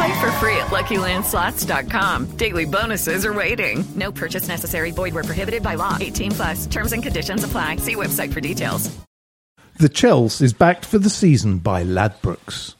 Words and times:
Play 0.00 0.20
for 0.20 0.32
free 0.32 0.56
at 0.56 0.68
LuckyLandSlots.com. 0.68 2.36
Daily 2.38 2.64
bonuses 2.64 3.26
are 3.26 3.34
waiting. 3.34 3.84
No 3.94 4.10
purchase 4.10 4.48
necessary. 4.48 4.92
Void 4.92 5.12
where 5.12 5.24
prohibited 5.24 5.62
by 5.62 5.74
law. 5.74 5.98
18 6.00 6.30
plus. 6.30 6.66
Terms 6.66 6.92
and 6.92 7.02
conditions 7.02 7.44
apply. 7.44 7.76
See 7.76 7.96
website 7.96 8.32
for 8.32 8.40
details. 8.40 8.90
The 9.76 9.90
Chels 9.90 10.40
is 10.40 10.54
backed 10.54 10.86
for 10.86 10.98
the 10.98 11.10
season 11.10 11.58
by 11.58 11.84
Ladbrokes. 11.84 12.76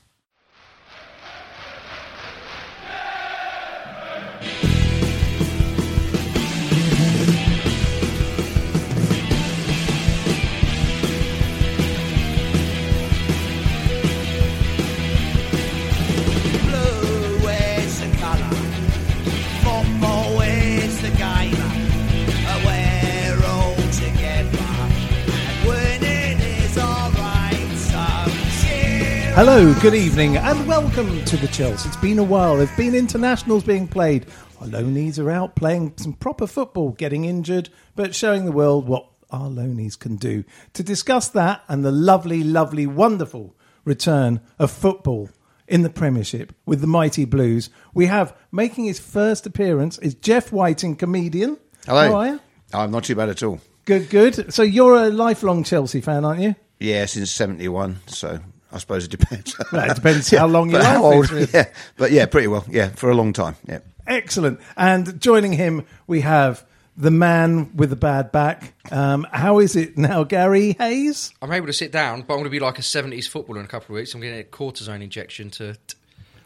Hello, 29.42 29.72
good 29.80 29.94
evening, 29.94 30.36
and 30.36 30.69
welcome 30.69 31.24
to 31.24 31.36
the 31.38 31.46
Chels. 31.46 31.86
It's 31.86 31.96
been 31.96 32.19
a 32.19 32.22
while. 32.22 32.58
There've 32.58 32.76
been 32.76 32.94
internationals 32.94 33.65
being 33.65 33.88
played. 33.88 34.26
Our 34.60 34.66
Lonies 34.66 35.19
are 35.19 35.31
out 35.31 35.56
playing 35.56 35.94
some 35.97 36.12
proper 36.12 36.47
football, 36.47 36.91
getting 36.91 37.25
injured, 37.25 37.70
but 37.97 38.15
showing 38.15 38.44
the 38.44 38.53
world 38.53 38.87
what 38.87 39.09
our 39.31 39.48
Lonies 39.48 39.97
can 39.97 40.16
do. 40.16 40.44
To 40.75 40.82
discuss 40.82 41.28
that 41.28 41.62
and 41.69 41.82
the 41.82 41.91
lovely, 41.91 42.44
lovely, 42.44 42.87
wonderful 42.87 43.56
return 43.87 44.42
of 44.59 44.70
football 44.70 45.31
in 45.66 45.84
the 45.84 45.88
Premiership 45.88 46.54
with 46.66 46.82
the 46.82 46.86
Mighty 46.86 47.25
Blues, 47.25 47.70
we 47.94 48.04
have 48.09 48.36
making 48.53 48.84
his 48.84 49.00
first 49.00 49.47
appearance 49.47 49.97
is 50.00 50.15
Geoff 50.15 50.53
Whiting, 50.53 50.97
comedian. 50.97 51.56
Hello. 51.86 52.10
How 52.10 52.15
are 52.15 52.26
you? 52.26 52.41
I'm 52.75 52.91
not 52.91 53.04
too 53.04 53.15
bad 53.15 53.31
at 53.31 53.42
all. 53.42 53.59
Good, 53.86 54.10
good. 54.10 54.53
So 54.53 54.62
you're 54.62 54.97
a 54.97 55.09
lifelong 55.09 55.65
Chelsea 55.65 56.03
fan, 56.03 56.26
aren't 56.26 56.42
you? 56.42 56.56
Yeah, 56.78 57.06
since 57.06 57.31
'71. 57.31 58.00
So 58.06 58.41
I 58.72 58.78
suppose 58.78 59.04
it 59.04 59.10
depends. 59.10 59.56
Well, 59.72 59.91
it 59.91 59.94
depends 59.94 60.31
how 60.31 60.47
long 60.47 60.70
your 60.70 60.81
But 60.81 60.86
how 60.86 61.04
old? 61.04 61.31
is. 61.32 61.53
Yeah, 61.53 61.69
but 61.97 62.10
yeah, 62.12 62.26
pretty 62.26 62.47
well. 62.48 62.64
Yeah, 62.69 62.88
for 62.91 63.10
a 63.10 63.14
long 63.14 63.32
time. 63.32 63.56
Yeah. 63.66 63.81
Excellent. 64.06 64.60
And 64.76 65.20
joining 65.20 65.53
him, 65.53 65.86
we 66.06 66.20
have 66.22 66.64
the 66.97 67.10
man 67.10 67.75
with 67.76 67.91
the 67.91 67.97
bad 67.97 68.32
back. 68.32 68.75
Um, 68.91 69.26
how 69.32 69.59
is 69.60 69.76
it 69.76 69.97
now, 69.97 70.25
Garry 70.25 70.72
Hayes? 70.78 71.32
I'm 71.41 71.53
able 71.53 71.66
to 71.69 71.72
sit 71.72 71.92
down, 71.92 72.22
but 72.22 72.34
I'm 72.34 72.38
going 72.41 72.44
to 72.44 72.50
be 72.50 72.60
like 72.60 72.78
a 72.78 72.82
70s 72.82 73.28
footballer 73.28 73.60
in 73.60 73.64
a 73.64 73.69
couple 73.69 73.94
of 73.94 73.98
weeks. 74.00 74.12
I'm 74.14 74.20
getting 74.20 74.41
a 74.41 74.44
cortisone 74.44 75.03
injection 75.03 75.50
to. 75.50 75.76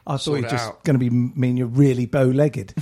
I 0.06 0.18
thought 0.18 0.36
you 0.36 0.42
were 0.42 0.48
just 0.48 0.68
out. 0.68 0.84
going 0.84 0.98
to 0.98 1.00
be 1.00 1.08
mean 1.08 1.56
you're 1.56 1.66
really 1.66 2.04
bow-legged. 2.04 2.74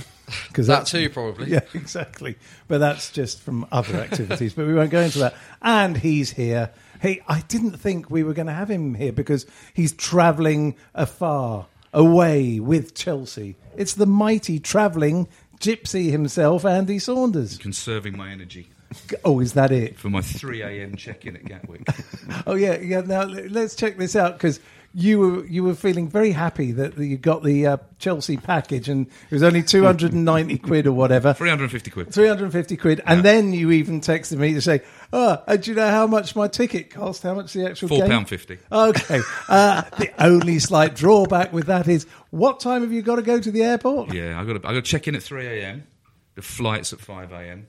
Because 0.49 0.67
That 0.73 0.87
too, 0.87 1.09
probably. 1.09 1.51
Yeah, 1.51 1.61
exactly. 1.73 2.35
But 2.67 2.79
that's 2.79 3.11
just 3.13 3.39
from 3.41 3.65
other 3.71 3.95
activities. 3.95 4.53
but 4.53 4.67
we 4.67 4.73
won't 4.73 4.91
go 4.91 4.99
into 4.99 5.19
that. 5.19 5.33
And 5.61 5.95
he's 5.97 6.31
here. 6.31 6.71
Hey, 7.03 7.21
I 7.27 7.41
didn't 7.41 7.71
think 7.77 8.09
we 8.09 8.23
were 8.23 8.33
going 8.33 8.47
to 8.47 8.53
have 8.53 8.71
him 8.71 8.93
here 8.93 9.11
because 9.11 9.45
he's 9.73 9.91
travelling 9.91 10.77
afar, 10.95 11.65
away 11.91 12.61
with 12.61 12.95
Chelsea. 12.95 13.57
It's 13.75 13.95
the 13.95 14.05
mighty 14.05 14.57
travelling 14.57 15.27
gypsy 15.59 16.11
himself, 16.11 16.63
Andy 16.63 16.99
Saunders. 16.99 17.57
conserving 17.57 18.15
my 18.15 18.29
energy 18.31 18.69
Oh, 19.25 19.41
is 19.41 19.51
that 19.51 19.73
it? 19.73 19.99
for 19.99 20.09
my 20.09 20.21
3 20.21 20.61
a.m. 20.61 20.95
check-in 20.95 21.35
at 21.35 21.43
Gatwick. 21.43 21.85
Oh 22.47 22.55
yeah, 22.55 22.79
yeah. 22.79 23.01
Now 23.01 23.23
let's 23.23 23.75
check 23.75 23.97
this 23.97 24.15
out 24.15 24.35
because 24.37 24.61
you 24.93 25.19
were 25.19 25.45
you 25.45 25.63
were 25.63 25.73
feeling 25.73 26.07
very 26.07 26.31
happy 26.31 26.71
that 26.71 26.97
you 26.97 27.17
got 27.17 27.43
the 27.43 27.65
uh, 27.65 27.77
Chelsea 27.97 28.37
package 28.37 28.89
and 28.89 29.07
it 29.07 29.33
was 29.33 29.41
only 29.41 29.63
two 29.63 29.83
hundred 29.83 30.13
and 30.13 30.23
ninety 30.23 30.57
quid 30.57 30.85
or 30.85 30.91
whatever. 30.91 31.33
350 31.33 31.91
quid. 31.91 32.13
Three 32.13 32.27
hundred 32.27 32.45
and 32.45 32.53
fifty 32.53 32.77
quid, 32.77 33.01
and 33.05 33.23
then 33.23 33.53
you 33.53 33.71
even 33.71 34.01
texted 34.01 34.37
me 34.37 34.53
to 34.53 34.61
say, 34.61 34.81
"Oh, 35.11 35.41
and 35.47 35.63
do 35.63 35.71
you 35.71 35.75
know 35.75 35.89
how 35.89 36.05
much 36.05 36.35
my 36.35 36.47
ticket 36.47 36.91
cost? 36.91 37.23
How 37.23 37.33
much 37.33 37.53
the 37.53 37.65
actual 37.65 37.89
Four 37.89 37.99
game?" 37.99 38.09
pound 38.09 38.29
fifty. 38.29 38.59
Okay. 38.71 39.21
Uh, 39.49 39.81
the 39.97 40.11
only 40.19 40.59
slight 40.59 40.95
drawback 40.95 41.51
with 41.51 41.65
that 41.65 41.87
is, 41.87 42.05
what 42.29 42.59
time 42.59 42.81
have 42.81 42.91
you 42.91 43.01
got 43.01 43.15
to 43.15 43.23
go 43.23 43.39
to 43.39 43.51
the 43.51 43.63
airport? 43.63 44.13
Yeah, 44.13 44.39
I 44.39 44.45
got 44.45 44.61
to, 44.61 44.67
I 44.67 44.73
got 44.73 44.83
to 44.85 44.91
check 44.91 45.07
in 45.07 45.15
at 45.15 45.23
3 45.23 45.45
a.m. 45.47 45.87
The 46.35 46.41
flight's 46.41 46.93
at 46.93 46.99
5 46.99 47.31
a.m. 47.31 47.67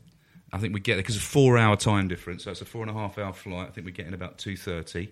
I 0.52 0.58
think 0.58 0.72
we 0.72 0.80
get 0.80 0.94
there 0.94 1.02
because 1.02 1.16
a 1.16 1.20
four-hour 1.20 1.76
time 1.76 2.06
difference, 2.08 2.44
so 2.44 2.50
it's 2.52 2.60
a 2.60 2.64
four 2.64 2.82
and 2.82 2.90
a 2.90 2.94
half 2.94 3.18
hour 3.18 3.32
flight. 3.32 3.68
I 3.68 3.70
think 3.72 3.86
we 3.86 3.92
get 3.92 4.06
in 4.06 4.14
about 4.14 4.38
2:30. 4.38 5.08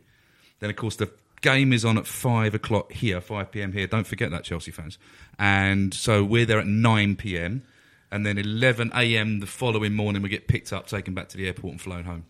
Then, 0.61 0.71
of 0.71 0.77
course, 0.77 0.95
the 0.97 1.11
game 1.43 1.73
is 1.73 1.85
on 1.85 1.99
at 1.99 2.07
five 2.07 2.55
o'clock 2.55 2.93
here, 2.93 3.21
5 3.21 3.53
p.m. 3.53 3.73
here. 3.73 3.87
Don't 3.87 4.07
forget 4.07 4.31
that, 4.31 4.45
Chelsea 4.45 4.71
fans. 4.71 4.99
And 5.39 5.93
so 5.93 6.25
we're 6.25 6.47
there 6.47 6.59
at 6.59 6.67
9 6.67 7.17
p.m. 7.17 7.63
And 8.11 8.25
then 8.27 8.39
11 8.39 8.93
a.m. 8.95 9.41
the 9.41 9.47
following 9.47 9.95
morning, 9.95 10.23
we 10.23 10.29
get 10.29 10.49
picked 10.49 10.73
up, 10.73 10.87
taken 10.87 11.15
back 11.15 11.29
to 11.31 11.37
the 11.37 11.47
airport, 11.47 11.73
and 11.73 11.81
flown 11.81 12.05
home. 12.05 12.25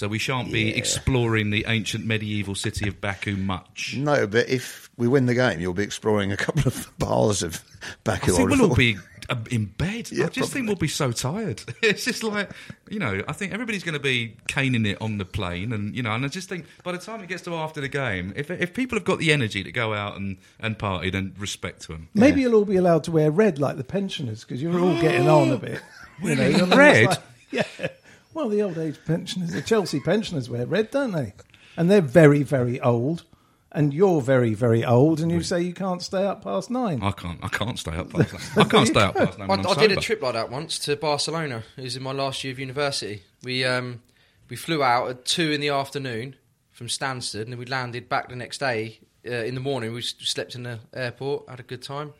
So 0.00 0.08
we 0.08 0.16
shan't 0.16 0.50
be 0.50 0.74
exploring 0.74 1.50
the 1.50 1.66
ancient 1.68 2.06
medieval 2.06 2.54
city 2.54 2.88
of 2.88 3.02
Baku 3.02 3.36
much. 3.36 3.96
No, 3.98 4.26
but 4.26 4.48
if 4.48 4.88
we 4.96 5.06
win 5.06 5.26
the 5.26 5.34
game, 5.34 5.60
you'll 5.60 5.74
be 5.74 5.82
exploring 5.82 6.32
a 6.32 6.38
couple 6.38 6.62
of 6.66 6.90
bars 6.98 7.42
of 7.42 7.62
Baku. 8.02 8.32
I 8.32 8.36
think 8.38 8.48
we'll 8.48 8.70
all 8.70 8.74
be 8.74 8.96
uh, 9.28 9.36
in 9.50 9.66
bed. 9.66 10.10
Yeah, 10.12 10.24
I 10.24 10.28
just 10.30 10.54
think 10.54 10.68
we'll 10.68 10.76
be 10.76 10.88
so 10.88 11.12
tired. 11.12 11.62
It's 11.82 12.06
just 12.06 12.22
like, 12.22 12.48
you 12.88 12.98
know, 12.98 13.22
I 13.28 13.34
think 13.34 13.52
everybody's 13.52 13.82
going 13.84 13.92
to 13.92 14.00
be 14.00 14.38
caning 14.48 14.86
it 14.86 15.02
on 15.02 15.18
the 15.18 15.26
plane. 15.26 15.70
And, 15.70 15.94
you 15.94 16.02
know, 16.02 16.12
and 16.12 16.24
I 16.24 16.28
just 16.28 16.48
think 16.48 16.64
by 16.82 16.92
the 16.92 16.98
time 16.98 17.22
it 17.22 17.28
gets 17.28 17.42
to 17.42 17.54
after 17.54 17.82
the 17.82 17.88
game, 17.88 18.32
if, 18.36 18.50
if 18.50 18.72
people 18.72 18.96
have 18.96 19.04
got 19.04 19.18
the 19.18 19.30
energy 19.34 19.62
to 19.62 19.70
go 19.70 19.92
out 19.92 20.16
and, 20.16 20.38
and 20.60 20.78
party, 20.78 21.10
then 21.10 21.34
respect 21.36 21.82
to 21.82 21.88
them. 21.88 22.08
Maybe 22.14 22.40
you'll 22.40 22.54
all 22.54 22.64
be 22.64 22.76
allowed 22.76 23.04
to 23.04 23.12
wear 23.12 23.30
red 23.30 23.58
like 23.58 23.76
the 23.76 23.84
pensioners 23.84 24.44
because 24.44 24.62
you're 24.62 24.80
all 24.80 24.98
getting 24.98 25.28
on 25.28 25.50
a 25.50 25.58
bit. 25.58 25.82
You 26.22 26.36
know, 26.36 26.48
you're 26.48 26.66
Red? 26.68 27.06
like- 27.06 27.18
yeah. 27.50 27.88
Well, 28.32 28.48
the 28.48 28.62
old 28.62 28.78
age 28.78 28.98
pensioners, 29.06 29.52
the 29.52 29.62
Chelsea 29.62 30.00
pensioners 30.00 30.48
wear 30.48 30.66
red, 30.66 30.90
don't 30.90 31.12
they? 31.12 31.34
And 31.76 31.90
they're 31.90 32.00
very, 32.00 32.42
very 32.42 32.80
old. 32.80 33.24
And 33.72 33.94
you're 33.94 34.20
very, 34.20 34.52
very 34.54 34.84
old, 34.84 35.20
and 35.20 35.30
you 35.30 35.44
say 35.44 35.62
you 35.62 35.72
can't 35.72 36.02
stay 36.02 36.26
up 36.26 36.42
past 36.42 36.70
nine. 36.70 37.00
I 37.04 37.12
can't. 37.12 37.38
I 37.40 37.46
can't 37.46 37.78
stay 37.78 37.92
up 37.92 38.10
past 38.10 38.32
that. 38.56 38.66
I 38.66 38.68
can't 38.68 38.88
stay 38.88 39.00
up 39.00 39.14
past 39.14 39.38
nine 39.38 39.48
I, 39.48 39.56
when 39.56 39.64
I 39.64 39.70
I'm 39.70 39.78
did 39.78 39.92
a 39.92 39.96
trip 40.00 40.20
like 40.20 40.34
that 40.34 40.50
once 40.50 40.76
to 40.80 40.96
Barcelona. 40.96 41.62
It 41.76 41.84
was 41.84 41.96
in 41.96 42.02
my 42.02 42.10
last 42.10 42.42
year 42.42 42.52
of 42.52 42.58
university. 42.58 43.22
We 43.44 43.64
um, 43.64 44.02
we 44.48 44.56
flew 44.56 44.82
out 44.82 45.08
at 45.08 45.24
two 45.24 45.52
in 45.52 45.60
the 45.60 45.68
afternoon 45.68 46.34
from 46.72 46.88
Stansted, 46.88 47.42
and 47.42 47.52
then 47.52 47.60
we 47.60 47.64
landed 47.66 48.08
back 48.08 48.28
the 48.28 48.34
next 48.34 48.58
day 48.58 48.98
uh, 49.24 49.30
in 49.30 49.54
the 49.54 49.60
morning. 49.60 49.92
We 49.92 50.02
slept 50.02 50.56
in 50.56 50.64
the 50.64 50.80
airport, 50.92 51.48
had 51.48 51.60
a 51.60 51.62
good 51.62 51.82
time. 51.82 52.12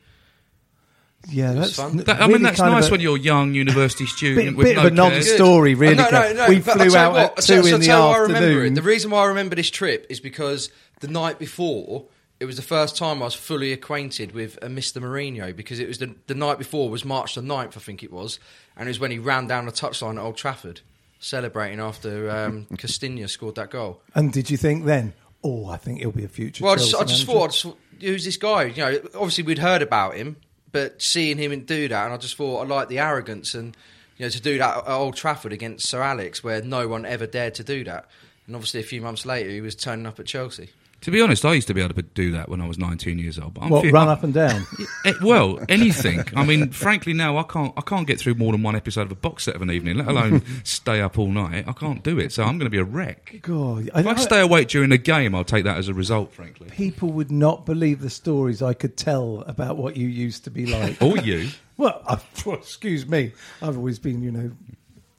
Yeah, 1.29 1.53
that's 1.53 1.77
fun. 1.77 1.99
That- 1.99 2.09
I 2.09 2.21
really 2.21 2.35
mean, 2.35 2.43
that's 2.43 2.59
nice 2.61 2.89
a- 2.89 2.91
when 2.91 3.01
you're 3.01 3.17
a 3.17 3.21
young 3.21 3.55
university 3.55 4.07
student 4.07 4.49
Bit- 4.49 4.57
with 4.57 4.67
bit 4.69 4.77
no 4.77 4.87
of 4.87 4.93
a 4.93 4.95
non-story, 4.95 5.75
really. 5.75 5.95
No, 5.97 6.09
no, 6.11 6.33
no. 6.33 6.49
we 6.49 6.61
flew 6.61 6.97
out 6.97 7.13
what, 7.13 7.39
at 7.39 7.45
two 7.45 7.63
tell- 7.63 7.67
in 7.75 7.81
the 7.81 7.87
tell 7.87 7.99
you 8.01 8.09
why 8.09 8.15
I 8.15 8.19
remember 8.23 8.47
it. 8.47 8.51
afternoon. 8.53 8.75
The 8.75 8.83
reason 8.83 9.11
why 9.11 9.23
I 9.23 9.27
remember 9.27 9.55
this 9.55 9.71
trip 9.71 10.07
is 10.09 10.19
because 10.21 10.71
the 11.01 11.09
night 11.09 11.39
before, 11.39 12.07
it 12.41 12.47
was 12.47 12.57
the 12.57 12.63
first 12.63 12.97
time 12.97 13.21
I 13.21 13.27
was 13.27 13.35
fully 13.35 13.71
acquainted 13.73 14.33
with 14.33 14.57
a 14.63 14.69
Mr. 14.69 15.03
Mourinho 15.03 15.55
because 15.55 15.79
it 15.79 15.87
was 15.87 15.99
the, 15.99 16.15
the 16.27 16.35
night 16.35 16.57
before 16.57 16.89
was 16.89 17.05
March 17.05 17.35
the 17.35 17.43
9th, 17.43 17.77
I 17.77 17.81
think 17.81 18.03
it 18.03 18.11
was, 18.13 18.41
and 18.77 18.89
it 18.89 18.91
was 18.91 18.99
when 18.99 19.11
he 19.11 19.19
ran 19.19 19.47
down 19.47 19.67
the 19.67 19.73
touchline 19.73 20.17
at 20.17 20.23
Old 20.23 20.39
Trafford, 20.39 20.81
celebrating 21.19 21.81
after 21.81 22.31
um, 22.31 22.67
Costinha 22.73 23.29
scored 23.29 23.57
that 23.57 23.69
goal. 23.71 24.01
And 24.15 24.33
did 24.33 24.51
you 24.51 24.57
think 24.57 24.87
then? 24.87 25.13
Oh, 25.45 25.67
I 25.67 25.77
think 25.77 26.01
he'll 26.01 26.13
be 26.13 26.25
a 26.25 26.29
future. 26.29 26.65
Well, 26.65 26.73
I 26.73 26.77
just, 26.77 26.95
I 26.95 27.05
just 27.05 27.27
thought, 27.27 27.45
I 27.45 27.47
just 27.49 27.63
thought, 27.63 27.79
who's 28.01 28.25
this 28.25 28.37
guy? 28.39 28.65
You 28.65 28.77
know, 28.83 28.99
obviously 29.15 29.45
we'd 29.45 29.59
heard 29.59 29.83
about 29.83 30.15
him, 30.17 30.37
but 30.73 31.03
seeing 31.03 31.39
him 31.39 31.59
do 31.65 31.89
that, 31.89 32.05
and 32.05 32.15
I 32.15 32.17
just 32.17 32.37
thought 32.37 32.63
I 32.63 32.67
like 32.67 32.89
the 32.89 32.99
arrogance 32.99 33.55
and 33.55 33.77
you 34.17 34.27
know 34.27 34.31
to 34.31 34.41
do 34.41 34.59
that 34.59 34.79
at 34.79 34.89
Old 34.89 35.17
Trafford 35.17 35.53
against 35.53 35.89
Sir 35.89 36.03
Alex, 36.03 36.45
where 36.45 36.63
no 36.63 36.89
one 36.89 37.05
ever 37.07 37.27
dared 37.27 37.55
to 37.57 37.65
do 37.65 37.85
that. 37.85 38.07
And 38.47 38.57
obviously, 38.57 38.81
a 38.81 38.85
few 38.85 39.01
months 39.01 39.25
later, 39.25 39.51
he 39.51 39.61
was 39.61 39.75
turning 39.75 40.07
up 40.07 40.19
at 40.19 40.27
Chelsea. 40.27 40.71
To 41.03 41.11
be 41.11 41.23
honest, 41.23 41.47
I 41.47 41.55
used 41.55 41.67
to 41.69 41.75
be 41.75 41.81
able 41.81 41.95
to 41.95 42.03
do 42.03 42.33
that 42.33 42.51
when 42.51 42.61
I 42.61 42.67
was 42.69 42.77
19 42.77 43.19
years 43.19 43.39
old. 43.39 43.55
But 43.55 43.63
I'm 43.63 43.71
What, 43.71 43.85
run 43.87 44.09
I'm- 44.09 44.09
up 44.09 44.23
and 44.23 44.35
down? 44.35 44.67
Eh, 45.07 45.15
well, 45.23 45.59
anything. 45.71 46.23
I 46.37 46.45
mean, 46.45 46.71
frankly, 46.73 47.15
now 47.15 47.39
I 47.39 47.43
can't. 47.45 47.73
I 47.75 47.81
can't 47.81 48.07
get 48.07 48.21
through 48.21 48.35
more 48.35 48.53
than 48.53 48.63
one 48.63 48.77
episode 48.77 49.03
of 49.03 49.13
a 49.13 49.15
box 49.15 49.45
set 49.45 49.55
of 49.57 49.63
an 49.63 49.71
evening, 49.71 49.97
let 49.97 50.09
alone 50.09 50.43
stay 50.65 51.01
up 51.01 51.19
all 51.19 51.29
night. 51.31 51.65
I 51.67 51.73
can't 51.73 52.03
do 52.05 52.19
it, 52.19 52.33
so 52.33 52.43
I'm 52.43 52.59
going 52.59 52.67
to 52.67 52.71
be 52.71 52.77
a 52.79 52.85
wreck. 52.85 53.39
God, 53.41 53.89
If 53.95 54.07
I 54.07 54.15
stay 54.17 54.41
awake 54.41 54.69
during 54.69 54.93
a 54.93 54.99
game, 54.99 55.35
I'll 55.35 55.43
take 55.45 55.65
that 55.65 55.79
as 55.79 55.89
a 55.89 55.95
result. 55.95 56.35
Frankly, 56.35 56.69
people 56.71 57.11
would 57.13 57.31
not 57.31 57.65
believe 57.65 58.01
the 58.01 58.11
stories 58.11 58.61
I 58.61 58.75
could 58.75 58.99
tell 58.99 59.43
about 59.47 59.79
what 59.79 59.97
you 59.97 60.07
used 60.07 60.45
to 60.45 60.51
be 60.51 60.67
like. 60.67 61.01
or 61.03 61.17
you. 61.17 61.49
Well, 61.79 62.03
I, 62.07 62.19
well, 62.45 62.57
excuse 62.57 63.07
me. 63.07 63.33
I've 63.63 63.79
always 63.79 63.99
been, 63.99 64.23
you 64.23 64.31
know, 64.31 64.51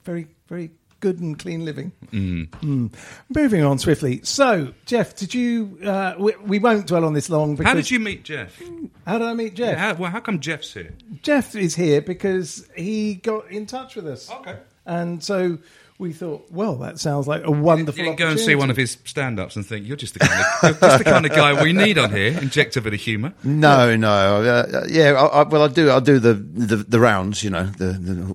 very, 0.04 0.28
very 0.46 0.70
good 1.02 1.20
and 1.20 1.38
clean 1.38 1.66
living. 1.66 1.92
Mm. 2.12 2.48
Mm. 2.48 2.92
Moving 3.34 3.62
on 3.62 3.78
swiftly. 3.78 4.20
So, 4.22 4.72
Geoff, 4.86 5.14
did 5.16 5.34
you? 5.34 5.78
Uh, 5.84 6.14
we, 6.18 6.32
we 6.36 6.58
won't 6.58 6.86
dwell 6.86 7.04
on 7.04 7.12
this 7.12 7.28
long. 7.28 7.56
Because, 7.56 7.66
How 7.66 7.74
did 7.74 7.90
you 7.90 8.00
meet 8.00 8.22
Geoff? 8.24 8.58
How 9.06 9.18
did 9.18 9.26
I 9.26 9.34
meet 9.34 9.54
Geoff? 9.54 9.72
Yeah, 9.72 9.76
how, 9.76 9.94
well, 9.94 10.10
how 10.10 10.20
come 10.20 10.40
Geoff's 10.40 10.72
here? 10.72 10.94
Geoff 11.20 11.54
is 11.54 11.74
here 11.74 12.00
because 12.00 12.66
he 12.74 13.16
got 13.16 13.50
in 13.50 13.66
touch 13.66 13.96
with 13.96 14.06
us. 14.06 14.30
Okay. 14.30 14.56
And 14.86 15.22
so 15.22 15.58
we 16.02 16.12
thought, 16.12 16.50
well, 16.50 16.74
that 16.76 16.98
sounds 16.98 17.26
like 17.26 17.44
a 17.44 17.50
wonderful. 17.50 17.98
You 17.98 18.04
didn't 18.04 18.18
go 18.18 18.28
and 18.28 18.38
see 18.38 18.54
one 18.54 18.68
of 18.70 18.76
his 18.76 18.98
stand-ups 19.04 19.56
and 19.56 19.64
think 19.64 19.86
you're 19.86 19.96
just 19.96 20.12
the 20.12 20.20
kind 20.20 20.32
of, 20.40 20.62
you're 20.62 20.90
just 20.90 20.98
the 20.98 21.04
kind 21.04 21.24
of 21.24 21.32
guy 21.32 21.62
we 21.62 21.72
need 21.72 21.96
on 21.96 22.10
here. 22.10 22.38
Inject 22.38 22.76
a 22.76 22.80
bit 22.82 22.92
of 22.92 23.00
humour. 23.00 23.32
No, 23.44 23.96
no. 23.96 24.10
Uh, 24.42 24.86
yeah, 24.88 25.12
I, 25.12 25.40
I, 25.40 25.42
well, 25.44 25.62
I 25.62 25.68
do. 25.68 25.90
I 25.90 26.00
do 26.00 26.18
the, 26.18 26.34
the 26.34 26.76
the 26.76 27.00
rounds, 27.00 27.42
you 27.42 27.48
know, 27.50 27.64
the 27.64 27.86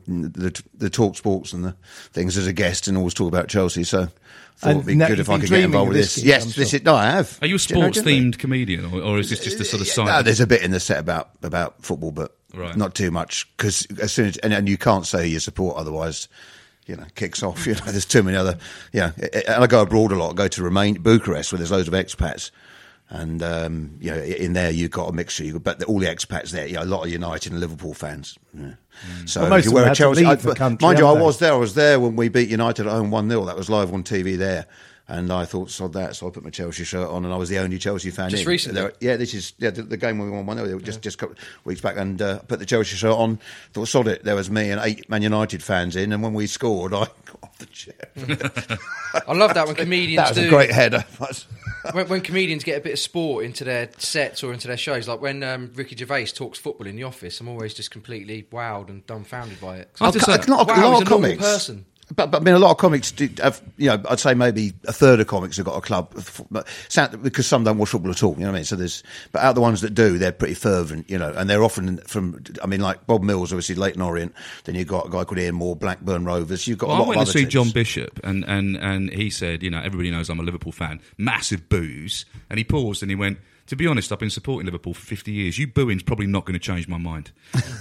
the, 0.07 0.29
the 0.39 0.63
the 0.75 0.89
talk 0.89 1.15
sports 1.17 1.53
and 1.53 1.63
the 1.63 1.75
things 2.13 2.37
as 2.37 2.47
a 2.47 2.53
guest, 2.53 2.87
and 2.87 2.97
always 2.97 3.13
talk 3.13 3.27
about 3.27 3.47
Chelsea. 3.49 3.83
So, 3.83 4.07
thought 4.55 4.69
And 4.69 4.77
it'd 4.77 4.87
be 4.87 4.95
now 4.95 5.07
good 5.09 5.19
if 5.19 5.29
I 5.29 5.37
could 5.39 5.49
get 5.49 5.59
involved 5.59 5.89
with 5.89 5.97
this 5.97 6.15
this. 6.15 6.23
gig, 6.23 6.29
yes, 6.29 6.43
I'm 6.43 6.47
this 6.53 6.69
sure. 6.71 6.77
is, 6.79 6.83
no, 6.85 6.95
I 6.95 7.11
have. 7.11 7.37
Are 7.41 7.47
you 7.47 7.55
a 7.55 7.59
sports-themed 7.59 8.39
comedian, 8.39 8.85
or, 8.85 9.01
or 9.01 9.19
is 9.19 9.29
this 9.29 9.43
just 9.43 9.59
a 9.59 9.65
sort 9.65 9.81
of 9.81 9.87
side? 9.87 10.05
No, 10.07 10.21
there's 10.23 10.39
a 10.39 10.47
bit 10.47 10.63
in 10.63 10.71
the 10.71 10.79
set 10.79 10.99
about 10.99 11.29
about 11.43 11.83
football, 11.83 12.11
but 12.11 12.33
Right. 12.53 12.75
not 12.77 12.95
too 12.95 13.11
much 13.11 13.45
because 13.57 13.85
as 14.01 14.13
soon 14.13 14.27
as 14.27 14.37
and, 14.37 14.53
and 14.53 14.67
you 14.69 14.77
can't 14.77 15.05
say 15.05 15.27
you 15.27 15.39
support 15.39 15.77
otherwise. 15.77 16.27
You 16.87 16.95
know, 16.95 17.05
kicks 17.15 17.43
off. 17.43 17.67
You 17.67 17.73
know, 17.75 17.81
there's 17.85 18.05
too 18.05 18.23
many 18.23 18.37
other. 18.37 18.57
Yeah, 18.93 19.11
and 19.47 19.63
I 19.63 19.67
go 19.67 19.81
abroad 19.81 20.11
a 20.11 20.15
lot. 20.15 20.31
I 20.31 20.33
go 20.33 20.47
to 20.47 20.63
Remain 20.63 21.01
Bucharest, 21.01 21.51
where 21.51 21.57
there's 21.57 21.71
loads 21.71 21.87
of 21.87 21.93
expats, 21.93 22.49
and 23.09 23.43
um, 23.43 23.97
you 23.99 24.11
know, 24.11 24.17
in 24.17 24.53
there 24.53 24.71
you've 24.71 24.91
got 24.91 25.09
a 25.09 25.11
mixture. 25.13 25.43
You've 25.43 25.61
got, 25.61 25.77
but 25.79 25.83
all 25.87 25.99
the 25.99 26.07
expats 26.07 26.51
there, 26.51 26.65
you 26.65 26.75
know, 26.75 26.83
a 26.83 26.85
lot 26.85 27.03
of 27.03 27.11
United 27.11 27.51
and 27.51 27.59
Liverpool 27.61 27.93
fans. 27.93 28.37
Yeah. 28.53 28.71
So 29.25 29.41
Well, 29.41 29.49
most 29.51 29.65
if 29.65 29.71
you 29.71 29.75
wear 29.75 29.91
a 29.91 29.95
Chelsea, 29.95 30.25
I- 30.25 30.35
country, 30.37 30.85
mind 30.85 30.99
you, 30.99 31.05
I 31.05 31.11
was 31.13 31.39
there. 31.39 31.53
I 31.53 31.57
was 31.57 31.75
there 31.75 31.99
when 31.99 32.15
we 32.15 32.29
beat 32.29 32.49
United 32.49 32.87
at 32.87 32.91
home 32.91 33.11
one 33.11 33.29
0 33.29 33.45
That 33.45 33.55
was 33.57 33.69
live 33.69 33.93
on 33.93 34.03
TV 34.03 34.37
there. 34.37 34.65
And 35.09 35.31
I 35.31 35.45
thought, 35.45 35.69
sod 35.69 35.93
that. 35.93 36.17
So 36.17 36.27
I 36.27 36.31
put 36.31 36.43
my 36.43 36.49
Chelsea 36.49 36.83
shirt 36.83 37.07
on, 37.09 37.23
and 37.23 37.33
I 37.33 37.37
was 37.37 37.47
the 37.47 37.59
only 37.59 37.77
Chelsea 37.77 38.11
fan. 38.11 38.29
Just 38.29 38.43
in. 38.43 38.49
recently? 38.49 38.81
There- 38.81 38.93
yeah, 38.99 39.15
this 39.15 39.33
is 39.33 39.53
yeah, 39.57 39.69
the, 39.69 39.83
the 39.83 39.95
game 39.95 40.17
when 40.19 40.29
we 40.29 40.35
won 40.35 40.45
one 40.45 40.57
0 40.57 40.79
just 40.79 41.01
just 41.01 41.15
a 41.15 41.19
couple 41.19 41.35
of 41.37 41.65
weeks 41.65 41.79
back, 41.79 41.95
and 41.95 42.21
uh, 42.21 42.39
put 42.39 42.59
the 42.59 42.65
Chelsea 42.65 42.97
shirt 42.97 43.13
on. 43.13 43.39
Thought, 43.71 43.87
sod 43.87 44.07
it. 44.09 44.25
There 44.25 44.35
was 44.35 44.51
me 44.51 44.69
and 44.69 44.81
eight 44.83 45.09
Man 45.09 45.21
United 45.21 45.63
fans 45.63 45.95
in, 45.95 46.11
and 46.11 46.21
when 46.21 46.33
we 46.33 46.45
scored, 46.45 46.93
I 46.93 47.05
got 47.25 47.39
off 47.41 47.57
the 47.57 47.65
chair. 47.67 47.93
I 49.27 49.33
love 49.33 49.53
that 49.53 49.65
when 49.67 49.75
comedians 49.75 50.17
that 50.17 50.29
was 50.35 50.37
do. 50.37 50.47
a 50.47 50.49
great 50.49 50.71
header. 50.71 51.05
when, 51.93 52.09
when 52.09 52.19
comedians 52.21 52.65
get 52.65 52.77
a 52.77 52.81
bit 52.81 52.91
of 52.93 52.99
sport 52.99 53.45
into 53.45 53.63
their 53.63 53.89
sets 53.97 54.43
or 54.43 54.51
into 54.51 54.67
their 54.67 54.75
shows, 54.77 55.07
like 55.07 55.21
when 55.21 55.41
um, 55.41 55.71
Ricky 55.73 55.95
Gervais 55.95 56.25
talks 56.27 56.59
football 56.59 56.85
in 56.85 56.97
the 56.97 57.03
office, 57.03 57.39
I'm 57.39 57.47
always 57.47 57.73
just 57.73 57.91
completely 57.91 58.43
wowed 58.51 58.89
and 58.89 59.05
dumbfounded 59.07 59.61
by 59.61 59.77
it. 59.77 59.89
I've 60.01 60.13
I'm 60.13 60.19
got- 60.19 60.25
just 60.35 60.47
a 60.49 60.51
lot, 60.51 60.67
wow, 60.67 60.73
a 60.75 60.83
lot 60.89 61.01
of 61.01 61.07
a 61.07 61.09
normal 61.11 61.29
comics. 61.29 61.41
person. 61.43 61.85
But, 62.15 62.31
but 62.31 62.41
I 62.41 62.43
mean, 62.43 62.53
a 62.55 62.59
lot 62.59 62.71
of 62.71 62.77
comics 62.77 63.11
do 63.11 63.29
have, 63.41 63.61
you 63.75 63.87
know, 63.87 64.01
I'd 64.09 64.19
say 64.19 64.33
maybe 64.33 64.73
a 64.87 64.93
third 64.93 65.19
of 65.19 65.27
comics 65.27 65.57
have 65.57 65.65
got 65.65 65.75
a 65.75 65.81
club, 65.81 66.13
but 66.49 66.65
because 67.21 67.45
some 67.45 67.65
don't 67.65 67.77
watch 67.77 67.89
football 67.89 68.11
at 68.11 68.23
all, 68.23 68.33
you 68.35 68.39
know 68.39 68.45
what 68.47 68.51
I 68.51 68.59
mean? 68.59 68.63
So 68.63 68.77
there's, 68.77 69.03
but 69.33 69.41
out 69.41 69.49
of 69.49 69.55
the 69.55 69.61
ones 69.61 69.81
that 69.81 69.93
do, 69.93 70.17
they're 70.17 70.31
pretty 70.31 70.53
fervent, 70.53 71.09
you 71.09 71.17
know, 71.17 71.33
and 71.35 71.49
they're 71.49 71.63
often 71.63 71.97
from, 71.99 72.41
I 72.63 72.67
mean, 72.67 72.79
like 72.79 73.05
Bob 73.07 73.23
Mills, 73.23 73.51
obviously 73.51 73.75
Leyton 73.75 74.01
Orient, 74.01 74.33
then 74.63 74.75
you've 74.75 74.87
got 74.87 75.07
a 75.07 75.09
guy 75.09 75.25
called 75.25 75.39
Ian 75.39 75.55
Moore, 75.55 75.75
Blackburn 75.75 76.23
Rovers, 76.23 76.65
you've 76.65 76.77
got 76.77 76.87
Well, 76.87 76.95
a 76.95 76.97
I 76.97 76.99
lot 76.99 77.07
went 77.09 77.21
of 77.21 77.27
to 77.27 77.33
see 77.33 77.39
teams. 77.39 77.53
John 77.53 77.69
Bishop, 77.71 78.19
and, 78.23 78.45
and, 78.45 78.77
and 78.77 79.09
he 79.09 79.29
said, 79.29 79.61
you 79.61 79.69
know, 79.69 79.79
everybody 79.79 80.09
knows 80.09 80.29
I'm 80.29 80.39
a 80.39 80.43
Liverpool 80.43 80.71
fan. 80.71 81.01
Massive 81.17 81.67
boos. 81.67 82.23
And 82.49 82.57
he 82.57 82.63
paused 82.63 83.01
and 83.01 83.11
he 83.11 83.15
went, 83.15 83.39
to 83.67 83.75
be 83.75 83.85
honest, 83.85 84.11
I've 84.11 84.19
been 84.19 84.29
supporting 84.29 84.65
Liverpool 84.65 84.93
for 84.93 85.05
50 85.05 85.31
years. 85.31 85.57
You 85.57 85.67
booing's 85.67 86.03
probably 86.03 86.27
not 86.27 86.45
going 86.45 86.53
to 86.53 86.59
change 86.59 86.87
my 86.87 86.97
mind. 86.97 87.31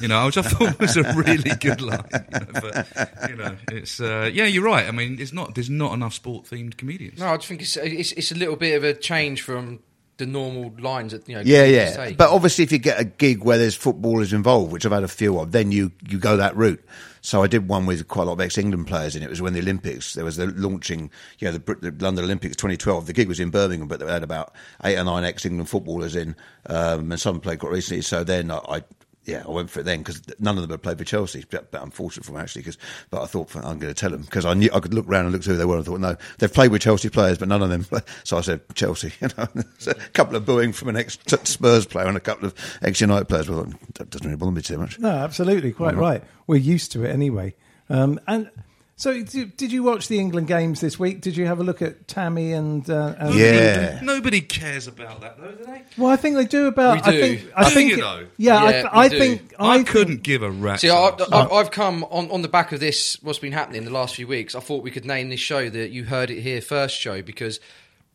You 0.01 0.09
know, 0.09 0.27
which 0.27 0.37
I 0.37 0.43
thought 0.43 0.79
was 0.79 0.97
a 0.97 1.03
really 1.15 1.55
good 1.61 1.81
line. 1.81 2.05
You 2.13 2.41
know, 2.41 2.47
but, 2.53 3.29
you 3.29 3.37
know, 3.37 3.57
it's, 3.71 4.01
uh, 4.01 4.31
yeah, 4.33 4.45
you're 4.45 4.65
right. 4.65 4.87
I 4.87 4.91
mean, 4.91 5.19
it's 5.21 5.33
not, 5.33 5.55
there's 5.55 5.71
not 5.71 5.95
enough 5.95 6.15
sport 6.15 6.47
themed 6.47 6.77
comedians. 6.77 7.21
No, 7.21 7.29
I 7.29 7.37
just 7.37 7.49
think 7.49 7.63
it's, 7.63 7.77
it's 7.77 8.13
it's 8.13 8.33
a 8.33 8.35
little 8.35 8.57
bit 8.57 8.77
of 8.77 8.85
a 8.85 8.95
change 8.95 9.43
from 9.43 9.81
the 10.17 10.27
normal 10.27 10.73
lines 10.79 11.13
that 11.13 11.29
you 11.29 11.37
know. 11.37 11.43
Yeah, 11.45 11.65
yeah. 11.65 11.97
take. 11.97 12.17
But 12.17 12.31
obviously, 12.31 12.65
if 12.65 12.73
you 12.73 12.79
get 12.79 13.01
a 13.01 13.05
gig 13.05 13.45
where 13.45 13.59
there's 13.59 13.77
footballers 13.77 14.33
involved, 14.33 14.73
which 14.73 14.87
I've 14.87 14.93
had 14.93 15.03
a 15.03 15.09
few 15.09 15.39
of, 15.39 15.53
then 15.53 15.73
you, 15.73 15.93
you 16.09 16.19
go 16.19 16.37
that 16.37 16.57
route. 16.57 16.83
So 17.27 17.43
I 17.43 17.49
did 17.49 17.67
one 17.67 17.87
with 17.87 18.07
quite 18.07 18.23
a 18.23 18.27
lot 18.27 18.35
of 18.35 18.41
ex-England 18.41 18.87
players 18.87 19.17
in 19.17 19.23
it. 19.25 19.29
Was 19.29 19.43
when 19.43 19.53
the 19.53 19.59
Olympics, 19.59 20.15
there 20.15 20.25
was 20.25 20.37
the 20.37 20.47
launching, 20.47 21.11
you 21.41 21.49
know, 21.49 21.59
the, 21.59 21.75
the 21.75 22.05
London 22.05 22.25
Olympics 22.25 22.55
2012. 22.55 23.09
The 23.09 23.13
gig 23.13 23.27
was 23.27 23.41
in 23.41 23.51
Birmingham, 23.51 23.89
but 23.89 23.99
they 23.99 24.07
had 24.07 24.23
about 24.23 24.55
eight 24.85 24.97
or 24.97 25.03
nine 25.03 25.25
ex-England 25.25 25.69
footballers 25.69 26.15
in, 26.15 26.37
um, 26.67 27.11
and 27.11 27.21
some 27.21 27.41
played 27.41 27.59
quite 27.59 27.73
recently. 27.73 28.03
So 28.03 28.23
then 28.23 28.53
I 28.53 28.85
yeah, 29.27 29.43
I 29.47 29.51
went 29.51 29.69
for 29.71 29.81
it 29.81 29.83
then 29.83 29.99
because 29.99 30.23
none 30.39 30.57
of 30.57 30.63
them 30.63 30.71
had 30.71 30.83
played 30.83 30.99
for 30.99 31.05
Chelsea. 31.05 31.45
But, 31.51 31.71
but 31.71 31.83
unfortunate 31.83 32.25
for 32.25 32.33
them 32.33 32.41
actually, 32.41 32.63
because 32.63 32.79
but 33.11 33.23
I 33.23 33.27
thought 33.27 33.55
I'm 33.57 33.79
going 33.79 33.93
to 33.93 33.95
tell 33.95 34.11
them 34.11 34.23
because 34.23 34.45
I 34.45 34.55
knew 34.55 34.71
I 34.73 34.81
could 34.81 34.95
look 34.95 35.09
around 35.09 35.27
and 35.27 35.33
look 35.35 35.45
who 35.45 35.57
they 35.57 35.65
were. 35.65 35.77
and 35.77 35.83
I 35.83 35.87
thought 35.87 36.01
no, 36.01 36.17
they've 36.39 36.53
played 36.53 36.71
with 36.71 36.83
Chelsea 36.83 37.09
players, 37.11 37.37
but 37.39 37.49
none 37.49 37.63
of 37.63 37.69
them. 37.69 37.85
Play. 37.85 38.01
So 38.25 38.39
I 38.39 38.41
said 38.41 38.61
Chelsea. 38.75 39.13
You 39.21 39.29
know, 39.37 39.49
So 39.79 39.91
a 39.91 39.95
couple 39.95 40.37
of 40.37 40.47
booing 40.47 40.73
from 40.73 40.89
an 40.89 40.97
ex 40.97 41.19
Spurs 41.45 41.87
player 41.87 42.07
and 42.07 42.17
a 42.17 42.21
couple 42.21 42.47
of 42.47 42.55
ex 42.83 43.01
United 43.01 43.27
players. 43.27 43.49
Well, 43.51 43.67
that 43.95 44.11
doesn't 44.11 44.27
really 44.27 44.37
bother 44.39 44.53
me 44.53 44.63
too 44.63 44.79
much. 44.79 44.99
No, 44.99 45.09
absolutely, 45.11 45.73
quite 45.73 45.95
Mhm. 45.95 46.01
right. 46.01 46.25
We're 46.47 46.57
used 46.57 46.93
to 46.93 47.05
it 47.05 47.11
anyway. 47.11 47.55
Um, 47.91 48.21
and 48.29 48.51
so, 48.99 49.23
did, 49.23 49.57
did 49.59 49.73
you 49.73 49.83
watch 49.83 50.09
the 50.09 50.19
England 50.19 50.47
games 50.47 50.81
this 50.81 50.99
week? 50.99 51.21
Did 51.21 51.37
you 51.37 51.45
have 51.47 51.61
a 51.61 51.63
look 51.65 51.83
at 51.83 52.09
Tammy 52.09 52.53
and? 52.53 52.89
Uh, 52.89 53.15
and 53.19 53.35
Yeah. 53.35 54.01
Nobody 54.03 54.41
cares 54.41 54.87
about 54.87 55.21
that, 55.21 55.39
though, 55.39 55.53
do 55.53 55.65
they? 55.65 55.83
Well, 55.99 56.11
I 56.11 56.17
think 56.17 56.37
they 56.37 56.47
do 56.47 56.67
about. 56.67 56.97
We 56.97 57.03
I 57.03 57.13
do. 57.13 57.21
think. 57.21 57.53
I 57.55 57.65
Do 57.69 57.71
think. 57.75 57.91
you 57.91 57.97
it- 57.99 58.01
though? 58.01 58.27
Yeah, 58.39 58.65
I, 58.65 58.73
th- 58.73 58.85
I 58.93 59.09
think. 59.11 59.55
I, 59.59 59.79
I 59.79 59.83
couldn't 59.85 60.23
give 60.23 60.43
a 60.43 60.51
rat's 60.51 60.81
See, 60.83 60.89
I, 60.91 61.09
ass. 61.09 61.21
I, 61.31 61.47
I've 61.47 61.71
come 61.71 62.05
on, 62.05 62.31
on 62.31 62.41
the 62.43 62.49
back 62.49 62.73
of 62.73 62.81
this, 62.81 63.23
what's 63.23 63.39
been 63.39 63.53
happening 63.53 63.85
the 63.85 63.91
last 63.91 64.15
few 64.15 64.27
weeks. 64.27 64.55
I 64.55 64.61
thought 64.61 64.83
we 64.83 64.91
could 64.91 65.05
name 65.05 65.29
this 65.29 65.41
show 65.41 65.69
that 65.69 65.91
You 65.91 66.05
Heard 66.05 66.31
It 66.31 66.41
Here 66.41 66.61
First 66.63 66.97
show 66.99 67.21
because 67.23 67.61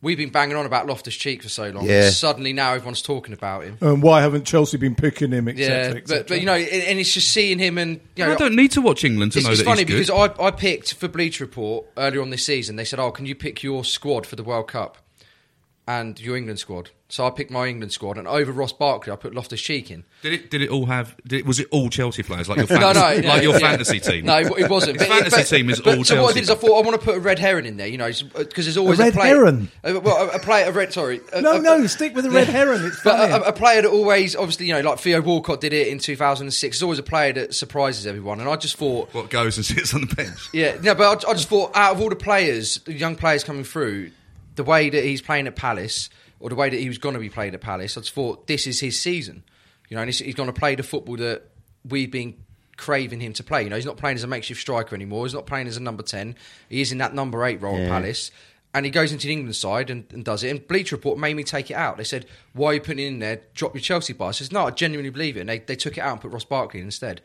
we've 0.02 0.18
been 0.18 0.30
banging 0.30 0.56
on 0.56 0.66
about 0.66 0.86
Loftus 0.86 1.14
Cheek 1.14 1.42
for 1.42 1.48
so 1.48 1.70
long. 1.70 1.86
Yeah. 1.86 2.10
Suddenly 2.10 2.52
now 2.52 2.74
everyone's 2.74 3.00
talking 3.00 3.32
about 3.32 3.64
him. 3.64 3.78
And 3.80 4.02
why 4.02 4.20
haven't 4.20 4.44
Chelsea 4.44 4.76
been 4.76 4.94
picking 4.94 5.30
him? 5.32 5.48
Et 5.48 5.56
Yeah, 5.56 5.94
et 5.96 6.04
but, 6.06 6.28
but 6.28 6.40
you 6.40 6.46
know, 6.46 6.54
and 6.54 6.82
and 6.82 6.98
it's 6.98 7.14
just 7.14 7.30
seeing 7.30 7.58
him 7.58 7.78
and 7.78 8.00
you 8.16 8.26
know, 8.26 8.32
I 8.32 8.36
don't 8.36 8.56
need 8.56 8.72
to 8.72 8.82
watch 8.82 9.04
England 9.04 9.32
to 9.32 9.38
it's, 9.38 9.46
know 9.46 9.52
it's 9.52 9.60
that 9.60 9.64
funny 9.64 9.80
he's 9.80 9.88
good. 9.88 10.00
It's 10.00 10.10
funny 10.10 10.28
because 10.28 10.40
I, 10.40 10.46
I 10.48 10.50
picked 10.50 10.94
for 10.94 11.08
Bleacher 11.08 11.44
Report 11.44 11.86
earlier 11.96 12.20
on 12.20 12.30
this 12.30 12.44
season. 12.44 12.76
They 12.76 12.84
said, 12.84 12.98
"Oh, 12.98 13.10
can 13.10 13.24
you 13.24 13.34
pick 13.34 13.62
your 13.62 13.84
squad 13.84 14.26
for 14.26 14.36
the 14.36 14.44
World 14.44 14.68
Cup 14.68 14.98
and 16.00 16.20
your 16.20 16.36
England 16.36 16.58
squad?" 16.58 16.90
So 17.08 17.26
I 17.26 17.30
picked 17.30 17.50
my 17.50 17.66
England 17.66 17.92
squad, 17.92 18.16
and 18.16 18.26
over 18.26 18.50
Ross 18.52 18.72
Barkley, 18.72 19.12
I 19.12 19.16
put 19.16 19.34
Loftus 19.34 19.60
Cheek 19.60 19.90
in. 19.90 20.04
Did 20.22 20.32
it? 20.32 20.50
Did 20.50 20.62
it 20.62 20.70
all 20.70 20.86
have? 20.86 21.14
Did 21.26 21.40
it, 21.40 21.46
was 21.46 21.60
it 21.60 21.68
all 21.70 21.90
Chelsea 21.90 22.22
players 22.22 22.48
like 22.48 22.56
your 22.56 22.66
No, 22.80 22.94
fantasy, 22.94 23.20
no, 23.20 23.28
no, 23.28 23.34
like 23.34 23.42
your 23.42 23.52
yeah. 23.52 23.58
fantasy 23.58 24.00
team? 24.00 24.24
No, 24.24 24.38
it 24.38 24.70
wasn't. 24.70 24.98
His 24.98 25.08
fantasy 25.08 25.56
team 25.56 25.68
is 25.68 25.78
but- 25.80 25.98
all 25.98 26.04
So 26.04 26.22
what 26.22 26.30
I 26.30 26.34
did 26.34 26.44
is 26.44 26.50
I 26.50 26.54
thought 26.54 26.78
I 26.78 26.86
want 26.86 26.98
to 26.98 27.04
put 27.04 27.14
a 27.16 27.20
red 27.20 27.38
herring 27.38 27.66
in 27.66 27.76
there, 27.76 27.86
you 27.86 27.98
know, 27.98 28.10
because 28.34 28.64
there's 28.64 28.78
always 28.78 28.98
a, 28.98 29.02
red 29.02 29.12
player, 29.12 29.34
heron? 29.36 29.68
Uh, 29.84 30.00
well, 30.02 30.30
a, 30.30 30.36
a 30.36 30.38
player, 30.38 30.70
a 30.70 30.72
red. 30.72 30.94
Sorry, 30.94 31.20
a, 31.34 31.42
no, 31.42 31.56
a- 31.56 31.60
no, 31.60 31.86
stick 31.86 32.14
with 32.14 32.24
the 32.24 32.30
red 32.30 32.48
heron. 32.48 32.82
It's 32.86 33.02
But 33.04 33.30
a, 33.30 33.48
a 33.48 33.52
player 33.52 33.82
that 33.82 33.90
always, 33.90 34.34
obviously, 34.34 34.68
you 34.68 34.72
know, 34.72 34.80
like 34.80 34.98
Theo 34.98 35.20
Walcott 35.20 35.60
did 35.60 35.74
it 35.74 35.88
in 35.88 35.98
2006. 35.98 36.76
There's 36.78 36.82
always 36.82 36.98
a 36.98 37.02
player 37.02 37.34
that 37.34 37.54
surprises 37.54 38.06
everyone, 38.06 38.40
and 38.40 38.48
I 38.48 38.56
just 38.56 38.76
thought, 38.76 39.12
What 39.12 39.28
goes 39.28 39.58
and 39.58 39.66
sits 39.72 39.92
on 39.92 40.00
the 40.06 40.14
bench? 40.14 40.48
yeah, 40.54 40.78
no, 40.82 40.94
but 40.94 41.26
I, 41.26 41.30
I 41.30 41.34
just 41.34 41.48
thought 41.50 41.72
out 41.74 41.94
of 41.96 42.00
all 42.00 42.08
the 42.08 42.16
players, 42.16 42.78
the 42.86 42.94
young 42.94 43.16
players 43.16 43.44
coming 43.44 43.64
through, 43.64 44.12
the 44.54 44.64
way 44.64 44.90
that 44.90 45.04
he's 45.04 45.22
playing 45.22 45.46
at 45.46 45.56
Palace, 45.56 46.10
or 46.40 46.48
the 46.48 46.56
way 46.56 46.68
that 46.68 46.78
he 46.78 46.88
was 46.88 46.98
going 46.98 47.14
to 47.14 47.20
be 47.20 47.30
playing 47.30 47.54
at 47.54 47.60
Palace, 47.60 47.96
I 47.96 48.00
just 48.00 48.12
thought 48.12 48.46
this 48.46 48.66
is 48.66 48.80
his 48.80 49.00
season. 49.00 49.44
You 49.88 49.96
know, 49.96 50.02
and 50.02 50.08
he's, 50.08 50.18
he's 50.18 50.34
going 50.34 50.52
to 50.52 50.58
play 50.58 50.74
the 50.74 50.82
football 50.82 51.16
that 51.16 51.42
we've 51.88 52.10
been 52.10 52.34
craving 52.76 53.20
him 53.20 53.32
to 53.34 53.44
play. 53.44 53.62
You 53.62 53.70
know, 53.70 53.76
he's 53.76 53.86
not 53.86 53.96
playing 53.96 54.16
as 54.16 54.24
a 54.24 54.26
makeshift 54.26 54.60
striker 54.60 54.94
anymore. 54.94 55.24
He's 55.24 55.34
not 55.34 55.46
playing 55.46 55.68
as 55.68 55.76
a 55.76 55.82
number 55.82 56.02
ten. 56.02 56.34
He 56.68 56.80
is 56.80 56.92
in 56.92 56.98
that 56.98 57.14
number 57.14 57.44
eight 57.44 57.60
role 57.60 57.76
at 57.76 57.88
Palace. 57.88 58.30
And 58.74 58.86
he 58.86 58.90
goes 58.90 59.12
into 59.12 59.26
the 59.26 59.32
England 59.34 59.54
side 59.54 59.90
and, 59.90 60.06
and 60.14 60.24
does 60.24 60.42
it. 60.42 60.50
And 60.50 60.66
Bleacher 60.66 60.96
Report 60.96 61.18
made 61.18 61.36
me 61.36 61.44
take 61.44 61.70
it 61.70 61.74
out. 61.74 61.98
They 61.98 62.04
said, 62.04 62.24
"Why 62.54 62.68
are 62.68 62.74
you 62.74 62.80
putting 62.80 63.04
it 63.04 63.08
in 63.08 63.18
there? 63.18 63.42
Drop 63.54 63.74
your 63.74 63.82
Chelsea 63.82 64.14
bar." 64.14 64.30
I 64.30 64.32
says, 64.32 64.50
"No, 64.50 64.66
I 64.66 64.70
genuinely 64.70 65.10
believe 65.10 65.36
it." 65.36 65.40
And 65.40 65.48
they, 65.50 65.58
they 65.58 65.76
took 65.76 65.98
it 65.98 66.00
out 66.00 66.12
and 66.12 66.20
put 66.22 66.30
Ross 66.30 66.46
Barkley 66.46 66.80
in 66.80 66.86
instead. 66.86 67.20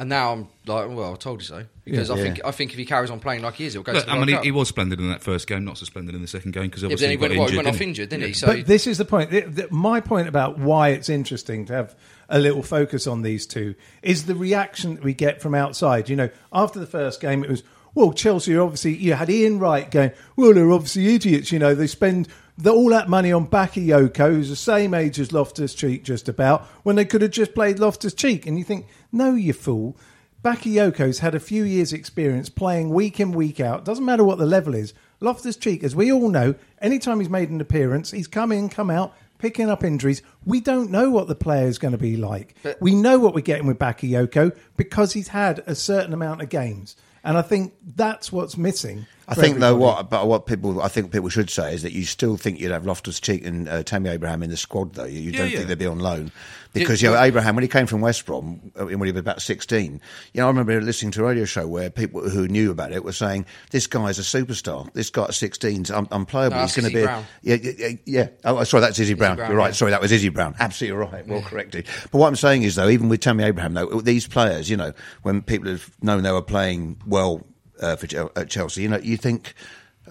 And 0.00 0.08
now 0.08 0.32
I'm 0.32 0.48
like, 0.66 0.88
"Well, 0.88 1.12
I 1.12 1.16
told 1.16 1.42
you 1.42 1.46
so." 1.46 1.66
Because 1.84 2.08
I 2.10 2.16
Yeah. 2.16 2.22
think 2.22 2.40
I 2.42 2.52
think 2.52 2.72
if 2.72 2.78
he 2.78 2.86
carries 2.86 3.10
on 3.10 3.20
playing 3.20 3.42
like 3.42 3.56
he 3.56 3.66
is, 3.66 3.74
he'll 3.74 3.82
go 3.82 3.92
Look, 3.92 4.04
to 4.04 4.06
the 4.06 4.12
I 4.12 4.16
World 4.16 4.28
mean, 4.28 4.36
he, 4.38 4.44
he 4.44 4.50
was 4.50 4.66
splendid 4.68 4.98
in 4.98 5.10
that 5.10 5.22
first 5.22 5.46
game, 5.46 5.62
not 5.66 5.76
so 5.76 5.84
splendid 5.84 6.14
in 6.14 6.22
the 6.22 6.26
second 6.26 6.52
game 6.52 6.64
because 6.68 6.80
Yeah, 6.82 6.86
obviously 6.86 7.06
then 7.08 7.10
he 7.10 7.16
got 7.16 7.20
went, 7.22 7.32
well, 7.38 7.48
he 7.48 7.52
injured. 7.52 7.64
went 7.66 7.76
off 7.76 7.80
injured, 7.82 8.08
didn't 8.08 8.26
he? 8.28 8.32
So 8.32 8.46
but 8.46 8.66
this 8.66 8.86
is 8.86 8.96
the 8.96 9.04
point. 9.04 9.30
The- 9.30 9.40
the- 9.42 9.68
my 9.70 10.00
point 10.00 10.26
about 10.26 10.58
why 10.58 10.88
it's 10.88 11.10
interesting 11.10 11.66
to 11.66 11.74
have 11.74 11.94
a 12.30 12.38
little 12.38 12.62
focus 12.62 13.06
on 13.06 13.20
these 13.20 13.44
two 13.46 13.74
is 14.02 14.24
the 14.24 14.34
reaction 14.34 14.94
that 14.94 15.04
we 15.04 15.12
get 15.12 15.42
from 15.42 15.54
outside. 15.54 16.08
You 16.08 16.16
know, 16.16 16.30
after 16.50 16.78
the 16.80 16.86
first 16.86 17.20
game, 17.20 17.44
it 17.44 17.50
was, 17.50 17.62
well, 17.94 18.12
Chelsea 18.14 18.54
are 18.54 18.62
obviously, 18.62 18.94
you 18.94 19.12
had 19.12 19.28
Ian 19.28 19.58
Wright 19.58 19.90
going, 19.90 20.12
well, 20.36 20.54
they're 20.54 20.70
obviously 20.70 21.14
idiots. 21.14 21.52
You 21.52 21.58
know, 21.58 21.74
they 21.74 21.86
spend 21.88 22.26
the, 22.60 22.70
all 22.70 22.90
that 22.90 23.08
money 23.08 23.32
on 23.32 23.46
Bakayoko, 23.46 24.32
who's 24.32 24.48
the 24.48 24.56
same 24.56 24.94
age 24.94 25.18
as 25.18 25.32
Loftus 25.32 25.74
Cheek, 25.74 26.04
just 26.04 26.28
about, 26.28 26.62
when 26.82 26.96
they 26.96 27.04
could 27.04 27.22
have 27.22 27.30
just 27.30 27.54
played 27.54 27.78
Loftus 27.78 28.14
Cheek. 28.14 28.46
And 28.46 28.58
you 28.58 28.64
think, 28.64 28.86
no, 29.12 29.34
you 29.34 29.52
fool. 29.52 29.96
Bakayoko's 30.42 31.18
had 31.18 31.34
a 31.34 31.40
few 31.40 31.64
years' 31.64 31.92
experience 31.92 32.48
playing 32.48 32.90
week 32.90 33.20
in, 33.20 33.32
week 33.32 33.60
out. 33.60 33.84
Doesn't 33.84 34.04
matter 34.04 34.24
what 34.24 34.38
the 34.38 34.46
level 34.46 34.74
is. 34.74 34.94
Loftus 35.20 35.56
Cheek, 35.56 35.84
as 35.84 35.94
we 35.94 36.10
all 36.10 36.30
know, 36.30 36.54
anytime 36.80 37.20
he's 37.20 37.28
made 37.28 37.50
an 37.50 37.60
appearance, 37.60 38.10
he's 38.10 38.26
come 38.26 38.52
in, 38.52 38.70
come 38.70 38.90
out, 38.90 39.14
picking 39.36 39.68
up 39.68 39.84
injuries. 39.84 40.22
We 40.46 40.60
don't 40.60 40.90
know 40.90 41.10
what 41.10 41.28
the 41.28 41.34
player 41.34 41.66
is 41.66 41.78
going 41.78 41.92
to 41.92 41.98
be 41.98 42.16
like. 42.16 42.54
we 42.80 42.94
know 42.94 43.18
what 43.18 43.34
we're 43.34 43.42
getting 43.42 43.66
with 43.66 43.78
Bakayoko 43.78 44.56
because 44.78 45.12
he's 45.12 45.28
had 45.28 45.62
a 45.66 45.74
certain 45.74 46.14
amount 46.14 46.40
of 46.40 46.48
games. 46.48 46.96
And 47.22 47.36
I 47.36 47.42
think 47.42 47.74
that's 47.84 48.32
what's 48.32 48.56
missing. 48.56 49.06
I 49.30 49.34
think 49.34 49.58
though 49.58 49.76
what, 49.76 50.10
but 50.10 50.26
what 50.26 50.46
people 50.46 50.82
I 50.82 50.88
think 50.88 51.12
people 51.12 51.28
should 51.28 51.50
say 51.50 51.72
is 51.72 51.82
that 51.82 51.92
you 51.92 52.04
still 52.04 52.36
think 52.36 52.58
you'd 52.60 52.72
have 52.72 52.84
Loftus 52.84 53.20
Cheek 53.20 53.46
and 53.46 53.68
uh, 53.68 53.82
Tammy 53.84 54.10
Abraham 54.10 54.42
in 54.42 54.50
the 54.50 54.56
squad 54.56 54.94
though. 54.94 55.04
You, 55.04 55.20
you 55.20 55.30
Yeah, 55.30 55.38
don't 55.38 55.50
yeah. 55.50 55.56
think 55.58 55.68
they'd 55.68 55.78
be 55.78 55.86
on 55.86 56.00
loan 56.00 56.32
because 56.72 57.00
Yeah, 57.00 57.10
you 57.10 57.14
know 57.16 57.22
Abraham 57.22 57.54
when 57.54 57.62
he 57.62 57.68
came 57.68 57.86
from 57.86 58.00
West 58.00 58.26
Brom 58.26 58.72
uh, 58.78 58.86
when 58.86 59.02
he 59.06 59.12
was 59.12 59.20
about 59.20 59.40
sixteen. 59.40 60.00
You 60.34 60.40
know 60.40 60.46
I 60.46 60.50
remember 60.50 60.80
listening 60.80 61.12
to 61.12 61.20
a 61.24 61.28
radio 61.28 61.44
show 61.44 61.66
where 61.68 61.90
people 61.90 62.28
who 62.28 62.48
knew 62.48 62.70
about 62.72 62.92
it 62.92 63.04
were 63.04 63.12
saying 63.12 63.46
this 63.70 63.86
guy's 63.86 64.18
a 64.18 64.22
superstar. 64.22 64.92
This 64.94 65.10
guy 65.10 65.22
at 65.24 65.30
16's 65.30 65.90
un- 65.90 66.08
unplayable. 66.10 66.56
No, 66.56 66.62
He's 66.62 66.76
going 66.76 66.88
to 66.88 66.94
be 66.94 67.02
A, 67.04 67.24
yeah, 67.42 67.56
yeah, 67.62 67.72
yeah, 67.78 67.88
yeah. 68.04 68.28
Oh, 68.44 68.62
sorry, 68.64 68.80
that's 68.80 68.98
Izzy 68.98 69.14
Brown. 69.14 69.36
Brown, 69.36 69.50
You're 69.50 69.58
right. 69.58 69.74
Sorry, 69.74 69.92
that 69.92 70.00
was 70.00 70.10
Izzy 70.12 70.28
Brown. 70.28 70.54
Absolutely 70.58 70.98
right. 70.98 71.26
Well 71.26 71.42
corrected. 71.42 71.86
But 72.10 72.18
what 72.18 72.26
I'm 72.26 72.36
saying 72.36 72.64
is 72.64 72.74
though, 72.74 72.88
even 72.88 73.08
with 73.08 73.20
Tammy 73.20 73.44
Abraham 73.44 73.74
though, 73.74 74.00
these 74.00 74.26
players, 74.26 74.68
you 74.68 74.76
know, 74.76 74.92
when 75.22 75.42
people 75.42 75.68
have 75.70 75.88
known 76.02 76.22
they 76.24 76.32
were 76.32 76.42
playing 76.42 77.00
well 77.06 77.46
uh, 77.80 77.96
for 77.96 78.30
at 78.36 78.48
Chelsea, 78.48 78.82
you 78.82 78.88
know, 78.88 78.98
you 78.98 79.16
think. 79.16 79.54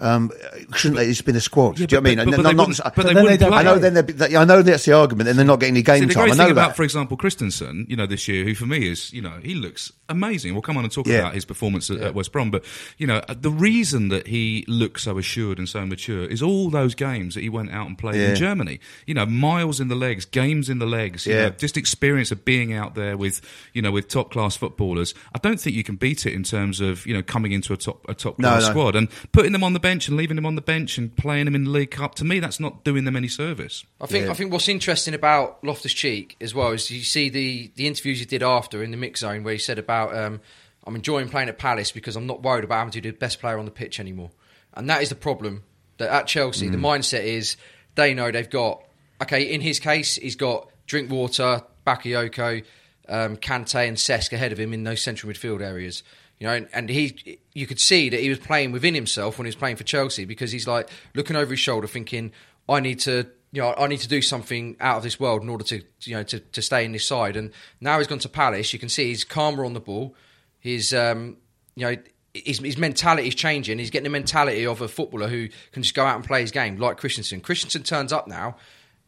Um, 0.00 0.30
shouldn't 0.74 0.98
they 0.98 1.06
just 1.06 1.24
be 1.24 1.30
in 1.30 1.34
the 1.34 1.40
squad? 1.40 1.78
Yeah, 1.78 1.86
Do 1.86 1.96
you 1.96 2.00
know 2.00 2.02
what 2.02 2.06
I 2.06 2.10
mean? 2.10 2.16
but- 2.16 2.24
but 2.24 2.30
then 2.36 2.42
they 2.44 2.50
I'm 2.50 2.56
not- 2.56 2.68
wouldn't- 2.68 2.84
but 2.84 2.94
But 2.96 3.02
they 3.06 3.14
then 3.14 3.22
wouldn't 3.22 3.40
don't 3.40 3.50
play. 3.50 3.58
I 3.58 3.62
know. 3.62 3.78
Then 3.78 3.94
they'd 3.94 4.34
I 4.34 4.44
know 4.44 4.62
that's 4.62 4.84
the 4.86 4.92
argument. 4.92 5.26
Then 5.26 5.36
they're 5.36 5.44
not 5.44 5.60
getting 5.60 5.74
any 5.74 5.82
game 5.82 6.00
See, 6.00 6.06
the 6.06 6.14
time. 6.14 6.24
great 6.24 6.32
I 6.32 6.36
know 6.36 6.44
thing 6.44 6.52
about, 6.52 6.68
that. 6.68 6.76
for 6.76 6.82
example, 6.84 7.16
Christensen, 7.16 7.86
you 7.88 7.96
know, 7.96 8.06
this 8.06 8.26
year, 8.26 8.44
who 8.44 8.54
for 8.54 8.66
me 8.66 8.88
is, 8.90 9.12
you 9.12 9.20
know, 9.22 9.34
he 9.42 9.54
looks 9.54 9.92
amazing. 10.08 10.54
We'll 10.54 10.62
come 10.62 10.76
on 10.76 10.84
and 10.84 10.92
talk 10.92 11.06
Yeah. 11.06 11.18
about 11.18 11.34
his 11.34 11.44
performance 11.44 11.90
at, 11.90 11.98
at 11.98 12.14
West 12.14 12.32
Brom, 12.32 12.50
but 12.50 12.64
you 12.98 13.06
know, 13.06 13.20
the 13.40 13.50
reason 13.50 14.08
that 14.08 14.26
he 14.26 14.64
looks 14.66 15.02
so 15.04 15.18
assured 15.18 15.58
and 15.58 15.68
so 15.68 15.84
mature 15.86 16.24
is 16.24 16.42
all 16.42 16.70
those 16.70 16.94
games 16.94 17.34
that 17.34 17.42
he 17.42 17.48
went 17.48 17.70
out 17.70 17.86
and 17.86 17.96
played 17.98 18.16
Yeah. 18.16 18.30
in 18.30 18.36
Germany. 18.36 18.80
You 19.06 19.14
know, 19.14 19.26
miles 19.26 19.80
in 19.80 19.88
the 19.88 19.94
legs, 19.94 20.24
games 20.24 20.68
in 20.68 20.78
the 20.78 20.86
legs. 20.86 21.26
You 21.26 21.34
Yeah. 21.34 21.42
know, 21.48 21.50
just 21.50 21.76
experience 21.76 22.32
of 22.32 22.44
being 22.44 22.72
out 22.72 22.94
there 22.94 23.16
with, 23.16 23.40
you 23.74 23.82
know, 23.82 23.92
with 23.92 24.08
top 24.08 24.32
class 24.32 24.56
footballers. 24.56 25.14
I 25.34 25.38
don't 25.38 25.60
think 25.60 25.76
you 25.76 25.84
can 25.84 25.96
beat 25.96 26.26
it 26.26 26.32
in 26.32 26.42
terms 26.42 26.80
of 26.80 27.06
you 27.06 27.12
know 27.14 27.22
coming 27.22 27.52
into 27.52 27.72
a 27.72 27.76
top 27.76 28.04
a 28.08 28.14
top 28.14 28.38
No, 28.38 28.48
class 28.48 28.62
no. 28.64 28.70
squad 28.70 28.96
and 28.96 29.08
putting 29.32 29.52
them 29.52 29.62
on 29.62 29.72
the 29.74 29.80
bench 29.80 29.89
and 29.90 30.16
leaving 30.16 30.36
them 30.36 30.46
on 30.46 30.54
the 30.54 30.60
bench 30.60 30.98
and 30.98 31.14
playing 31.16 31.44
them 31.46 31.54
in 31.54 31.64
the 31.64 31.70
League 31.70 31.90
Cup. 31.90 32.14
To 32.16 32.24
me, 32.24 32.40
that's 32.40 32.60
not 32.60 32.84
doing 32.84 33.04
them 33.04 33.16
any 33.16 33.28
service. 33.28 33.84
I 34.00 34.06
think 34.06 34.26
Yeah. 34.26 34.30
I 34.32 34.34
think 34.34 34.52
what's 34.52 34.68
interesting 34.68 35.14
about 35.14 35.62
Loftus 35.64 35.92
Cheek 35.92 36.36
as 36.40 36.54
well 36.54 36.72
is 36.72 36.90
you 36.90 37.02
see 37.02 37.28
the 37.28 37.70
the 37.76 37.86
interviews 37.86 38.18
he 38.18 38.24
did 38.24 38.42
after 38.42 38.82
in 38.82 38.90
the 38.90 38.96
mix 38.96 39.20
zone 39.20 39.42
where 39.42 39.52
he 39.52 39.58
said 39.58 39.78
about 39.78 40.16
um, 40.16 40.40
I'm 40.86 40.96
enjoying 40.96 41.28
playing 41.28 41.48
at 41.48 41.58
Palace 41.58 41.92
because 41.92 42.16
I'm 42.16 42.26
not 42.26 42.42
worried 42.42 42.64
about 42.64 42.78
having 42.78 42.92
to 42.92 43.00
be 43.02 43.10
the 43.10 43.16
best 43.16 43.40
player 43.40 43.58
on 43.58 43.64
the 43.64 43.70
pitch 43.70 44.00
anymore, 44.00 44.30
and 44.74 44.88
that 44.88 45.02
is 45.02 45.08
the 45.08 45.14
problem. 45.14 45.64
That 45.98 46.10
at 46.10 46.26
Chelsea 46.26 46.68
the 46.68 46.78
mindset 46.78 47.24
is 47.24 47.56
they 47.94 48.14
know 48.14 48.30
they've 48.30 48.48
got 48.48 48.82
okay. 49.20 49.42
In 49.42 49.60
his 49.60 49.78
case, 49.78 50.16
he's 50.16 50.36
got 50.36 50.70
Drinkwater, 50.86 51.62
Bakayoko, 51.86 52.64
um, 53.08 53.36
Kante, 53.36 53.86
and 53.86 53.96
Cesc 53.96 54.32
ahead 54.32 54.52
of 54.52 54.58
him 54.58 54.72
in 54.72 54.84
those 54.84 55.02
central 55.02 55.30
midfield 55.32 55.60
areas. 55.60 56.02
You 56.40 56.46
know, 56.46 56.54
and, 56.54 56.68
and 56.72 56.88
he, 56.88 57.38
you 57.52 57.66
could 57.66 57.78
see 57.78 58.08
that 58.08 58.18
he 58.18 58.30
was 58.30 58.38
playing 58.38 58.72
within 58.72 58.94
himself 58.94 59.38
when 59.38 59.44
he 59.44 59.50
was 59.50 59.56
playing 59.56 59.76
for 59.76 59.84
Chelsea 59.84 60.24
because 60.24 60.50
he's 60.50 60.66
like 60.66 60.88
looking 61.14 61.36
over 61.36 61.50
his 61.50 61.60
shoulder, 61.60 61.86
thinking, 61.86 62.32
"I 62.66 62.80
need 62.80 62.98
to, 63.00 63.26
you 63.52 63.60
know, 63.60 63.74
I 63.76 63.86
need 63.86 64.00
to 64.00 64.08
do 64.08 64.22
something 64.22 64.76
out 64.80 64.96
of 64.96 65.02
this 65.02 65.20
world 65.20 65.42
in 65.42 65.50
order 65.50 65.64
to, 65.64 65.82
you 66.00 66.16
know, 66.16 66.22
to, 66.24 66.40
to 66.40 66.62
stay 66.62 66.86
in 66.86 66.92
this 66.92 67.06
side." 67.06 67.36
And 67.36 67.52
now 67.82 67.98
he's 67.98 68.06
gone 68.06 68.20
to 68.20 68.28
Palace. 68.30 68.72
You 68.72 68.78
can 68.78 68.88
see 68.88 69.08
he's 69.08 69.22
calmer 69.22 69.66
on 69.66 69.74
the 69.74 69.80
ball. 69.80 70.16
His, 70.60 70.94
um, 70.94 71.36
you 71.76 71.84
know, 71.84 71.96
his, 72.32 72.58
his 72.60 72.78
mentality 72.78 73.28
is 73.28 73.34
changing. 73.34 73.78
He's 73.78 73.90
getting 73.90 74.04
the 74.04 74.10
mentality 74.10 74.66
of 74.66 74.80
a 74.80 74.88
footballer 74.88 75.28
who 75.28 75.48
can 75.72 75.82
just 75.82 75.94
go 75.94 76.06
out 76.06 76.16
and 76.16 76.24
play 76.24 76.40
his 76.40 76.52
game, 76.52 76.78
like 76.78 76.96
Christensen. 76.96 77.42
Christensen 77.42 77.82
turns 77.82 78.14
up 78.14 78.26
now, 78.26 78.56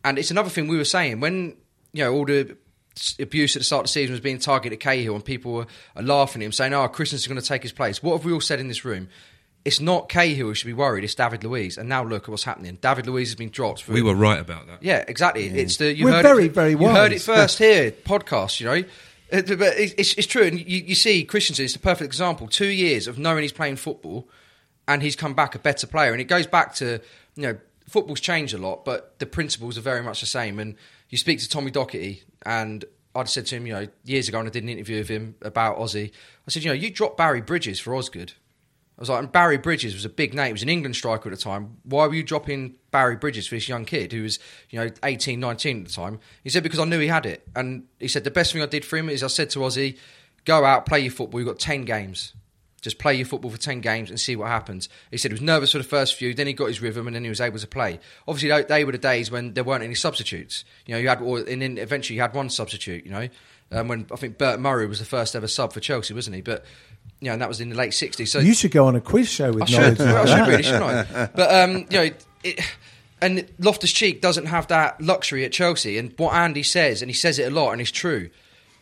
and 0.04 0.18
it's 0.18 0.30
another 0.30 0.50
thing 0.50 0.68
we 0.68 0.76
were 0.76 0.84
saying 0.84 1.20
when 1.20 1.56
you 1.94 2.04
know 2.04 2.12
all 2.12 2.26
the 2.26 2.58
abuse 3.18 3.56
at 3.56 3.60
the 3.60 3.64
start 3.64 3.80
of 3.80 3.84
the 3.84 3.88
season 3.92 4.12
was 4.12 4.20
being 4.20 4.38
targeted 4.38 4.76
at 4.76 4.80
Cahill, 4.80 5.14
and 5.14 5.24
people 5.24 5.52
were 5.52 5.66
are 5.96 6.02
laughing 6.02 6.42
at 6.42 6.46
him, 6.46 6.52
saying, 6.52 6.72
"Oh, 6.74 6.86
Christensen's 6.88 7.26
going 7.28 7.40
to 7.40 7.46
take 7.46 7.62
his 7.62 7.72
place." 7.72 8.02
What 8.02 8.12
have 8.16 8.24
we 8.24 8.32
all 8.32 8.40
said 8.40 8.60
in 8.60 8.68
this 8.68 8.84
room? 8.84 9.08
It's 9.64 9.78
not 9.80 10.08
Cahill 10.08 10.48
who 10.48 10.54
should 10.54 10.66
be 10.66 10.72
worried. 10.72 11.04
It's 11.04 11.14
David 11.14 11.44
Luiz. 11.44 11.78
And 11.78 11.88
now 11.88 12.02
look 12.02 12.24
at 12.24 12.28
what's 12.30 12.42
happening. 12.42 12.78
David 12.80 13.06
Luiz 13.06 13.28
has 13.28 13.36
been 13.36 13.50
dropped. 13.50 13.82
For, 13.82 13.92
We 13.92 14.02
were 14.02 14.14
right 14.16 14.40
about 14.40 14.66
that. 14.66 14.82
yeah, 14.82 15.04
exactly. 15.06 15.46
It's 15.46 15.76
the 15.76 15.94
you 15.94 16.06
We're 16.06 16.12
heard 16.14 16.22
very, 16.24 16.46
it, 16.46 16.52
very 16.52 16.70
You 16.72 16.78
heard 16.88 17.12
it 17.12 17.16
wise. 17.16 17.24
first 17.26 17.58
here, 17.58 17.92
podcast. 17.92 18.58
You 18.58 18.66
know, 18.66 18.84
Uh, 19.32 19.42
but 19.56 19.78
it's, 19.78 19.94
it's, 19.96 20.14
it's 20.14 20.26
true. 20.26 20.42
And 20.42 20.58
you, 20.58 20.82
you 20.82 20.94
see, 20.96 21.22
Christensen 21.24 21.64
is 21.64 21.74
the 21.74 21.78
perfect 21.78 22.06
example. 22.06 22.48
Two 22.48 22.66
years 22.66 23.06
of 23.06 23.18
knowing 23.18 23.42
he's 23.42 23.52
playing 23.52 23.76
football, 23.76 24.28
and 24.88 25.00
he's 25.00 25.14
come 25.14 25.32
back 25.32 25.54
a 25.54 25.60
better 25.60 25.86
player. 25.86 26.10
And 26.10 26.20
it 26.20 26.24
goes 26.24 26.46
back 26.48 26.74
to 26.76 27.00
you 27.36 27.42
know, 27.44 27.56
football's 27.88 28.18
changed 28.20 28.52
a 28.54 28.58
lot, 28.58 28.84
but 28.84 29.16
the 29.20 29.26
principles 29.26 29.78
are 29.78 29.80
very 29.82 30.02
much 30.02 30.18
the 30.20 30.26
same. 30.26 30.58
And 30.58 30.74
you 31.12 31.18
speak 31.18 31.38
to 31.40 31.48
Tommy 31.48 31.70
Docherty, 31.70 32.22
and 32.44 32.86
I'd 33.14 33.28
said 33.28 33.44
to 33.46 33.56
him, 33.56 33.66
you 33.66 33.74
know, 33.74 33.86
years 34.02 34.28
ago, 34.28 34.38
and 34.38 34.48
I 34.48 34.50
did 34.50 34.62
an 34.62 34.70
interview 34.70 34.96
with 34.98 35.08
him 35.08 35.36
about 35.42 35.76
Ossie. 35.76 36.10
I 36.10 36.50
said, 36.50 36.64
you 36.64 36.70
know, 36.70 36.74
you 36.74 36.90
dropped 36.90 37.18
Barry 37.18 37.42
Bridges 37.42 37.78
for 37.78 37.94
Osgood. 37.94 38.32
I 38.98 39.02
was 39.02 39.10
like, 39.10 39.18
and 39.18 39.30
Barry 39.30 39.58
Bridges 39.58 39.92
was 39.92 40.06
a 40.06 40.08
big 40.08 40.32
name. 40.32 40.46
He 40.46 40.52
was 40.52 40.62
an 40.62 40.70
England 40.70 40.96
striker 40.96 41.28
at 41.28 41.36
the 41.36 41.42
time. 41.42 41.76
Why 41.84 42.06
were 42.06 42.14
you 42.14 42.22
dropping 42.22 42.76
Barry 42.90 43.16
Bridges 43.16 43.46
for 43.46 43.56
this 43.56 43.68
young 43.68 43.84
kid 43.84 44.12
who 44.12 44.22
was, 44.22 44.38
you 44.70 44.78
know, 44.78 44.90
18, 45.02 45.38
19 45.38 45.80
at 45.80 45.86
the 45.88 45.92
time? 45.92 46.18
He 46.44 46.50
said, 46.50 46.62
because 46.62 46.78
I 46.78 46.84
knew 46.84 46.98
he 46.98 47.08
had 47.08 47.26
it. 47.26 47.46
And 47.54 47.84
he 48.00 48.08
said, 48.08 48.24
the 48.24 48.30
best 48.30 48.54
thing 48.54 48.62
I 48.62 48.66
did 48.66 48.84
for 48.84 48.96
him 48.96 49.10
is 49.10 49.22
I 49.22 49.26
said 49.26 49.50
to 49.50 49.58
Ossie, 49.58 49.98
go 50.46 50.64
out, 50.64 50.86
play 50.86 51.00
your 51.00 51.12
football. 51.12 51.40
You've 51.40 51.48
got 51.48 51.58
10 51.58 51.84
games. 51.84 52.32
Just 52.82 52.98
play 52.98 53.14
your 53.14 53.26
football 53.26 53.50
for 53.50 53.58
10 53.58 53.80
games 53.80 54.10
and 54.10 54.18
see 54.18 54.34
what 54.34 54.48
happens. 54.48 54.88
He 55.10 55.16
said 55.16 55.30
he 55.30 55.34
was 55.34 55.40
nervous 55.40 55.72
for 55.72 55.78
the 55.78 55.84
first 55.84 56.16
few, 56.16 56.34
then 56.34 56.48
he 56.48 56.52
got 56.52 56.66
his 56.66 56.82
rhythm 56.82 57.06
and 57.06 57.14
then 57.14 57.22
he 57.22 57.28
was 57.28 57.40
able 57.40 57.58
to 57.58 57.66
play. 57.66 58.00
Obviously, 58.26 58.62
they, 58.64 58.84
were 58.84 58.92
the 58.92 58.98
days 58.98 59.30
when 59.30 59.54
there 59.54 59.62
weren't 59.62 59.84
any 59.84 59.94
substitutes. 59.94 60.64
You 60.84 60.94
know, 60.94 61.00
you 61.00 61.08
had, 61.08 61.22
or, 61.22 61.38
and 61.38 61.62
then 61.62 61.78
eventually 61.78 62.16
you 62.16 62.22
had 62.22 62.34
one 62.34 62.50
substitute, 62.50 63.04
you 63.04 63.12
know. 63.12 63.28
Um, 63.70 63.88
when 63.88 64.06
I 64.12 64.16
think 64.16 64.36
Bert 64.36 64.60
Murray 64.60 64.86
was 64.86 64.98
the 64.98 65.06
first 65.06 65.34
ever 65.34 65.46
sub 65.46 65.72
for 65.72 65.80
Chelsea, 65.80 66.12
wasn't 66.12 66.36
he? 66.36 66.42
But, 66.42 66.64
you 67.20 67.28
know, 67.28 67.32
and 67.32 67.40
that 67.40 67.48
was 67.48 67.60
in 67.60 67.70
the 67.70 67.76
late 67.76 67.92
60s. 67.92 68.28
So 68.28 68.40
you 68.40 68.52
should 68.52 68.72
go 68.72 68.86
on 68.86 68.96
a 68.96 69.00
quiz 69.00 69.30
show 69.30 69.52
with 69.52 69.62
I 69.62 69.66
should. 69.66 70.00
I 70.00 70.24
should 70.26 70.48
really, 70.48 70.62
shouldn't 70.62 70.82
I? 70.82 71.26
But 71.34 71.54
um, 71.54 71.86
you 71.88 71.98
know, 71.98 72.10
it, 72.42 72.60
and 73.22 73.48
Loftus 73.60 73.92
Cheek 73.92 74.20
doesn't 74.20 74.46
have 74.46 74.66
that 74.66 75.00
luxury 75.00 75.44
at 75.44 75.52
Chelsea. 75.52 75.96
And 75.96 76.12
what 76.18 76.34
Andy 76.34 76.64
says, 76.64 77.00
and 77.00 77.08
he 77.10 77.14
says 77.14 77.38
it 77.38 77.50
a 77.50 77.54
lot, 77.54 77.70
and 77.70 77.80
it's 77.80 77.92
true. 77.92 78.30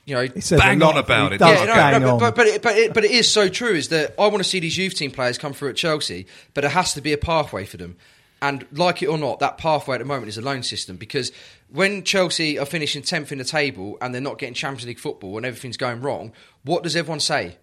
You 0.06 0.14
know, 0.14 0.28
Bang 0.58 0.82
on 0.82 0.96
about 0.96 1.34
it, 1.34 1.40
yeah, 1.40 1.98
no, 1.98 1.98
no, 1.98 2.18
but, 2.18 2.34
but, 2.34 2.46
it, 2.46 2.62
but, 2.62 2.76
it, 2.76 2.94
but 2.94 3.04
it 3.04 3.12
is 3.12 3.30
so 3.30 3.48
true 3.48 3.74
is 3.74 3.90
that 3.90 4.14
I 4.18 4.26
want 4.26 4.38
to 4.38 4.44
see 4.44 4.58
these 4.58 4.76
youth 4.76 4.94
team 4.94 5.10
players 5.10 5.38
come 5.38 5.52
through 5.52 5.68
at 5.68 5.76
Chelsea, 5.76 6.26
but 6.54 6.64
it 6.64 6.70
has 6.70 6.94
to 6.94 7.00
be 7.00 7.12
a 7.12 7.18
pathway 7.18 7.64
for 7.64 7.76
them. 7.76 7.96
And 8.42 8.66
like 8.72 9.02
it 9.02 9.06
or 9.06 9.18
not, 9.18 9.40
that 9.40 9.58
pathway 9.58 9.96
at 9.96 9.98
the 9.98 10.06
moment 10.06 10.28
is 10.28 10.38
a 10.38 10.42
loan 10.42 10.62
system 10.62 10.96
because 10.96 11.30
when 11.68 12.02
Chelsea 12.04 12.58
are 12.58 12.64
finishing 12.64 13.02
10th 13.02 13.32
in 13.32 13.38
the 13.38 13.44
table 13.44 13.98
and 14.00 14.14
they're 14.14 14.20
not 14.20 14.38
getting 14.38 14.54
Champions 14.54 14.86
League 14.86 14.98
football 14.98 15.36
and 15.36 15.44
everything's 15.44 15.76
going 15.76 16.00
wrong, 16.00 16.32
what 16.64 16.82
does 16.82 16.96
everyone 16.96 17.20
say? 17.20 17.58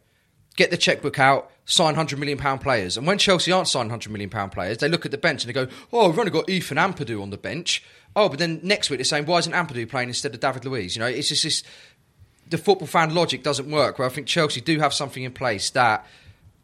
Get 0.55 0.69
the 0.71 0.77
checkbook 0.77 1.19
out, 1.19 1.51
sign 1.65 1.95
£100 1.95 2.17
million 2.17 2.37
players. 2.59 2.95
And 2.97 3.07
when 3.07 3.17
Chelsea 3.17 3.51
aren't 3.51 3.67
signing 3.67 3.91
£100 3.91 4.09
million 4.09 4.29
players, 4.49 4.77
they 4.77 4.87
look 4.87 5.05
at 5.05 5.11
the 5.11 5.17
bench 5.17 5.43
and 5.43 5.49
they 5.49 5.65
go, 5.65 5.71
oh, 5.91 6.09
we've 6.09 6.19
only 6.19 6.31
got 6.31 6.49
Ethan 6.49 6.77
Ampadu 6.77 7.21
on 7.21 7.31
the 7.31 7.37
bench. 7.37 7.83
Oh, 8.15 8.29
but 8.29 8.39
then 8.39 8.59
next 8.63 8.89
week 8.89 8.99
they're 8.99 9.05
saying, 9.05 9.25
why 9.25 9.39
isn't 9.39 9.53
Ampadu 9.53 9.89
playing 9.89 10.09
instead 10.09 10.33
of 10.33 10.39
David 10.39 10.65
Luiz? 10.65 10.95
You 10.95 11.01
know, 11.01 11.07
it's 11.07 11.29
just 11.29 11.43
this 11.43 11.63
the 12.49 12.57
football 12.57 12.87
fan 12.87 13.13
logic 13.13 13.43
doesn't 13.43 13.69
work. 13.69 13.99
Where 13.99 14.07
I 14.07 14.11
think 14.11 14.27
Chelsea 14.27 14.61
do 14.61 14.79
have 14.79 14.93
something 14.93 15.23
in 15.23 15.31
place 15.33 15.69
that 15.71 16.05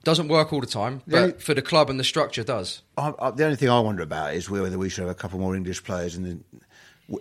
doesn't 0.04 0.28
work 0.28 0.52
all 0.52 0.60
the 0.60 0.68
time, 0.68 1.02
but 1.08 1.26
Yeah. 1.28 1.32
for 1.40 1.54
the 1.54 1.62
club 1.62 1.90
and 1.90 1.98
the 2.00 2.04
structure 2.04 2.44
does. 2.44 2.82
I, 2.98 3.14
I, 3.20 3.32
the 3.32 3.46
only 3.46 3.56
thing 3.56 3.70
I 3.70 3.80
wonder 3.80 4.04
about 4.04 4.34
is 4.34 4.50
whether 4.50 4.78
we 4.78 4.90
should 4.90 5.02
have 5.04 5.10
a 5.12 5.16
couple 5.16 5.40
more 5.40 5.56
English 5.56 5.84
players 5.84 6.16
in 6.18 6.24
the 6.24 6.38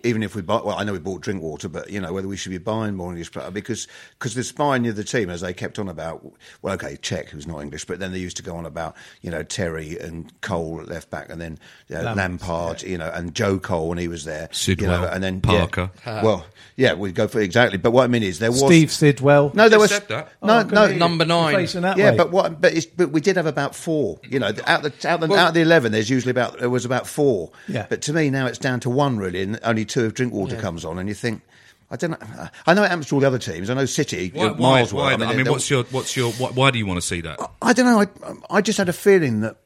even 0.05 0.23
if 0.23 0.35
we 0.35 0.43
buy, 0.43 0.61
well, 0.65 0.77
I 0.79 0.85
know 0.85 0.93
we 0.93 0.99
bought 0.99 1.21
Drinkwater, 1.23 1.69
but 1.69 1.91
you 1.91 2.01
know 2.01 2.13
whether 2.13 2.29
we 2.29 2.37
should 2.37 2.51
be 2.51 2.59
buying 2.59 2.95
more 2.97 3.11
English 3.11 3.33
players 3.33 3.51
because 3.53 3.89
because 4.19 4.35
the 4.35 4.45
spine 4.45 4.85
of 4.87 4.97
the 4.97 5.05
team, 5.05 5.31
as 5.31 5.41
they 5.41 5.53
kept 5.53 5.79
on 5.79 5.89
about, 5.89 6.25
well, 6.63 6.75
okay, 6.75 6.97
Cech 6.97 7.29
who's 7.29 7.47
not 7.47 7.61
English, 7.63 7.85
but 7.85 7.99
then 7.99 8.13
they 8.13 8.19
used 8.19 8.37
to 8.39 8.43
go 8.43 8.57
on 8.57 8.67
about 8.67 8.97
you 9.23 9.31
know 9.31 9.43
Terry 9.43 9.99
and 9.99 10.33
Cole 10.41 10.81
at 10.81 10.89
left 10.89 11.11
back, 11.11 11.31
and 11.31 11.41
then 11.41 11.59
uh, 11.91 12.03
Lamps, 12.03 12.17
Lampard, 12.17 12.83
you 12.83 12.99
know, 12.99 13.11
and 13.13 13.35
Joe 13.35 13.59
Cole 13.59 13.89
when 13.89 13.99
he 13.99 14.09
was 14.09 14.25
there, 14.25 14.43
you 14.43 14.77
know, 14.77 14.83
Sidwell, 14.87 15.05
and 15.05 15.23
then 15.23 15.41
Parker. 15.41 15.91
Yeah, 16.07 16.23
well, 16.23 16.47
yeah, 16.77 16.95
we 16.95 17.13
go 17.13 17.29
for 17.29 17.41
exactly. 17.41 17.79
But 17.79 17.91
what 17.93 18.05
I 18.05 18.07
mean 18.07 18.23
is 18.23 18.39
there 18.39 18.51
was 18.51 18.61
Steve 18.65 18.91
Sidwell. 18.91 19.51
No, 19.55 19.69
there 19.69 19.79
was 19.79 19.91
that. 19.91 20.09
no, 20.11 20.27
Oh, 20.43 20.63
no. 20.63 20.93
Number 20.95 21.25
nine. 21.25 21.55
Facing 21.55 21.83
that 21.83 21.97
Yeah, 21.97 22.13
way. 22.13 22.17
but 22.17 22.31
what? 22.31 22.61
But, 22.61 22.75
it's, 22.75 22.87
but 22.87 23.11
we 23.11 23.21
did 23.21 23.37
have 23.37 23.47
about 23.47 23.75
four. 23.75 24.19
You 24.29 24.39
know, 24.39 24.47
out 24.67 24.83
the 24.83 24.93
out 25.09 25.21
the, 25.21 25.27
Well- 25.27 25.39
out 25.39 25.55
the 25.55 25.61
eleven, 25.61 25.93
there's 25.93 26.09
usually 26.11 26.31
about 26.31 26.59
there 26.59 26.71
was 26.71 26.85
about 26.85 27.07
four. 27.07 27.51
Yeah. 27.69 27.87
But 27.89 28.03
to 28.03 28.13
me 28.13 28.31
now 28.31 28.47
it's 28.47 28.59
down 28.59 28.81
to 28.81 28.91
one 28.91 29.19
really, 29.19 29.43
and 29.43 29.59
only 29.63 29.82
two 29.85 30.07
if 30.07 30.15
Drinkwater 30.15 30.57
comes 30.61 30.85
on, 30.85 30.99
and 30.99 31.09
you 31.09 31.15
think. 31.15 31.43
I 31.91 31.97
don't 31.97 32.12
know. 32.12 32.49
I 32.67 32.73
know 32.73 32.85
it 32.85 32.89
happens 32.89 33.09
to 33.09 33.17
all 33.17 33.21
the 33.21 33.27
other 33.27 33.39
teams. 33.39 33.69
I 33.69 33.75
know 33.75 33.85
City, 33.85 34.31
Why, 34.35 34.47
why, 34.53 34.59
miles 34.59 34.95
why 34.95 35.12
away. 35.12 35.17
that? 35.19 35.29
I 35.29 35.35
mean, 35.35 35.45
they'll- 35.45 35.53
what's 35.53 35.69
your 35.69 35.83
what's 35.91 36.17
your 36.17 36.33
why, 36.33 36.49
why 36.49 36.71
do 36.71 36.79
you 36.79 36.87
want 36.87 36.97
to 36.99 37.07
see 37.07 37.21
that? 37.21 37.39
I 37.61 37.75
don't 37.75 37.85
know. 37.85 38.01
I, 38.01 38.57
I 38.57 38.61
just 38.62 38.79
had 38.79 38.89
a 38.89 38.95
feeling 38.95 39.41
that 39.41 39.59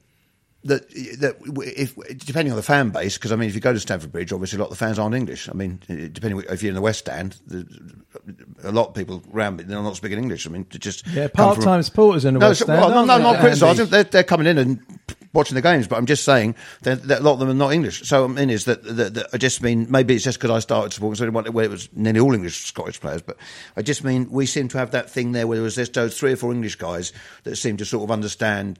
that 0.65 0.89
that 1.21 1.37
if 1.77 1.95
depending 2.19 2.51
on 2.51 2.57
the 2.57 2.65
fan 2.65 2.91
base, 2.91 3.17
because 3.17 3.31
I 3.31 3.37
mean, 3.37 3.49
if 3.49 3.55
you 3.55 3.61
go 3.61 3.73
to 3.73 3.79
Stamford 3.79 4.11
Bridge, 4.11 4.33
obviously 4.33 4.57
a 4.57 4.59
lot 4.59 4.65
of 4.65 4.71
the 4.71 4.77
fans 4.85 4.99
aren't 4.99 5.15
English. 5.15 5.49
I 5.49 5.53
mean, 5.53 5.79
depending 5.87 6.43
if 6.51 6.65
you're 6.65 6.71
in 6.71 6.75
the 6.75 6.81
West 6.81 6.99
Stand, 6.99 7.37
the, 7.47 7.65
a 8.65 8.73
lot 8.73 8.89
of 8.89 8.95
people 8.95 9.23
around 9.33 9.61
they're 9.61 9.81
not 9.81 9.95
speaking 9.95 10.19
English. 10.19 10.49
I 10.49 10.51
mean, 10.51 10.65
to 10.71 10.81
just 10.81 11.07
Yeah, 11.07 11.29
part-time 11.29 11.85
supporters 11.85 12.25
in 12.25 12.35
the 12.35 12.41
no, 12.41 12.49
West 12.49 12.59
so- 12.59 12.65
Stand, 12.65 12.81
well, 12.81 12.91
no, 12.91 13.13
aren't 13.13 13.23
no, 13.23 13.33
not 13.35 13.41
criticising. 13.41 13.87
They're, 13.87 14.03
they're 14.03 14.25
coming 14.25 14.49
in 14.49 14.59
and 14.59 14.96
watching 15.37 15.55
the 15.55 15.63
games, 15.63 15.87
but 15.87 15.97
I'm 15.97 16.07
just 16.07 16.25
saying 16.25 16.55
that, 16.83 17.03
that 17.05 17.21
a 17.21 17.23
lot 17.23 17.35
of 17.35 17.39
them 17.39 17.51
are 17.51 17.55
not 17.55 17.73
English. 17.73 18.03
So 18.09 18.25
I 18.25 18.27
mean, 18.29 18.51
is 18.51 18.65
that, 18.65 18.83
that, 18.85 19.15
that 19.15 19.27
I 19.33 19.39
just 19.39 19.63
mean 19.63 19.87
maybe 19.91 20.15
it's 20.15 20.25
just 20.25 20.39
because 20.39 20.51
I 20.51 20.59
started 20.59 20.93
supporting 20.93 21.17
so 21.17 21.31
where 21.31 21.65
it 21.65 21.71
was 21.71 21.89
nearly 21.95 22.21
all 22.21 22.35
English 22.35 22.65
Scottish 22.65 23.01
players, 23.01 23.23
but 23.23 23.37
I 23.77 23.83
just 23.83 24.03
mean 24.03 24.29
we 24.31 24.47
seem 24.47 24.69
to 24.69 24.79
have 24.79 24.91
that 24.93 25.11
thing 25.11 25.33
there 25.33 25.47
where 25.47 25.57
there 25.57 25.65
was 25.65 25.77
just 25.77 25.95
those 25.95 26.19
three 26.19 26.33
or 26.33 26.37
four 26.37 26.53
English 26.53 26.77
guys 26.77 27.13
that 27.45 27.57
seem 27.57 27.77
to 27.77 27.85
sort 27.85 28.05
of 28.05 28.11
understand 28.11 28.79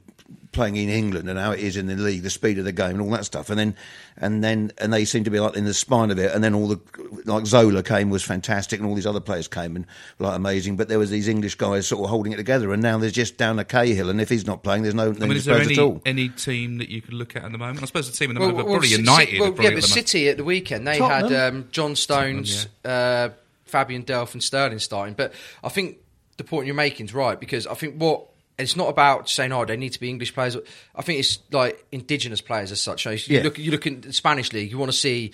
playing 0.51 0.75
in 0.75 0.89
England 0.89 1.29
and 1.29 1.37
how 1.37 1.51
it 1.51 1.59
is 1.59 1.77
in 1.77 1.87
the 1.87 1.95
league, 1.95 2.23
the 2.23 2.29
speed 2.29 2.57
of 2.57 2.65
the 2.65 2.71
game 2.71 2.91
and 2.91 3.01
all 3.01 3.09
that 3.11 3.25
stuff, 3.25 3.49
and 3.49 3.59
then 3.59 3.75
and 4.17 4.43
then 4.43 4.71
and 4.79 4.91
they 4.91 5.05
seem 5.05 5.23
to 5.23 5.29
be 5.29 5.39
like 5.39 5.55
in 5.55 5.65
the 5.65 5.73
spine 5.73 6.11
of 6.11 6.19
it, 6.19 6.33
and 6.33 6.43
then 6.43 6.53
all 6.53 6.67
the 6.67 6.79
like 7.25 7.45
Zola 7.45 7.83
came 7.83 8.09
was 8.09 8.23
fantastic, 8.23 8.79
and 8.79 8.89
all 8.89 8.95
these 8.95 9.05
other 9.05 9.19
players 9.19 9.47
came 9.47 9.75
and 9.75 9.85
like 10.19 10.35
amazing, 10.35 10.75
but 10.75 10.87
there 10.87 10.99
was 10.99 11.09
these 11.09 11.27
English 11.27 11.55
guys 11.55 11.87
sort 11.87 12.03
of 12.03 12.09
holding 12.09 12.31
it 12.33 12.37
together, 12.37 12.73
and 12.73 12.81
now 12.81 12.97
there's 12.97 13.13
just 13.13 13.37
down 13.37 13.59
a 13.59 13.65
Cahill, 13.65 14.09
and 14.09 14.19
if 14.19 14.29
he's 14.29 14.45
not 14.45 14.63
playing, 14.63 14.83
there's 14.83 14.95
no 14.95 15.09
I 15.09 15.13
mean, 15.13 15.33
is 15.33 15.45
there 15.45 15.59
any 15.59 15.73
at 15.73 15.79
all. 15.79 16.01
any 16.05 16.29
team 16.51 16.77
that 16.77 16.89
you 16.89 17.01
could 17.01 17.13
look 17.13 17.35
at 17.35 17.43
at 17.43 17.51
the 17.51 17.57
moment? 17.57 17.81
I 17.83 17.85
suppose 17.85 18.09
the 18.09 18.15
team 18.17 18.31
at 18.31 18.35
the 18.35 18.39
Well, 18.39 18.49
moment, 18.49 18.67
well, 18.67 18.75
probably 18.75 18.89
Ci- 18.89 18.95
United. 18.97 19.39
well, 19.39 19.49
probably 19.51 19.65
yeah, 19.65 19.69
but 19.71 19.81
the 19.81 19.87
City 19.87 20.29
at 20.29 20.37
the 20.37 20.43
weekend 20.43 20.87
they 20.87 20.97
Tottenham. 20.97 21.31
had 21.31 21.53
um, 21.53 21.67
John 21.71 21.95
Stones, 21.95 22.67
uh, 22.85 23.29
Fabian 23.65 24.03
Delph, 24.03 24.33
and 24.33 24.41
Sterling 24.43 24.79
starting. 24.79 25.13
But 25.13 25.33
I 25.63 25.69
think 25.69 25.97
the 26.37 26.43
point 26.43 26.65
you're 26.67 26.75
making 26.75 27.07
is 27.07 27.13
right 27.13 27.39
because 27.39 27.67
I 27.67 27.73
think 27.73 27.95
what 28.01 28.25
it's 28.59 28.75
not 28.75 28.89
about 28.89 29.29
saying 29.29 29.51
oh 29.51 29.65
they 29.65 29.77
need 29.77 29.93
to 29.93 29.99
be 29.99 30.09
English 30.09 30.33
players. 30.33 30.57
I 30.95 31.01
think 31.01 31.19
it's 31.19 31.39
like 31.51 31.85
indigenous 31.91 32.41
players 32.41 32.71
as 32.71 32.81
such. 32.81 33.05
You, 33.05 33.11
know, 33.11 33.15
you 33.15 33.23
Yeah. 33.37 33.43
look 33.43 33.57
you 33.59 33.71
look 33.71 33.85
in 33.87 34.01
the 34.01 34.13
Spanish 34.13 34.51
league, 34.53 34.71
you 34.71 34.77
want 34.77 34.91
to 34.91 34.97
see. 34.97 35.33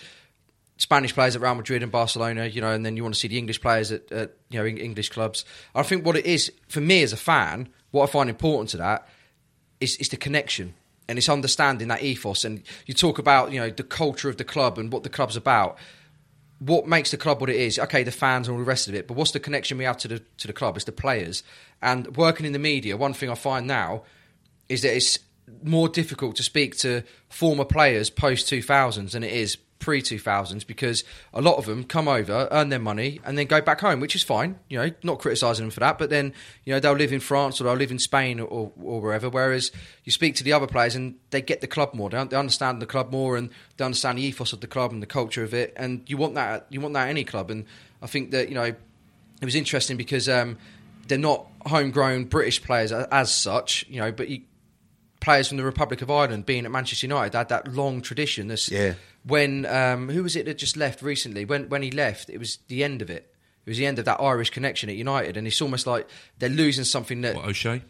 Spanish 0.77 1.13
players 1.13 1.35
at 1.35 1.41
Real 1.41 1.53
Madrid 1.53 1.83
and 1.83 1.91
Barcelona, 1.91 2.47
you 2.47 2.59
know, 2.59 2.71
and 2.71 2.83
then 2.83 2.97
you 2.97 3.03
want 3.03 3.13
to 3.13 3.19
see 3.19 3.27
the 3.27 3.37
English 3.37 3.61
players 3.61 3.91
at, 3.91 4.11
at 4.11 4.31
you 4.49 4.59
know 4.59 4.65
English 4.65 5.09
clubs. 5.09 5.45
I 5.75 5.83
think 5.83 6.03
what 6.03 6.17
it 6.17 6.25
is 6.25 6.51
for 6.67 6.81
me 6.81 7.03
as 7.03 7.13
a 7.13 7.17
fan, 7.17 7.69
what 7.91 8.09
I 8.09 8.11
find 8.11 8.27
important 8.29 8.71
to 8.71 8.77
that 8.77 9.07
is, 9.79 9.95
is 9.97 10.09
the 10.09 10.17
connection 10.17 10.73
and 11.07 11.17
it's 11.17 11.29
understanding 11.29 11.87
that 11.89 12.01
ethos. 12.01 12.45
And 12.45 12.63
you 12.85 12.93
talk 12.93 13.19
about 13.19 13.51
you 13.51 13.59
know 13.59 13.69
the 13.69 13.83
culture 13.83 14.29
of 14.29 14.37
the 14.37 14.43
club 14.43 14.77
and 14.77 14.91
what 14.91 15.03
the 15.03 15.09
club's 15.09 15.35
about. 15.35 15.77
What 16.59 16.87
makes 16.87 17.11
the 17.11 17.17
club 17.17 17.41
what 17.41 17.49
it 17.49 17.57
is? 17.57 17.77
Okay, 17.77 18.03
the 18.03 18.11
fans 18.11 18.47
and 18.47 18.55
all 18.55 18.59
the 18.59 18.67
rest 18.67 18.87
of 18.87 18.95
it, 18.95 19.07
but 19.07 19.17
what's 19.17 19.31
the 19.31 19.39
connection 19.39 19.77
we 19.77 19.83
have 19.83 19.97
to 19.97 20.07
the 20.07 20.19
to 20.37 20.47
the 20.47 20.53
club? 20.53 20.75
It's 20.75 20.85
the 20.85 20.91
players. 20.91 21.43
And 21.81 22.15
working 22.15 22.45
in 22.45 22.53
the 22.53 22.59
media, 22.59 22.95
one 22.95 23.13
thing 23.13 23.29
I 23.29 23.35
find 23.35 23.67
now 23.67 24.03
is 24.69 24.81
that 24.83 24.95
it's 24.95 25.19
more 25.61 25.89
difficult 25.89 26.37
to 26.37 26.43
speak 26.43 26.77
to 26.77 27.03
former 27.29 27.65
players 27.65 28.09
post 28.09 28.47
2000s 28.47 29.11
than 29.11 29.23
it 29.23 29.33
is 29.33 29.57
pre 29.83 30.01
2000s 30.01 30.65
because 30.65 31.03
a 31.33 31.41
lot 31.41 31.57
of 31.57 31.65
them 31.65 31.83
come 31.83 32.07
over, 32.07 32.47
earn 32.51 32.69
their 32.69 32.79
money, 32.79 33.19
and 33.25 33.37
then 33.37 33.47
go 33.47 33.59
back 33.59 33.81
home, 33.81 33.99
which 33.99 34.15
is 34.15 34.23
fine. 34.23 34.57
You 34.69 34.77
know, 34.77 34.91
not 35.03 35.19
criticising 35.19 35.65
them 35.65 35.71
for 35.71 35.81
that, 35.81 35.99
but 35.99 36.09
then 36.09 36.33
you 36.63 36.73
know 36.73 36.79
they'll 36.79 36.93
live 36.93 37.11
in 37.11 37.19
France 37.19 37.59
or 37.59 37.65
they'll 37.65 37.73
live 37.73 37.91
in 37.91 37.99
Spain 37.99 38.39
or, 38.39 38.71
or, 38.81 39.01
wherever. 39.01 39.29
Whereas 39.29 39.73
you 40.05 40.13
speak 40.13 40.35
to 40.35 40.43
the 40.43 40.53
other 40.53 40.67
players 40.67 40.95
and 40.95 41.15
they 41.31 41.41
get 41.41 41.59
the 41.59 41.67
club 41.67 41.93
more, 41.93 42.09
they, 42.09 42.23
they 42.23 42.37
understand 42.37 42.81
the 42.81 42.85
club 42.85 43.11
more, 43.11 43.35
and 43.35 43.49
they 43.75 43.83
understand 43.83 44.17
the 44.19 44.23
ethos 44.23 44.53
of 44.53 44.61
the 44.61 44.67
club 44.67 44.93
and 44.93 45.01
the 45.01 45.07
culture 45.07 45.43
of 45.43 45.53
it. 45.53 45.73
And 45.75 46.03
you 46.07 46.15
want 46.15 46.35
that, 46.35 46.65
you 46.69 46.79
want 46.79 46.93
that 46.93 47.03
at 47.03 47.09
any 47.09 47.25
club. 47.25 47.51
And 47.51 47.65
I 48.01 48.07
think 48.07 48.31
that 48.31 48.47
you 48.47 48.55
know 48.55 48.63
it 48.63 49.45
was 49.45 49.55
interesting 49.55 49.97
because 49.97 50.29
um, 50.29 50.57
they're 51.09 51.17
not 51.17 51.45
homegrown 51.65 52.25
British 52.25 52.63
players 52.63 52.93
as, 52.93 53.05
as 53.11 53.33
such, 53.33 53.85
you 53.89 53.99
know, 53.99 54.13
but 54.13 54.29
you, 54.29 54.43
players 55.23 55.47
from 55.47 55.57
the 55.57 55.63
Republic 55.63 56.01
of 56.01 56.11
Ireland 56.11 56.45
being 56.45 56.65
at 56.65 56.71
Manchester 56.71 57.07
United 57.07 57.35
had 57.35 57.49
that 57.49 57.67
long 57.73 58.01
tradition. 58.01 58.47
This, 58.47 58.69
Yeah. 58.69 58.93
When 59.25 59.65
um, 59.65 60.09
who 60.09 60.21
was 60.23 60.35
it 60.35 60.45
that 60.45 60.57
just 60.57 60.75
left 60.75 61.01
recently? 61.01 61.45
When 61.45 61.69
when 61.69 61.81
he 61.81 61.91
left, 61.91 62.29
it 62.29 62.37
was 62.37 62.57
the 62.67 62.83
end 62.83 63.01
of 63.01 63.09
it. 63.09 63.33
It 63.65 63.69
was 63.69 63.77
the 63.77 63.85
end 63.85 63.97
of 63.97 64.05
that 64.05 64.19
Irish 64.19 64.49
connection 64.49 64.89
at 64.89 64.97
United, 64.97 65.37
and 65.37 65.47
it's 65.47 65.61
almost 65.61 65.87
like 65.87 66.07
they're 66.39 66.49
losing 66.49 66.83
something 66.83 67.21
that. 67.21 67.35
What, 67.35 67.45
O'Shea? 67.45 67.81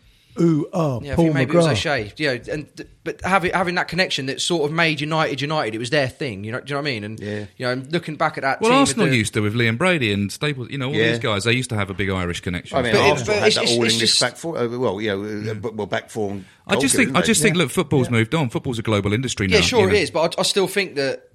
Ooh, 0.42 0.68
oh, 0.74 1.02
Yeah, 1.04 1.14
I 1.14 1.16
Paul 1.16 1.26
think 1.26 1.36
maybe 1.36 1.52
it 1.52 1.56
was 1.56 1.66
McGrath. 1.68 1.72
O'Shea. 1.72 2.14
Yeah, 2.18 2.38
and 2.52 2.88
but 3.04 3.22
having 3.22 3.52
having 3.54 3.76
that 3.76 3.88
connection 3.88 4.26
that 4.28 4.42
sort 4.42 4.64
of 4.70 4.72
made 4.76 5.00
United 5.02 5.42
United, 5.42 5.76
it 5.76 5.78
was 5.78 5.90
their 5.92 6.08
thing. 6.08 6.44
You 6.44 6.52
know, 6.54 6.60
do 6.60 6.66
you 6.70 6.76
know 6.76 6.82
what 6.82 6.88
I 6.88 6.92
mean? 6.92 7.04
And 7.04 7.20
Yeah. 7.20 7.40
you 7.58 7.66
know, 7.66 7.72
and 7.74 7.92
looking 7.92 8.16
back 8.16 8.38
at 8.38 8.42
that. 8.42 8.60
Well, 8.62 8.72
team 8.72 8.80
with 8.80 8.90
Arsenal 8.90 9.08
the- 9.08 9.18
used 9.18 9.34
to 9.36 9.42
with 9.42 9.54
Liam 9.54 9.78
Brady 9.78 10.12
and 10.12 10.32
Staples. 10.32 10.70
You 10.72 10.78
know, 10.80 10.88
all 10.88 10.96
Yeah. 10.96 11.10
these 11.12 11.20
guys. 11.20 11.44
They 11.44 11.54
used 11.54 11.70
to 11.70 11.76
have 11.76 11.90
a 11.90 11.94
big 11.94 12.10
Irish 12.10 12.40
connection. 12.42 12.78
I 12.78 12.82
mean, 12.82 12.94
But 12.94 13.02
Arsenal 13.02 13.26
but 13.28 13.34
had 13.36 13.48
it's- 13.48 13.56
that 13.56 13.62
it's- 13.64 13.78
all 13.78 13.84
it's 13.86 13.94
English 13.94 14.10
just- 14.12 14.22
back 14.22 14.38
four. 14.38 14.58
Uh, 14.58 14.68
well, 14.78 15.00
you 15.02 15.10
know, 15.10 15.52
uh, 15.52 15.72
well, 15.74 15.88
back 15.88 16.10
four. 16.10 16.40
I 16.68 16.76
just 16.78 16.96
think. 16.96 17.16
I 17.16 17.22
just 17.22 17.42
think. 17.42 17.56
Yeah. 17.56 17.64
Look, 17.64 17.72
football's 17.72 18.10
moved 18.10 18.34
on. 18.34 18.50
Football's 18.50 18.80
a 18.80 18.84
global 18.84 19.14
industry 19.14 19.48
now. 19.48 19.58
Yeah, 19.58 19.62
sure 19.62 19.82
you 19.82 19.88
know. 19.88 19.94
it 19.94 20.02
is, 20.02 20.12
but 20.12 20.36
I, 20.38 20.42
I 20.42 20.44
still 20.44 20.68
think 20.68 20.96
that 20.96 21.30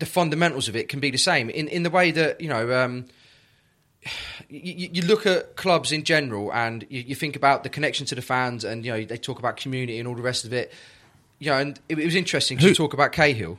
the 0.00 0.06
fundamentals 0.06 0.68
of 0.68 0.76
it 0.76 0.88
can 0.88 1.00
be 1.00 1.10
the 1.10 1.18
same 1.18 1.48
in 1.50 1.68
in 1.68 1.82
the 1.82 1.90
way 1.90 2.10
that 2.10 2.40
you 2.40 2.48
know. 2.48 2.72
Um, 2.84 3.04
you, 4.48 4.88
you 4.92 5.02
look 5.02 5.26
at 5.26 5.56
clubs 5.56 5.92
in 5.92 6.04
general, 6.04 6.52
and 6.52 6.86
you, 6.88 7.00
you 7.00 7.14
think 7.14 7.36
about 7.36 7.62
the 7.62 7.68
connection 7.68 8.06
to 8.06 8.14
the 8.14 8.22
fans, 8.22 8.64
and 8.64 8.84
you 8.84 8.92
know 8.92 9.04
they 9.04 9.16
talk 9.16 9.38
about 9.38 9.56
community 9.56 9.98
and 9.98 10.08
all 10.08 10.14
the 10.14 10.22
rest 10.22 10.44
of 10.44 10.52
it. 10.52 10.72
You 11.38 11.50
know, 11.50 11.58
and 11.58 11.80
it, 11.88 11.98
it 11.98 12.04
was 12.04 12.14
interesting 12.14 12.58
to 12.58 12.74
talk 12.74 12.94
about 12.94 13.12
Cahill. 13.12 13.58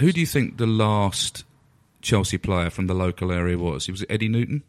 Who 0.00 0.12
do 0.12 0.20
you 0.20 0.26
think 0.26 0.56
the 0.56 0.66
last 0.66 1.44
Chelsea 2.02 2.38
player 2.38 2.70
from 2.70 2.86
the 2.86 2.94
local 2.94 3.30
area 3.30 3.58
was? 3.58 3.88
Was 3.88 4.02
it 4.02 4.10
Eddie 4.10 4.28
Newton? 4.28 4.62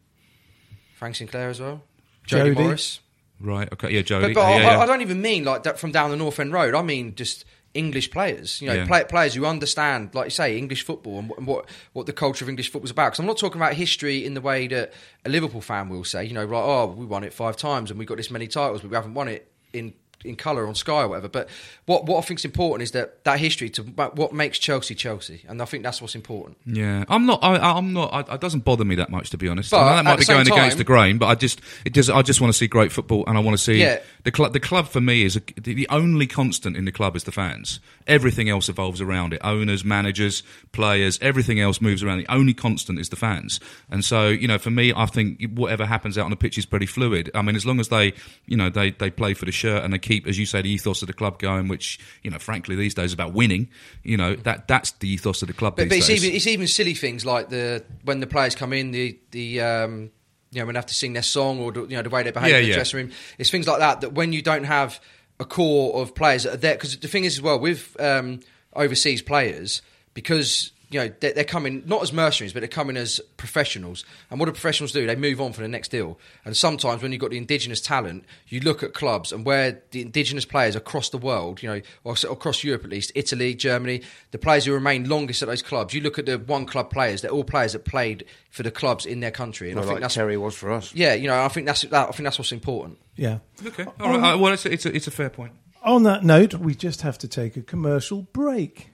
Frank 0.94 1.16
Sinclair 1.16 1.48
as 1.48 1.60
well, 1.60 1.82
Jody, 2.24 2.50
Jody. 2.50 2.62
Morris. 2.62 3.00
Right. 3.40 3.72
Okay. 3.72 3.90
Yeah, 3.90 4.02
Jody. 4.02 4.34
But, 4.34 4.40
but 4.40 4.48
yeah, 4.48 4.56
I, 4.56 4.60
yeah. 4.60 4.78
I 4.80 4.86
don't 4.86 5.00
even 5.00 5.20
mean 5.20 5.44
like 5.44 5.64
that 5.64 5.78
from 5.78 5.90
down 5.90 6.10
the 6.10 6.16
North 6.16 6.38
End 6.38 6.52
Road. 6.52 6.74
I 6.74 6.82
mean 6.82 7.14
just 7.16 7.44
English 7.74 8.10
players. 8.10 8.60
You 8.60 8.68
know, 8.68 8.74
Yeah. 8.74 8.86
play, 8.86 9.04
players 9.04 9.34
who 9.34 9.46
understand, 9.46 10.10
like 10.14 10.26
you 10.26 10.30
say, 10.30 10.58
English 10.58 10.84
football 10.84 11.18
and, 11.18 11.28
what- 11.28 11.38
and 11.38 11.46
what 11.46 11.64
what 11.94 12.06
the 12.06 12.12
culture 12.12 12.44
of 12.44 12.48
English 12.48 12.70
football 12.70 12.84
is 12.86 12.90
about. 12.90 13.06
Because 13.12 13.20
I'm 13.20 13.26
not 13.26 13.38
talking 13.38 13.60
about 13.60 13.74
history 13.74 14.24
in 14.24 14.34
the 14.34 14.40
way 14.40 14.66
that 14.68 14.92
a 15.24 15.28
Liverpool 15.28 15.60
fan 15.62 15.88
will 15.88 16.04
say. 16.04 16.24
You 16.24 16.34
know, 16.34 16.44
right? 16.44 16.62
Oh, 16.62 16.86
we 16.86 17.06
won 17.06 17.24
it 17.24 17.32
five 17.32 17.56
times 17.56 17.90
and 17.90 17.98
we 17.98 18.04
got 18.04 18.16
this 18.18 18.30
many 18.30 18.46
titles, 18.46 18.80
but 18.82 18.90
we 18.90 18.94
haven't 18.96 19.14
won 19.14 19.28
it 19.28 19.50
in. 19.72 19.94
In 20.24 20.36
colour 20.36 20.66
on 20.66 20.74
Sky 20.74 21.02
or 21.02 21.08
whatever, 21.08 21.28
but 21.28 21.48
what 21.86 22.06
what 22.06 22.18
I 22.18 22.20
think's 22.22 22.44
important 22.44 22.82
is 22.84 22.92
that 22.92 23.24
that 23.24 23.38
history 23.40 23.68
to 23.70 23.82
what 23.82 24.32
makes 24.32 24.58
Chelsea 24.58 24.94
Chelsea, 24.94 25.42
and 25.48 25.60
I 25.60 25.64
think 25.64 25.82
that's 25.82 26.00
what's 26.00 26.14
important. 26.14 26.58
Yeah, 26.64 27.04
I'm 27.08 27.26
not. 27.26 27.40
I, 27.42 27.56
I'm 27.56 27.92
not. 27.92 28.12
I, 28.12 28.34
it 28.34 28.40
doesn't 28.40 28.64
bother 28.64 28.84
me 28.84 28.94
that 28.96 29.10
much, 29.10 29.30
to 29.30 29.36
be 29.36 29.48
honest. 29.48 29.70
But 29.70 29.84
that 29.96 30.04
might 30.04 30.18
be 30.18 30.24
going 30.24 30.46
against 30.46 30.78
the 30.78 30.84
grain, 30.84 31.18
but 31.18 31.26
I 31.26 31.34
just, 31.34 31.60
it 31.84 31.92
just, 31.92 32.10
I 32.10 32.22
just 32.22 32.40
want 32.40 32.52
to 32.52 32.56
see 32.58 32.68
great 32.68 32.92
football, 32.92 33.24
and 33.26 33.36
I 33.36 33.40
want 33.40 33.56
to 33.56 33.62
see 33.62 33.80
Yeah. 33.80 33.98
the 34.24 34.30
club. 34.30 34.52
The 34.52 34.60
club 34.60 34.86
for 34.88 35.00
me 35.00 35.24
is 35.24 35.36
a, 35.36 35.40
the, 35.60 35.74
the 35.74 35.88
only 35.88 36.26
constant 36.26 36.76
in 36.76 36.84
the 36.84 36.92
club 36.92 37.16
is 37.16 37.24
the 37.24 37.32
fans. 37.32 37.80
Everything 38.06 38.48
else 38.48 38.68
evolves 38.68 39.00
around 39.00 39.32
it. 39.32 39.40
Owners, 39.42 39.84
managers, 39.84 40.42
players, 40.72 41.18
everything 41.20 41.58
else 41.58 41.80
moves 41.80 42.02
around. 42.02 42.18
The 42.18 42.32
only 42.32 42.54
constant 42.54 42.98
is 42.98 43.08
the 43.08 43.16
fans, 43.16 43.58
and 43.90 44.04
so 44.04 44.28
you 44.28 44.46
know, 44.46 44.58
for 44.58 44.70
me, 44.70 44.92
I 44.94 45.06
think 45.06 45.50
whatever 45.54 45.84
happens 45.86 46.16
out 46.16 46.24
on 46.26 46.30
the 46.30 46.36
pitch 46.36 46.58
is 46.58 46.66
pretty 46.66 46.86
fluid. 46.86 47.30
I 47.34 47.42
mean, 47.42 47.56
as 47.56 47.66
long 47.66 47.80
as 47.80 47.88
they, 47.88 48.12
you 48.46 48.56
know, 48.56 48.70
they 48.70 48.90
they 48.92 49.10
play 49.10 49.34
for 49.34 49.46
the 49.46 49.52
shirt 49.52 49.82
and 49.82 49.92
they 49.92 49.98
keep, 49.98 50.11
as 50.26 50.38
you 50.38 50.46
say, 50.46 50.62
the 50.62 50.70
ethos 50.70 51.02
of 51.02 51.06
the 51.08 51.12
club 51.14 51.38
going, 51.38 51.68
which 51.68 51.98
you 52.22 52.30
know, 52.30 52.38
frankly, 52.38 52.76
these 52.76 52.94
days 52.94 53.06
is 53.06 53.12
about 53.12 53.32
winning. 53.32 53.68
You 54.02 54.16
know, 54.16 54.34
that 54.36 54.68
that's 54.68 54.92
the 54.92 55.08
ethos 55.08 55.42
of 55.42 55.48
the 55.48 55.54
club. 55.54 55.76
But, 55.76 55.88
but 55.88 55.98
it's 55.98 56.08
days. 56.08 56.24
even 56.24 56.36
it's 56.36 56.46
even 56.46 56.66
silly 56.66 56.94
things 56.94 57.24
like 57.24 57.48
the 57.48 57.84
when 58.04 58.20
the 58.20 58.26
players 58.26 58.54
come 58.54 58.72
in, 58.72 58.90
the 58.90 59.18
the 59.30 59.60
um, 59.60 60.10
you 60.50 60.60
know 60.60 60.66
when 60.66 60.74
they 60.74 60.78
have 60.78 60.86
to 60.86 60.94
sing 60.94 61.12
their 61.12 61.22
song 61.22 61.58
or 61.60 61.72
you 61.74 61.96
know 61.96 62.02
the 62.02 62.10
way 62.10 62.22
they 62.22 62.30
behave 62.30 62.50
Yeah, 62.50 62.56
in 62.58 62.62
the 62.64 62.68
yeah. 62.68 62.74
dressing 62.74 62.98
room. 63.00 63.10
It's 63.38 63.50
things 63.50 63.66
like 63.66 63.78
that 63.78 64.00
that 64.02 64.12
when 64.12 64.32
you 64.32 64.42
don't 64.42 64.64
have 64.64 65.00
a 65.40 65.44
core 65.44 66.00
of 66.00 66.14
players 66.14 66.44
that 66.44 66.54
are 66.54 66.58
there, 66.58 66.74
because 66.74 66.96
the 66.98 67.08
thing 67.08 67.24
is 67.24 67.38
as 67.38 67.42
well 67.42 67.58
with 67.58 67.96
um, 68.00 68.40
overseas 68.74 69.22
players 69.22 69.82
because 70.14 70.72
you 70.92 71.00
know, 71.00 71.12
they're, 71.20 71.32
they're 71.32 71.44
coming 71.44 71.82
not 71.86 72.02
as 72.02 72.12
mercenaries, 72.12 72.52
but 72.52 72.60
they're 72.60 72.68
coming 72.68 72.96
as 72.96 73.20
professionals. 73.36 74.04
And 74.30 74.38
what 74.38 74.46
do 74.46 74.52
professionals 74.52 74.92
do? 74.92 75.06
They 75.06 75.16
move 75.16 75.40
on 75.40 75.52
for 75.52 75.62
the 75.62 75.68
next 75.68 75.88
deal. 75.88 76.18
And 76.44 76.56
sometimes 76.56 77.02
when 77.02 77.12
you've 77.12 77.20
got 77.20 77.30
the 77.30 77.38
indigenous 77.38 77.80
talent, 77.80 78.24
you 78.48 78.60
look 78.60 78.82
at 78.82 78.94
clubs 78.94 79.32
and 79.32 79.44
where 79.44 79.82
the 79.90 80.02
indigenous 80.02 80.44
players 80.44 80.76
across 80.76 81.08
the 81.08 81.18
world, 81.18 81.62
you 81.62 81.68
know, 81.68 81.80
or 82.04 82.14
across 82.30 82.62
Europe 82.62 82.84
at 82.84 82.90
least, 82.90 83.12
Italy, 83.14 83.54
Germany, 83.54 84.02
the 84.30 84.38
players 84.38 84.64
who 84.64 84.72
remain 84.72 85.08
longest 85.08 85.42
at 85.42 85.48
those 85.48 85.62
clubs, 85.62 85.94
you 85.94 86.00
look 86.00 86.18
at 86.18 86.26
the 86.26 86.38
one 86.38 86.66
club 86.66 86.90
players, 86.90 87.22
they're 87.22 87.30
all 87.30 87.44
players 87.44 87.72
that 87.72 87.84
played 87.84 88.24
for 88.50 88.62
the 88.62 88.70
clubs 88.70 89.06
in 89.06 89.20
their 89.20 89.30
country. 89.30 89.70
And 89.70 89.76
Well, 89.76 89.84
I 89.84 89.88
think 89.88 89.94
like 89.96 90.02
that's 90.02 90.14
Terry 90.14 90.36
was 90.36 90.54
for 90.54 90.70
us. 90.70 90.94
Yeah, 90.94 91.14
you 91.14 91.26
know, 91.26 91.42
I 91.42 91.48
think 91.48 91.66
that's 91.66 91.82
that, 91.82 92.08
I 92.08 92.12
think 92.12 92.24
that's 92.24 92.38
what's 92.38 92.52
important. 92.52 92.98
Yeah. 93.16 93.38
Okay. 93.64 93.86
All 94.00 94.18
right. 94.18 94.34
uh, 94.34 94.38
well, 94.38 94.52
it's 94.52 94.66
a, 94.66 94.72
it's 94.72 94.86
a, 94.86 94.94
it's 94.94 95.06
a 95.06 95.10
fair 95.10 95.30
point. 95.30 95.52
On 95.82 96.04
that 96.04 96.22
note, 96.22 96.54
we 96.54 96.74
just 96.74 97.02
have 97.02 97.18
to 97.18 97.28
take 97.28 97.56
a 97.56 97.62
commercial 97.62 98.22
break. 98.32 98.91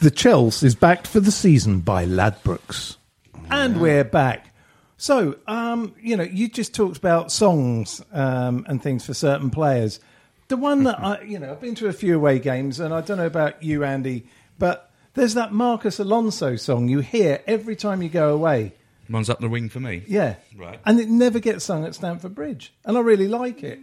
The 0.00 0.10
Chels 0.10 0.62
is 0.62 0.74
backed 0.74 1.06
for 1.06 1.20
the 1.20 1.30
season 1.30 1.80
by 1.80 2.06
Ladbrokes. 2.06 2.96
And 3.50 3.78
we're 3.78 4.02
back. 4.02 4.46
So, 4.96 5.36
um, 5.46 5.94
you 6.00 6.16
know, 6.16 6.22
you 6.22 6.48
just 6.48 6.74
talked 6.74 6.96
about 6.96 7.30
songs 7.30 8.00
um, 8.10 8.64
and 8.66 8.82
things 8.82 9.04
for 9.04 9.12
certain 9.12 9.50
players. 9.50 10.00
The 10.48 10.56
one 10.56 10.84
that 10.84 10.98
I, 10.98 11.20
you 11.20 11.38
know, 11.38 11.50
I've 11.50 11.60
been 11.60 11.74
to 11.74 11.88
a 11.88 11.92
few 11.92 12.16
away 12.16 12.38
games, 12.38 12.80
and 12.80 12.94
I 12.94 13.02
don't 13.02 13.18
know 13.18 13.26
about 13.26 13.62
you, 13.62 13.84
Andy, 13.84 14.26
but 14.58 14.90
there's 15.12 15.34
that 15.34 15.52
Marcus 15.52 15.98
Alonso 15.98 16.56
song 16.56 16.88
you 16.88 17.00
hear 17.00 17.42
every 17.46 17.76
time 17.76 18.00
you 18.00 18.08
go 18.08 18.32
away. 18.32 18.72
Runs 19.10 19.28
up 19.28 19.40
the 19.40 19.50
wing 19.50 19.68
for 19.68 19.80
me. 19.80 20.02
Yeah. 20.08 20.36
Right. 20.56 20.80
And 20.86 20.98
it 20.98 21.10
never 21.10 21.40
gets 21.40 21.62
sung 21.66 21.84
at 21.84 21.94
Stamford 21.94 22.34
Bridge. 22.34 22.72
And 22.86 22.96
I 22.96 23.00
really 23.00 23.28
like 23.28 23.62
it. 23.62 23.80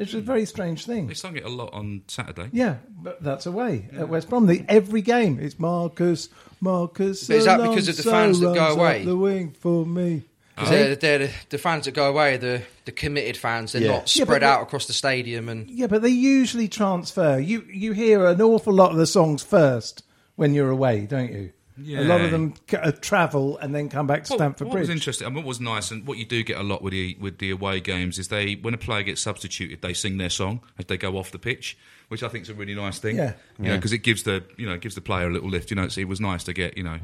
It's 0.00 0.14
a 0.14 0.20
hmm. 0.20 0.24
very 0.26 0.46
strange 0.46 0.86
thing. 0.86 1.06
They 1.06 1.14
sung 1.14 1.36
it 1.36 1.44
a 1.44 1.48
lot 1.48 1.72
on 1.74 2.02
Saturday. 2.08 2.48
Yeah, 2.52 2.76
but 2.88 3.22
that's 3.22 3.46
away 3.46 3.88
at 3.92 4.08
West 4.08 4.30
Brom. 4.30 4.46
The, 4.46 4.64
every 4.68 5.02
game, 5.02 5.38
it's 5.38 5.58
Marcus, 5.58 6.30
Marcus. 6.60 7.28
But 7.28 7.36
is 7.36 7.44
that 7.44 7.58
because 7.58 7.86
of 7.88 7.96
the 7.96 8.02
fans 8.02 8.40
that 8.40 8.54
go 8.54 8.68
away? 8.74 9.04
The 9.04 9.16
wing 9.16 9.52
for 9.52 9.84
me. 9.86 10.24
'Cause 10.56 10.68
Hey? 10.68 10.82
They're, 10.82 10.96
they're 10.96 11.18
the, 11.18 11.30
the 11.50 11.58
fans 11.58 11.86
that 11.86 11.92
go 11.92 12.08
away, 12.08 12.36
the 12.36 12.62
the 12.84 12.92
committed 12.92 13.36
fans. 13.36 13.72
They're 13.72 13.82
Yeah. 13.82 13.92
not 13.92 14.08
spread 14.08 14.42
the- 14.42 14.46
out 14.46 14.62
across 14.62 14.86
the 14.86 14.92
stadium 14.92 15.48
and 15.48 15.70
Yeah, 15.70 15.86
but 15.86 16.02
they 16.02 16.10
usually 16.10 16.68
transfer. 16.68 17.38
You 17.38 17.64
you 17.70 17.92
hear 17.92 18.26
an 18.26 18.42
awful 18.42 18.72
lot 18.72 18.90
of 18.90 18.96
the 18.98 19.06
songs 19.06 19.42
first 19.42 20.02
when 20.36 20.52
you're 20.54 20.70
away, 20.70 21.06
don't 21.06 21.32
you? 21.32 21.52
A 21.86 22.04
lot 22.04 22.20
of 22.20 22.30
them 22.30 22.54
c- 22.70 22.76
uh, 22.76 22.92
travel 22.92 23.58
and 23.58 23.74
then 23.74 23.88
come 23.88 24.06
back 24.06 24.24
to 24.24 24.32
What- 24.32 24.38
Stamford 24.38 24.66
what 24.68 24.72
Bridge. 24.74 24.88
was 24.88 24.90
interesting, 24.90 25.26
and 25.26 25.36
what 25.36 25.44
was 25.44 25.60
nice, 25.60 25.90
and 25.90 26.06
what 26.06 26.18
you 26.18 26.24
do 26.24 26.42
get 26.42 26.58
a 26.58 26.62
lot 26.62 26.82
with 26.82 26.92
the 26.92 27.16
with 27.20 27.38
the 27.38 27.50
away 27.50 27.80
games 27.80 28.18
is 28.18 28.28
they 28.28 28.54
when 28.54 28.74
a 28.74 28.78
player 28.78 29.02
gets 29.02 29.20
substituted, 29.20 29.82
they 29.82 29.92
sing 29.94 30.16
their 30.18 30.30
song 30.30 30.60
as 30.78 30.86
they 30.86 30.96
go 30.96 31.16
off 31.18 31.30
the 31.30 31.38
pitch, 31.38 31.76
which 32.08 32.22
I 32.22 32.28
think 32.28 32.42
is 32.42 32.50
a 32.50 32.54
really 32.54 32.74
nice 32.74 32.98
thing. 32.98 33.16
Yeah. 33.16 33.32
you 33.58 33.64
know, 33.64 33.70
Yeah. 33.70 33.76
because 33.76 33.92
it 33.92 33.98
gives 33.98 34.22
the 34.24 34.42
you 34.56 34.66
know 34.66 34.76
gives 34.78 34.94
the 34.94 35.00
player 35.00 35.28
a 35.28 35.32
little 35.32 35.48
lift. 35.48 35.70
You 35.70 35.76
know, 35.76 35.88
so 35.88 36.00
it 36.00 36.08
was 36.08 36.20
nice 36.20 36.44
to 36.44 36.52
get 36.52 36.76
you 36.76 36.82
know, 36.84 36.98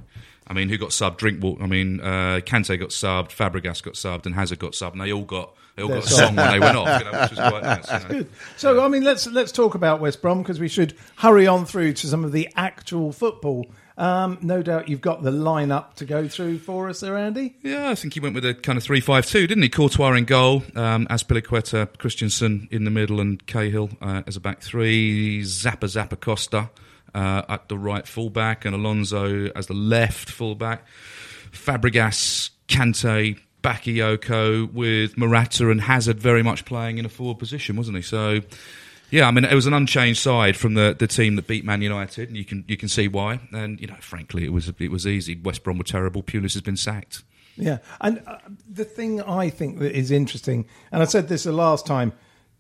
I 0.47 0.53
mean, 0.53 0.69
who 0.69 0.79
got 0.79 0.91
subbed? 0.91 1.17
Drinkwater. 1.19 1.63
I 1.63 1.67
mean, 1.67 2.01
uh, 2.01 2.41
Kante 2.45 2.79
got 2.79 2.91
subbed, 2.91 3.31
Fabregas 3.31 3.83
got 3.83 3.95
subbed, 3.95 4.27
and 4.27 4.35
Hazard 4.35 4.59
got 4.59 4.73
subbed, 4.73 4.93
and 4.93 5.01
they 5.01 5.13
all 5.13 5.25
got 5.25 5.55
they 5.77 5.83
all 5.83 5.89
Their 5.89 5.99
got 5.99 6.07
a 6.07 6.11
song. 6.11 6.19
song 6.29 6.37
when 6.37 6.51
they 6.53 6.59
went 6.61 6.77
off, 6.79 6.99
you 7.03 7.11
know, 7.13 7.21
which 7.21 7.31
was 7.33 7.39
quite 7.39 7.63
nice. 7.63 7.93
You 7.93 7.99
know. 7.99 8.09
Good. 8.09 8.29
So, 8.57 8.83
I 8.85 8.89
mean, 8.89 9.05
let's 9.05 9.27
let's 9.27 9.53
talk 9.53 9.75
about 9.75 10.01
West 10.01 10.23
Brom 10.23 10.39
because 10.43 10.59
we 10.59 10.69
should 10.69 10.95
hurry 11.17 11.47
on 11.47 11.67
through 11.67 11.93
to 11.95 12.07
some 12.07 12.25
of 12.25 12.33
the 12.33 12.49
actual 12.57 13.13
football. 13.13 13.67
Um, 13.99 14.39
no 14.43 14.63
doubt 14.63 14.89
you've 14.89 15.01
got 15.01 15.23
the 15.23 15.31
lineup 15.31 15.95
to 15.95 16.05
go 16.05 16.29
through 16.29 16.59
for 16.59 16.89
us 16.89 17.01
there, 17.01 17.17
Andy. 17.17 17.57
Yeah, 17.63 17.89
I 17.89 17.95
think 17.95 18.13
he 18.15 18.21
went 18.21 18.35
with 18.35 18.45
a 18.45 18.55
kind 18.55 18.77
of 18.77 18.85
3 18.85 19.01
5 19.01 19.27
2, 19.27 19.47
didn't 19.47 19.63
he? 19.63 19.69
Courtois 19.71 20.13
in 20.13 20.25
goal, 20.25 20.63
um, 20.75 21.07
Azpilicueta, 21.07 21.97
Christensen 21.97 22.69
in 22.71 22.85
the 22.85 22.91
middle, 22.91 23.21
and 23.21 23.45
Cahill 23.47 23.91
uh, 24.03 24.23
as 24.27 24.37
a 24.37 24.41
back 24.41 24.61
three, 24.61 25.41
Zappa 25.41 25.87
Zappacosta 25.87 26.69
uh, 27.15 27.43
at 27.49 27.69
the 27.69 27.79
right 27.79 28.07
fullback, 28.07 28.67
and 28.67 28.75
Alonso 28.75 29.47
as 29.57 29.67
the 29.67 29.75
left 29.75 30.29
fullback. 30.29 30.87
Fabregas, 31.53 32.51
Kante, 32.69 33.39
Bakayoko 33.63 34.71
with 34.73 35.17
Morata 35.17 35.71
and 35.71 35.81
Hazard 35.81 36.21
very 36.21 36.43
much 36.43 36.67
playing 36.67 36.99
in 36.99 37.07
a 37.07 37.09
forward 37.09 37.39
position, 37.39 37.77
wasn't 37.77 37.97
he? 37.97 38.03
So. 38.03 38.41
Yeah, 39.11 39.29
I 39.29 39.31
mean 39.31 39.45
it 39.45 39.55
was 39.55 39.67
an 39.67 39.73
unchanged 39.73 40.21
side 40.21 40.57
from 40.57 40.75
the, 40.75 40.95
the 40.99 41.07
team 41.07 41.37
that 41.37 41.47
beat 41.47 41.65
Man 41.65 41.81
United, 41.83 42.29
and 42.29 42.37
you 42.37 42.45
can 42.45 42.65
you 42.67 42.77
can 42.77 42.89
see 42.89 43.07
why. 43.09 43.41
And 43.53 43.81
you 43.81 43.87
know, 43.87 43.97
frankly, 44.01 44.45
it 44.45 44.53
was 44.53 44.73
it 44.79 44.91
was 44.91 45.07
easy. 45.07 45.37
West 45.37 45.63
Brom 45.65 45.79
were 45.79 45.85
terrible. 45.85 46.23
Pulis 46.23 46.55
has 46.55 46.63
been 46.63 46.77
sacked. 46.77 47.23
Yeah, 47.57 47.79
and 48.01 48.23
uh, 48.27 48.39
the 48.71 48.85
thing 48.85 49.23
I 49.23 49.49
think 49.49 49.79
that 49.79 49.97
is 49.97 50.11
interesting, 50.11 50.67
and 50.93 51.03
I 51.03 51.07
said 51.07 51.29
this 51.29 51.45
the 51.45 51.53
last 51.53 51.87
time, 51.87 52.13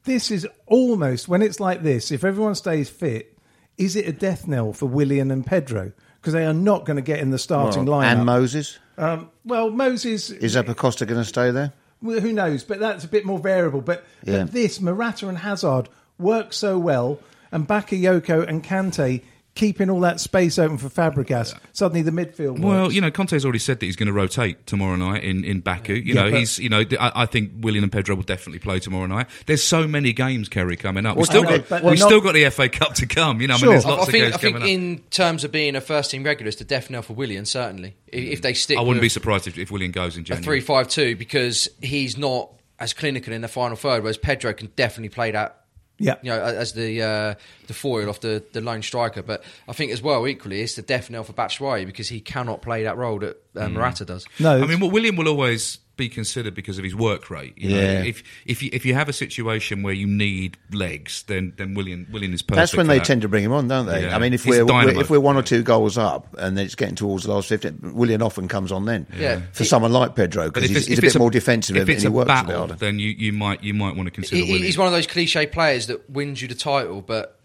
this 0.05 0.31
is 0.31 0.47
almost 0.67 1.29
when 1.29 1.43
it's 1.43 1.61
like 1.61 1.83
this. 1.83 2.11
If 2.11 2.25
everyone 2.25 2.55
stays 2.55 2.89
fit, 2.89 3.37
is 3.77 3.95
it 3.97 4.07
a 4.09 4.13
death 4.13 4.47
knell 4.47 4.73
for 4.73 4.87
Willian 4.87 5.31
and 5.31 5.45
Pedro 5.45 5.93
because 6.21 6.33
they 6.33 6.47
are 6.47 6.55
not 6.55 6.87
going 6.87 6.97
to 6.97 7.03
get 7.03 7.19
in 7.21 7.31
the 7.31 7.39
starting 7.39 7.85
Well, 7.85 8.01
lineup? 8.01 8.13
and 8.13 8.25
Moses. 8.25 8.79
Um, 8.97 9.31
well, 9.45 9.69
Moses 9.71 10.31
Is 10.31 10.57
Acosta 10.57 11.05
going 11.05 11.21
to 11.21 11.29
stay 11.29 11.51
there? 11.51 11.73
Well, 12.01 12.21
who 12.21 12.33
knows? 12.33 12.65
But 12.65 12.81
that's 12.81 13.05
a 13.05 13.09
bit 13.09 13.27
more 13.27 13.39
variable. 13.39 13.81
But, 13.83 14.05
Yeah. 14.25 14.45
but 14.45 14.53
this, 14.53 14.81
Morata 14.81 15.29
and 15.29 15.37
Hazard 15.39 15.89
work 16.18 16.52
so 16.52 16.79
well, 16.79 17.18
and 17.52 17.66
Bakayoko 17.66 18.46
and 18.48 18.62
Kante 18.64 19.22
keeping 19.55 19.88
all 19.88 20.00
that 20.00 20.20
space 20.20 20.59
open 20.59 20.76
for 20.76 20.90
Fabregas. 20.90 21.59
Suddenly 21.72 22.02
the 22.02 22.11
midfield. 22.11 22.59
Well, 22.61 22.92
you 22.92 23.00
know, 23.00 23.11
Conte's 23.11 23.42
already 23.42 23.59
said 23.59 23.81
that 23.81 23.87
he's 23.87 23.96
going 23.96 24.09
to 24.09 24.12
rotate 24.12 24.66
tomorrow 24.66 24.96
night 24.96 25.24
in, 25.24 25.44
in 25.44 25.61
Baku. 25.61 25.94
You 25.94 26.12
Yeah, 26.12 26.24
know, 26.29 26.37
he's 26.37 26.59
you 26.59 26.68
know, 26.68 26.85
I, 27.00 27.22
I 27.22 27.26
think 27.26 27.52
Willian 27.61 27.83
and 27.83 27.90
Pedro 27.90 28.16
will 28.16 28.22
definitely 28.22 28.59
play 28.59 28.81
tomorrow 28.81 29.07
night. 29.07 29.29
There's 29.46 29.62
so 29.64 29.88
many 29.88 30.12
games, 30.12 30.50
Kerry, 30.50 30.76
coming 30.76 31.07
up. 31.07 31.16
We've 31.16 31.24
still 31.24 31.42
know, 31.44 31.59
got 31.61 31.70
we've 31.83 31.98
they're 31.98 32.07
still 32.07 32.20
got 32.20 32.35
the 32.35 32.50
FA 32.50 32.68
Cup 32.68 32.96
to 32.96 33.07
come. 33.07 33.40
You 33.40 33.48
know, 33.48 33.55
I 33.55 33.61
mean, 33.62 33.70
there's 33.70 33.87
I, 33.87 33.88
lots 33.88 34.00
I 34.00 34.05
of 34.05 34.11
think, 34.11 34.24
games 34.24 34.35
I 34.35 34.38
think 34.38 34.57
coming 34.59 34.68
up. 34.68 34.74
in 34.98 34.98
terms 35.09 35.42
of 35.44 35.52
being 35.52 35.74
a 35.74 35.81
first 35.81 36.11
team 36.11 36.22
regular, 36.22 36.48
it's 36.48 36.59
the 36.59 36.64
death 36.64 36.90
knell 36.90 37.00
for 37.00 37.14
Willian. 37.14 37.46
certainly. 37.46 37.96
I- 38.12 38.16
If 38.16 38.42
they 38.42 38.52
stick, 38.52 38.76
I 38.76 38.83
wouldn't 38.83 39.00
be 39.00 39.09
surprised 39.09 39.46
if, 39.46 39.57
if 39.57 39.70
Willian 39.70 39.90
goes 39.92 40.16
in 40.16 40.20
a 40.20 40.24
January. 40.24 40.44
three 40.44 40.61
five 40.61 40.88
two 40.88 41.16
because 41.16 41.66
he's 41.81 42.18
not 42.18 42.50
as 42.79 42.92
clinical 42.92 43.33
in 43.33 43.40
the 43.40 43.48
final 43.48 43.74
third, 43.74 44.02
whereas 44.02 44.18
Pedro 44.18 44.52
can 44.52 44.70
definitely 44.76 45.09
play 45.09 45.31
that. 45.31 45.62
Yeah. 45.99 46.17
you 46.23 46.31
know, 46.31 46.41
as 46.41 46.73
the 46.75 47.03
uh, 47.03 47.35
the 47.69 47.75
foil 47.75 48.09
off 48.11 48.21
the, 48.21 48.43
the 48.53 48.61
lone 48.61 48.83
striker. 48.83 49.23
But 49.23 49.43
I 49.69 49.73
think 49.73 49.93
as 49.93 50.03
well, 50.03 50.27
equally, 50.29 50.61
it's 50.61 50.75
the 50.75 50.83
death 50.83 51.09
knell 51.11 51.25
for 51.25 51.33
Batshuayi 51.33 51.87
because 51.87 52.09
he 52.09 52.21
cannot 52.21 52.61
play 52.63 52.83
that 52.85 52.97
role 52.97 53.19
that 53.21 53.43
uh, 53.57 53.61
Mm. 53.67 53.73
Morata 53.73 54.05
does. 54.05 54.27
no, 54.39 54.63
I 54.63 54.67
mean, 54.67 54.81
well, 54.81 54.91
Willian 54.91 55.17
will 55.17 55.29
always 55.29 55.79
be 55.97 56.09
considered 56.09 56.55
because 56.55 56.79
of 56.79 56.85
his 56.85 56.95
work 56.95 57.31
rate. 57.31 57.55
You 57.57 57.71
know? 57.71 57.77
Yeah. 57.81 58.03
If 58.05 58.23
if 58.45 58.63
you 58.63 58.71
if 58.73 58.85
you 58.85 58.95
have 58.95 59.09
a 59.09 59.13
situation 59.13 59.83
where 59.83 59.95
you 59.95 60.07
need 60.07 60.57
legs, 60.73 61.23
then 61.25 61.53
then 61.57 61.75
Willian 61.75 62.07
Willian 62.13 62.33
is 62.35 62.43
perfect. 62.43 62.57
That's 62.57 62.77
when 62.77 62.87
for 62.87 62.93
they 62.93 62.99
that. 62.99 63.07
tend 63.07 63.23
to 63.23 63.29
bring 63.29 63.45
him 63.45 63.53
on, 63.53 63.69
don't 63.69 63.87
they? 63.87 64.03
Yeah. 64.03 64.15
I 64.15 64.19
mean, 64.19 64.33
if 64.35 64.45
we're, 64.47 64.65
we're 64.67 65.01
if 65.01 65.11
we're 65.11 65.21
one 65.21 65.37
or 65.37 65.43
two 65.43 65.63
goals 65.63 65.97
up 65.99 66.35
and 66.39 66.57
then 66.57 66.65
it's 66.67 66.75
getting 66.75 66.95
towards 66.95 67.25
the 67.25 67.33
last 67.33 67.49
fifteen, 67.49 67.79
Willian 67.95 68.23
often 68.23 68.49
comes 68.49 68.73
on 68.73 68.85
then. 68.85 69.07
Yeah. 69.17 69.41
For 69.53 69.65
someone 69.65 69.93
like 69.93 70.15
Pedro, 70.15 70.51
because 70.51 70.69
he's, 70.69 70.87
he's 70.87 70.99
if 70.99 71.03
a 71.03 71.07
it's 71.07 71.15
bit 71.15 71.21
more 71.21 71.31
defensive 71.31 71.77
if 71.77 71.89
and 71.89 71.99
he 72.01 72.07
a 72.07 72.11
works 72.11 72.31
a 72.31 72.45
bit 72.45 72.57
harder. 72.57 72.75
then 72.75 72.99
you, 72.99 73.11
you 73.11 73.33
might 73.33 73.63
you 73.63 73.75
might 73.75 73.97
want 73.97 74.07
to 74.07 74.11
consider 74.11 74.37
He- 74.37 74.43
Willian. 74.43 74.63
he's 74.65 74.79
one 74.79 74.87
of 74.87 74.93
those 74.93 75.07
cliche 75.07 75.47
players 75.47 75.87
that 75.87 76.09
wins 76.11 76.43
you 76.43 76.49
the 76.49 76.55
title, 76.55 77.01
but 77.03 77.36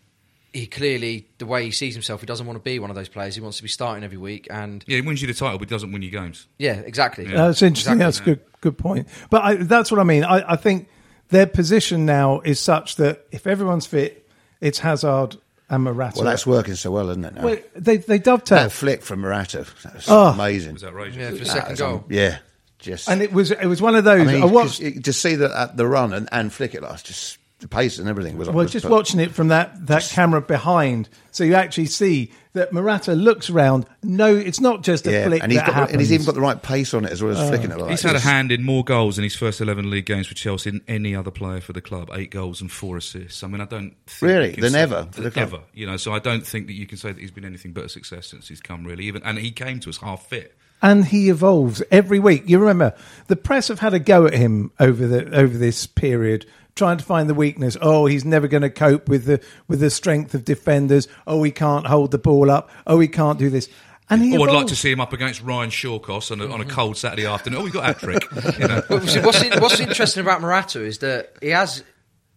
he 0.54 0.68
clearly, 0.68 1.28
the 1.38 1.46
way 1.46 1.64
he 1.64 1.72
sees 1.72 1.94
himself, 1.94 2.20
he 2.20 2.26
doesn't 2.26 2.46
want 2.46 2.58
to 2.60 2.64
be 2.64 2.78
one 2.80 2.90
of 2.90 2.96
those 2.96 3.08
players. 3.08 3.36
He 3.36 3.42
wants 3.42 3.58
to 3.58 3.64
be 3.64 3.70
starting 3.70 4.04
every 4.04 4.18
week, 4.18 4.48
and 4.52 4.84
Yeah, 4.88 4.98
he 4.98 5.02
wins 5.02 5.22
you 5.22 5.28
the 5.28 5.34
title, 5.34 5.58
but 5.58 5.70
he 5.70 5.74
doesn't 5.74 5.92
win 5.92 6.02
you 6.02 6.10
games. 6.12 6.48
yeah, 6.58 6.74
exactly. 6.74 7.26
Yeah. 7.26 7.48
That's 7.48 7.62
interesting. 7.62 7.94
Exactly. 8.02 8.06
That's 8.06 8.20
a 8.20 8.24
good 8.24 8.40
good 8.62 8.78
point. 8.78 9.08
But 9.30 9.44
I, 9.44 9.56
that's 9.56 9.90
what 9.92 10.00
I 10.00 10.04
mean. 10.04 10.24
I, 10.24 10.54
I 10.54 10.56
think 10.58 10.88
their 11.30 11.48
position 11.48 12.06
now 12.06 12.42
is 12.42 12.60
such 12.60 12.98
that 12.98 13.26
if 13.32 13.48
everyone's 13.48 13.86
fit, 13.86 14.30
it's 14.60 14.80
Hazard 14.80 15.38
and 15.70 15.84
Morata. 15.84 16.16
Well, 16.18 16.26
that's 16.26 16.46
working 16.46 16.76
so 16.76 16.92
well, 16.92 17.10
isn't 17.12 17.24
it? 17.24 17.34
Now? 17.36 17.44
Well, 17.46 17.58
they 17.76 17.98
they 17.98 18.20
dovetail, 18.20 18.58
that 18.64 18.72
flick 18.74 19.02
from 19.04 19.22
Morata, 19.22 19.66
that 19.84 19.96
was 19.96 20.06
Oh. 20.10 20.28
amazing. 20.34 20.72
It 20.72 20.74
was 20.74 20.84
outrageous. 20.84 21.18
Yeah, 21.18 21.30
for 21.30 21.36
the 21.38 21.46
second 21.46 21.78
goal. 21.78 21.94
un- 22.00 22.04
yeah, 22.10 22.38
just 22.78 23.08
and 23.08 23.22
it 23.22 23.32
was 23.32 23.52
it 23.52 23.66
was 23.68 23.82
one 23.82 23.96
of 23.96 24.04
those. 24.04 24.28
I 24.28 24.32
I, 24.32 24.42
mean, 24.42 24.52
watched. 24.52 24.80
'cause 24.82 24.88
it- 24.98 25.04
to 25.06 25.14
see 25.14 25.36
that 25.36 25.52
at 25.52 25.78
the 25.78 25.88
run 25.88 26.12
and, 26.14 26.28
and 26.34 26.52
flick 26.52 26.76
it, 26.76 26.84
like 26.84 27.02
just 27.04 27.38
the 27.62 27.68
pace 27.68 27.98
and 28.00 28.10
everything 28.10 28.38
was. 28.38 28.48
Well, 28.50 28.58
was- 28.58 28.72
just 28.72 28.84
but- 28.84 28.92
watching 28.92 29.20
it 29.20 29.32
from 29.32 29.48
that, 29.50 29.88
that 29.88 30.04
camera 30.12 30.42
behind, 30.42 31.08
so 31.32 31.44
you 31.44 31.54
actually 31.56 31.86
see 31.86 32.32
that 32.54 32.74
Morata 32.74 33.14
looks 33.14 33.50
round. 33.50 33.86
No, 34.04 34.36
it's 34.36 34.60
not 34.60 34.84
just 34.84 35.08
a 35.08 35.12
Yeah, 35.12 35.28
flick 35.28 35.42
and 35.44 35.52
he's 35.52 35.62
that 35.62 35.68
got, 35.68 35.92
and 35.92 36.02
he's 36.02 36.12
even 36.12 36.26
got 36.26 36.36
the 36.36 36.42
right 36.42 36.62
pace 36.62 36.94
on 36.94 37.06
it 37.06 37.12
as 37.12 37.22
well 37.24 37.32
as 37.32 37.38
uh, 37.40 37.48
flicking 37.48 37.72
it. 37.72 37.78
Like 37.78 37.92
He's 37.92 38.02
that. 38.02 38.10
had 38.10 38.16
a 38.18 38.20
hand 38.20 38.52
in 38.52 38.64
more 38.64 38.84
goals 38.84 39.18
in 39.18 39.24
his 39.24 39.36
first 39.36 39.62
11 39.62 39.90
league 39.90 40.06
games 40.06 40.28
for 40.28 40.34
Chelsea 40.34 40.72
than 40.72 40.82
any 40.88 41.16
other 41.16 41.32
player 41.32 41.62
for 41.62 41.72
the 41.72 41.80
club. 41.82 42.10
Eight 42.14 42.32
goals 42.32 42.60
and 42.60 42.70
four 42.72 42.98
assists. 42.98 43.44
I 43.44 43.48
mean, 43.48 43.62
I 43.62 43.66
don't 43.66 43.96
think 44.06 44.22
Really? 44.22 44.48
you 44.50 44.54
can 44.56 44.64
Than 44.64 44.76
ever 44.76 45.08
for 45.12 45.22
the 45.22 45.32
club? 45.32 45.44
ever. 45.54 45.60
You 45.74 45.86
know, 45.86 45.96
so 45.98 46.12
I 46.14 46.20
don't 46.20 46.46
think 46.46 46.68
that 46.68 46.74
you 46.74 46.86
can 46.88 46.98
say 46.98 47.12
that 47.14 47.20
he's 47.22 47.32
been 47.32 47.46
anything 47.46 47.72
but 47.72 47.86
a 47.86 47.90
success 47.90 48.28
since 48.28 48.48
he's 48.50 48.60
come. 48.62 48.84
Really, 48.84 49.06
even 49.06 49.22
and 49.24 49.38
he 49.38 49.52
came 49.52 49.80
to 49.82 49.90
us 49.90 49.98
half 49.98 50.26
fit. 50.28 50.58
and 50.82 51.06
he 51.06 51.30
evolves 51.30 51.82
every 51.92 52.20
week. 52.20 52.44
You 52.48 52.58
remember 52.60 52.94
the 53.28 53.36
press 53.38 53.68
have 53.70 53.80
had 53.80 53.94
a 53.94 54.00
go 54.00 54.26
at 54.26 54.34
him 54.34 54.72
over 54.80 55.06
the 55.08 55.34
over 55.34 55.58
this 55.58 55.86
period, 55.88 56.46
trying 56.76 56.98
to 56.98 57.04
find 57.04 57.30
the 57.30 57.34
weakness. 57.34 57.76
Oh, 57.82 58.06
he's 58.06 58.26
never 58.26 58.48
going 58.48 58.64
to 58.64 58.70
cope 58.70 59.08
with 59.10 59.26
the 59.26 59.42
with 59.68 59.80
the 59.80 59.90
strength 59.90 60.34
of 60.34 60.46
defenders. 60.46 61.08
Oh, 61.28 61.44
he 61.44 61.52
can't 61.52 61.86
hold 61.88 62.12
the 62.12 62.18
ball 62.18 62.50
up. 62.52 62.70
Oh, 62.88 63.00
he 63.00 63.08
can't 63.08 63.38
do 63.40 63.50
this. 63.50 63.70
And 64.10 64.22
he 64.22 64.38
Oh, 64.38 64.44
I'd 64.44 64.52
like 64.54 64.68
to 64.68 64.76
see 64.76 64.92
him 64.92 65.00
up 65.00 65.14
against 65.14 65.42
Ryan 65.42 65.70
Shawcross 65.70 66.32
on 66.32 66.42
a, 66.42 66.48
on 66.54 66.60
a 66.60 66.66
cold 66.66 66.98
Saturday 66.98 67.26
afternoon. 67.26 67.62
Oh, 67.62 67.66
he 67.66 67.72
got 67.72 67.86
hat 67.86 68.00
trick. 68.00 68.24
you 68.60 68.68
know. 68.68 68.82
What's, 68.90 69.16
in- 69.42 69.62
what's 69.62 69.80
interesting 69.80 70.22
about 70.22 70.42
Morata 70.42 70.84
is 70.84 70.98
that 70.98 71.34
he 71.42 71.50
has, 71.50 71.84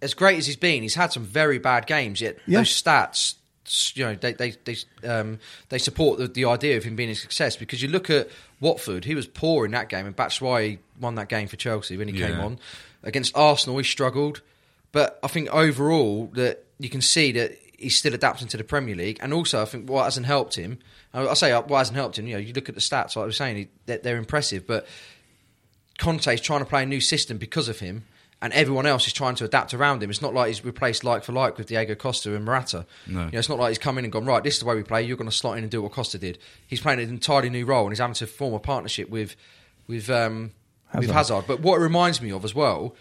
as 0.00 0.14
great 0.14 0.38
as 0.38 0.46
he's 0.46 0.54
been, 0.56 0.82
he's 0.82 0.94
had 0.94 1.12
some 1.12 1.24
very 1.24 1.58
bad 1.58 1.86
games. 1.88 2.20
Yet 2.20 2.38
Yeah. 2.46 2.60
those 2.60 2.68
stats 2.82 3.34
you 3.94 4.04
know 4.04 4.14
they 4.14 4.34
they 4.34 4.50
they, 4.64 4.76
um, 5.08 5.38
they 5.70 5.78
support 5.78 6.18
the, 6.18 6.28
the 6.28 6.44
idea 6.44 6.76
of 6.76 6.84
him 6.84 6.96
being 6.96 7.08
a 7.08 7.14
success 7.14 7.56
because 7.56 7.80
you 7.82 7.88
look 7.88 8.10
at 8.10 8.28
Watford, 8.60 9.06
he 9.06 9.14
was 9.14 9.26
poor 9.26 9.64
in 9.64 9.70
that 9.72 9.88
game, 9.88 10.04
and 10.06 10.14
that's 10.14 10.38
why 10.40 10.68
he 10.68 10.78
won 11.00 11.14
that 11.14 11.30
game 11.30 11.48
for 11.48 11.56
Chelsea 11.56 11.96
when 11.96 12.06
he 12.06 12.12
came 12.18 12.38
on. 12.40 12.58
Against 13.04 13.36
Arsenal, 13.36 13.78
he 13.78 13.84
struggled, 13.84 14.40
but 14.92 15.18
I 15.22 15.28
think 15.28 15.48
overall 15.50 16.26
that 16.34 16.64
you 16.78 16.88
can 16.88 17.00
see 17.00 17.32
that 17.32 17.58
he's 17.78 17.96
still 17.96 18.14
adapting 18.14 18.48
to 18.48 18.56
the 18.56 18.64
Premier 18.64 18.94
League, 18.94 19.18
and 19.20 19.32
also 19.32 19.62
I 19.62 19.66
think 19.66 19.88
what 19.88 20.04
hasn't 20.04 20.26
helped 20.26 20.54
him. 20.56 20.78
I 21.12 21.26
I 21.26 21.34
say 21.34 21.54
what 21.54 21.70
hasn't 21.70 21.96
helped 21.96 22.18
him. 22.18 22.26
You 22.26 22.34
know, 22.34 22.40
you 22.40 22.52
look 22.52 22.68
at 22.68 22.74
the 22.74 22.80
stats. 22.80 23.16
Like 23.16 23.24
I 23.24 23.26
was 23.26 23.36
saying, 23.36 23.56
he, 23.56 23.68
they're, 23.86 23.98
they're 23.98 24.16
impressive, 24.16 24.66
but 24.66 24.86
Conte's 25.98 26.40
trying 26.40 26.60
to 26.60 26.66
play 26.66 26.82
a 26.82 26.86
new 26.86 27.00
system 27.00 27.38
because 27.38 27.68
of 27.68 27.78
him, 27.80 28.04
and 28.42 28.52
everyone 28.52 28.86
else 28.86 29.06
is 29.06 29.12
trying 29.12 29.34
to 29.36 29.44
adapt 29.44 29.74
around 29.74 30.02
him. 30.02 30.10
It's 30.10 30.22
not 30.22 30.34
like 30.34 30.48
he's 30.48 30.64
replaced 30.64 31.04
like 31.04 31.24
for 31.24 31.32
like 31.32 31.56
with 31.56 31.68
Diego 31.68 31.94
Costa 31.94 32.34
and 32.34 32.44
Morata. 32.44 32.86
No. 33.06 33.26
You 33.26 33.32
know, 33.32 33.38
it's 33.38 33.48
not 33.48 33.58
like 33.58 33.68
he's 33.68 33.78
come 33.78 33.98
in 33.98 34.04
and 34.04 34.12
gone 34.12 34.26
right. 34.26 34.42
This 34.42 34.54
is 34.54 34.60
the 34.60 34.66
way 34.66 34.74
we 34.74 34.82
play. 34.82 35.02
You're 35.02 35.16
going 35.16 35.30
to 35.30 35.36
slot 35.36 35.56
in 35.56 35.64
and 35.64 35.70
do 35.70 35.82
what 35.82 35.92
Costa 35.92 36.18
did. 36.18 36.38
He's 36.66 36.80
playing 36.80 37.00
an 37.00 37.08
entirely 37.08 37.50
new 37.50 37.64
role, 37.64 37.84
and 37.84 37.92
he's 37.92 38.00
having 38.00 38.14
to 38.14 38.26
form 38.26 38.54
a 38.54 38.60
partnership 38.60 39.08
with 39.08 39.36
with 39.86 40.08
um, 40.10 40.52
with 41.00 41.10
Hazard. 41.10 41.34
Hazard. 41.34 41.44
But 41.46 41.60
what 41.60 41.76
it 41.76 41.82
reminds 41.82 42.20
me 42.20 42.32
of 42.32 42.44
as 42.44 42.54
well, 42.54 42.94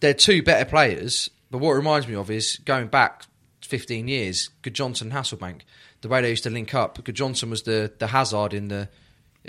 they're 0.00 0.14
two 0.14 0.42
better 0.42 0.64
players. 0.64 1.30
But 1.50 1.58
what 1.58 1.72
it 1.72 1.76
reminds 1.76 2.08
me 2.08 2.14
of 2.14 2.30
is 2.30 2.56
going 2.64 2.88
back 2.88 3.24
15 3.62 4.08
years, 4.08 4.50
Good 4.62 4.74
Johnson, 4.74 5.10
Hasselbaink, 5.10 5.60
the 6.00 6.08
way 6.08 6.20
they 6.20 6.30
used 6.30 6.44
to 6.44 6.50
link 6.50 6.74
up. 6.74 7.02
Gudjohnsen 7.02 7.50
was 7.50 7.62
the 7.62 7.92
the 7.98 8.08
Hazard 8.08 8.54
in 8.54 8.68
the 8.68 8.88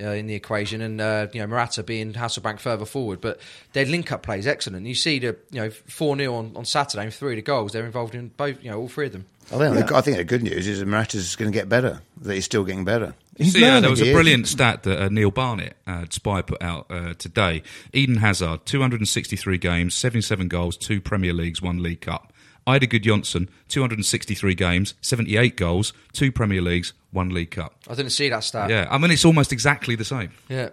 uh, 0.02 0.08
in 0.10 0.28
the 0.28 0.36
equation, 0.36 0.82
and 0.82 1.00
uh, 1.00 1.28
you 1.34 1.40
know 1.40 1.48
Morata 1.48 1.84
being 1.84 2.14
Hasselbaink 2.14 2.60
further 2.60 2.86
forward. 2.86 3.22
But 3.22 3.40
their 3.74 3.86
link 3.86 4.12
up 4.12 4.24
play 4.24 4.40
is 4.40 4.48
excellent. 4.48 4.86
You 4.86 4.96
see 4.96 5.20
the 5.20 5.38
you 5.52 5.62
know 5.62 5.70
four 5.70 6.18
0 6.18 6.34
on, 6.34 6.52
on 6.56 6.66
Saturday, 6.66 7.04
and 7.04 7.14
three 7.14 7.34
of 7.34 7.38
the 7.38 7.42
goals 7.42 7.72
they're 7.72 7.86
involved 7.86 8.16
in 8.16 8.30
both. 8.30 8.64
You 8.64 8.72
know 8.72 8.80
all 8.80 8.88
three 8.88 9.08
of 9.08 9.12
them. 9.12 9.26
I 9.54 9.58
think, 9.58 9.92
I 9.92 10.02
think 10.02 10.18
the 10.18 10.24
good 10.24 10.42
news 10.42 10.68
is 10.68 10.80
that 10.80 10.88
Morata's 10.88 11.36
going 11.36 11.52
to 11.52 11.56
get 11.56 11.70
better. 11.70 12.02
That 12.22 12.34
he's 12.34 12.46
still 12.46 12.64
getting 12.64 12.84
better. 12.84 13.14
You 13.38 13.46
see, 13.46 13.64
uh, 13.64 13.82
there 13.82 13.90
was 13.90 14.02
a 14.02 14.14
brilliant 14.14 14.48
stat 14.48 14.84
that 14.84 15.02
uh, 15.02 15.10
Neil 15.10 15.32
Barnett, 15.32 15.76
uh, 15.86 16.06
Spy, 16.10 16.42
put 16.42 16.62
out 16.62 16.86
uh, 16.90 17.14
today. 17.16 17.64
Eden 17.92 18.18
Hazard, 18.18 18.66
263 18.66 19.58
games, 19.58 19.94
77 19.94 20.48
goals, 20.48 20.78
two 20.78 21.02
Premier 21.02 21.34
Leagues, 21.34 21.62
one 21.62 21.84
League 21.84 22.02
Cup. 22.02 22.32
Eidur 22.68 22.90
Gudjohnsen, 22.90 23.48
263 23.68 24.56
games, 24.56 24.96
78 25.02 25.56
goals, 25.56 25.94
two 26.14 26.32
Premier 26.32 26.62
Leagues, 26.62 26.94
one 27.12 27.30
League 27.30 27.52
Cup. 27.52 27.76
I 27.88 27.94
didn't 27.94 28.12
see 28.12 28.30
that 28.30 28.44
stat. 28.44 28.70
Yeah, 28.70 28.88
I 28.90 28.98
mean, 28.98 29.12
it's 29.12 29.26
almost 29.26 29.52
exactly 29.54 29.96
the 29.96 30.06
same. 30.06 30.32
yeah. 30.50 30.70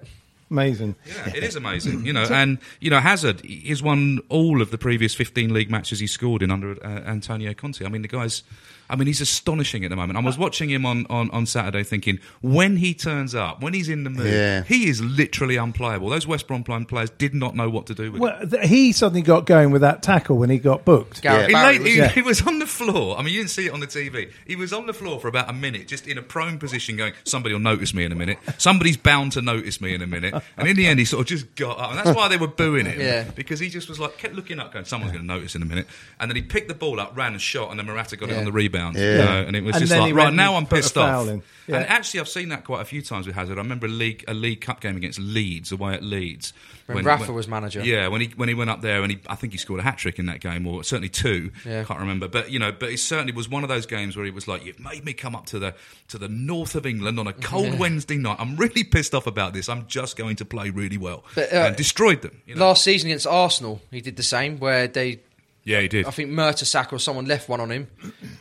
Amazing. 0.51 0.97
Yeah, 1.07 1.33
it 1.35 1.43
is 1.45 1.57
amazing, 1.57 2.05
you 2.05 2.13
know. 2.13 2.25
And 2.25 2.59
you 2.79 2.91
know, 2.91 3.01
Hazard 3.01 3.41
he's 3.41 3.83
won 3.83 4.21
all 4.29 4.61
of 4.61 4.71
the 4.71 4.77
previous 4.77 5.15
15 5.15 5.51
league 5.55 5.71
matches 5.71 5.99
he 5.99 6.07
scored 6.07 6.43
in 6.43 6.51
under 6.51 6.73
uh, 6.85 6.89
Antonio 7.07 7.55
Conte. 7.55 7.83
I 7.83 7.89
mean, 7.89 8.03
the 8.03 8.09
guy's, 8.09 8.43
I 8.91 8.97
mean, 8.97 9.07
he's 9.07 9.21
astonishing 9.21 9.85
at 9.85 9.91
the 9.91 9.97
moment. 9.97 10.19
I 10.19 10.23
was 10.23 10.37
watching 10.37 10.69
him 10.69 10.85
on, 10.85 11.07
on, 11.09 11.31
on 11.31 11.47
Saturday, 11.47 11.83
thinking 11.83 12.19
when 12.43 12.77
he 12.77 12.93
turns 12.95 13.35
up, 13.35 13.63
when 13.63 13.73
he's 13.75 13.89
in 13.89 14.05
the 14.05 14.11
mood, 14.11 14.27
Yeah. 14.27 14.65
he 14.65 14.89
is 14.89 15.01
literally 15.01 15.57
unplayable. 15.57 16.11
Those 16.11 16.27
West 16.27 16.47
Brom 16.47 16.63
players 16.65 17.11
did 17.11 17.35
not 17.35 17.55
know 17.57 17.71
what 17.71 17.87
to 17.87 17.95
do 17.95 18.13
with 18.13 18.23
him. 18.23 18.51
Th- 18.51 18.69
he 18.69 18.93
suddenly 18.93 19.23
got 19.23 19.47
going 19.47 19.71
with 19.71 19.81
that 19.83 20.03
tackle 20.03 20.37
when 20.37 20.51
he 20.51 20.59
got 20.59 20.85
booked. 20.85 21.23
Gareth 21.23 21.47
He, 21.47 21.53
Barry 21.55 21.73
laid, 21.79 21.83
was- 21.83 21.91
he, 21.93 21.99
Yeah. 21.99 22.09
he 22.09 22.23
was 22.23 22.47
on 22.47 22.59
the 22.59 22.67
floor. 22.67 23.19
I 23.19 23.23
mean, 23.23 23.33
you 23.33 23.41
didn't 23.41 23.51
see 23.51 23.67
it 23.67 23.73
on 23.73 23.81
the 23.81 23.87
TV. 23.87 24.31
He 24.47 24.57
was 24.57 24.73
on 24.73 24.87
the 24.87 24.93
floor 24.93 25.19
for 25.21 25.29
about 25.29 25.49
a 25.49 25.53
minute, 25.55 25.89
just 25.89 26.07
in 26.07 26.19
a 26.19 26.23
prone 26.23 26.59
position, 26.59 26.97
going, 26.97 27.13
"Somebody 27.25 27.55
will 27.55 27.61
notice 27.61 27.95
me 27.95 28.05
in 28.05 28.13
a 28.13 28.17
minute. 28.17 28.39
Somebody's 28.59 28.97
bound 28.97 29.33
to 29.33 29.43
notice 29.43 29.81
me 29.81 29.95
in 29.95 30.03
a 30.03 30.07
minute." 30.07 30.35
And 30.57 30.69
in 30.69 30.77
the 30.77 30.87
end, 30.87 30.99
he 30.99 31.05
sort 31.05 31.23
of 31.23 31.27
just 31.29 31.55
got 31.55 31.79
up, 31.79 31.91
and 31.91 31.99
that's 31.99 32.17
why 32.17 32.29
they 32.29 32.37
were 32.37 32.47
booing 32.49 32.87
him. 32.87 33.01
Yeah. 33.01 33.25
because 33.35 33.59
he 33.61 33.69
just 33.71 33.89
was 33.89 33.99
like 33.99 34.19
kept 34.19 34.35
looking 34.35 34.59
up, 34.59 34.73
going, 34.73 34.85
"Someone's 34.85 35.13
going 35.13 35.23
to 35.27 35.33
notice 35.35 35.55
in 35.55 35.63
a 35.63 35.67
minute." 35.67 35.87
And 36.21 36.31
then 36.31 36.37
he 36.37 36.43
picked 36.43 36.69
the 36.69 36.75
ball 36.75 37.01
up, 37.01 37.17
ran 37.17 37.33
and 37.33 37.41
shot, 37.41 37.71
and 37.71 37.79
then 37.79 37.87
Morata 37.87 38.17
got 38.17 38.29
it 38.31 38.37
on 38.37 38.45
the 38.45 38.53
rebound. 38.53 38.72
Yeah. 38.73 39.01
you 39.13 39.19
know, 39.19 39.45
and 39.49 39.57
it 39.57 39.65
was 39.65 39.77
And 39.77 39.87
just 39.87 39.99
like, 39.99 40.15
right 40.15 40.33
now, 40.33 40.55
I'm 40.57 40.67
pissed 40.67 40.97
off. 40.97 41.27
Yeah. 41.69 41.77
And 41.77 41.87
actually, 41.87 42.19
I've 42.21 42.29
seen 42.29 42.49
that 42.49 42.65
quite 42.65 42.81
a 42.83 42.85
few 42.85 43.03
times 43.03 43.27
with 43.27 43.37
Hazard. 43.37 43.57
I 43.57 43.63
remember 43.63 43.87
a 43.87 43.91
league 43.91 44.25
a 44.27 44.35
League 44.35 44.61
Cup 44.61 44.81
game 44.81 44.97
against 44.97 45.21
Leeds, 45.21 45.71
away 45.71 45.95
at 45.95 46.03
Leeds, 46.03 46.53
When 46.87 47.05
Rafa 47.05 47.33
was 47.33 47.47
manager. 47.47 47.85
Yeah, 47.85 48.09
when 48.09 48.21
he 48.21 48.33
when 48.35 48.49
he 48.49 48.55
went 48.55 48.69
up 48.69 48.81
there 48.81 49.01
and 49.03 49.13
he, 49.13 49.21
I 49.29 49.37
think 49.37 49.53
he 49.53 49.59
scored 49.61 49.79
a 49.79 49.85
hat 49.85 49.97
trick 49.97 50.19
in 50.19 50.27
that 50.27 50.41
game, 50.41 50.67
or 50.67 50.83
certainly 50.83 51.09
two. 51.09 51.53
Yeah. 51.65 51.85
Can't 51.85 52.01
remember, 52.01 52.27
but 52.27 52.51
you 52.51 52.59
know, 52.59 52.73
but 52.73 52.91
it 52.91 52.99
certainly 52.99 53.33
was 53.33 53.49
one 53.49 53.63
of 53.63 53.69
those 53.69 53.87
games 53.87 54.17
where 54.17 54.25
he 54.25 54.33
was 54.33 54.49
like, 54.49 54.65
"You've 54.67 54.81
made 54.81 55.05
me 55.05 55.13
come 55.13 55.37
up 55.37 55.47
to 55.47 55.61
the 55.61 55.75
to 56.09 56.19
the 56.19 56.29
north 56.29 56.75
of 56.75 56.85
England 56.85 57.21
on 57.21 57.29
a 57.29 57.33
cold 57.51 57.67
Yeah. 57.67 57.77
Wednesday 57.79 58.17
night. 58.17 58.39
I'm 58.41 58.57
really 58.57 58.83
pissed 58.83 59.15
off 59.15 59.29
about 59.29 59.53
this. 59.55 59.69
I'm 59.69 59.87
just 59.87 60.17
going 60.17 60.35
to 60.37 60.45
play 60.45 60.71
really 60.71 60.99
well." 60.99 61.25
But, 61.37 61.53
uh, 61.53 61.57
and 61.59 61.77
destroyed 61.77 62.23
them. 62.23 62.43
You 62.45 62.57
know? 62.57 62.67
Last 62.67 62.83
season 62.83 63.09
against 63.11 63.29
Arsenal, 63.29 63.81
he 63.93 64.01
did 64.01 64.17
the 64.17 64.25
same, 64.25 64.59
where 64.59 64.89
they 64.89 65.21
yeah, 65.65 65.81
he 65.81 65.89
did. 65.89 66.07
I 66.07 66.11
think 66.11 66.31
Mertesacker 66.31 66.93
or 66.95 66.99
someone 66.99 67.27
left 67.27 67.49
one 67.49 67.61
on 67.61 67.71
him, 67.71 67.87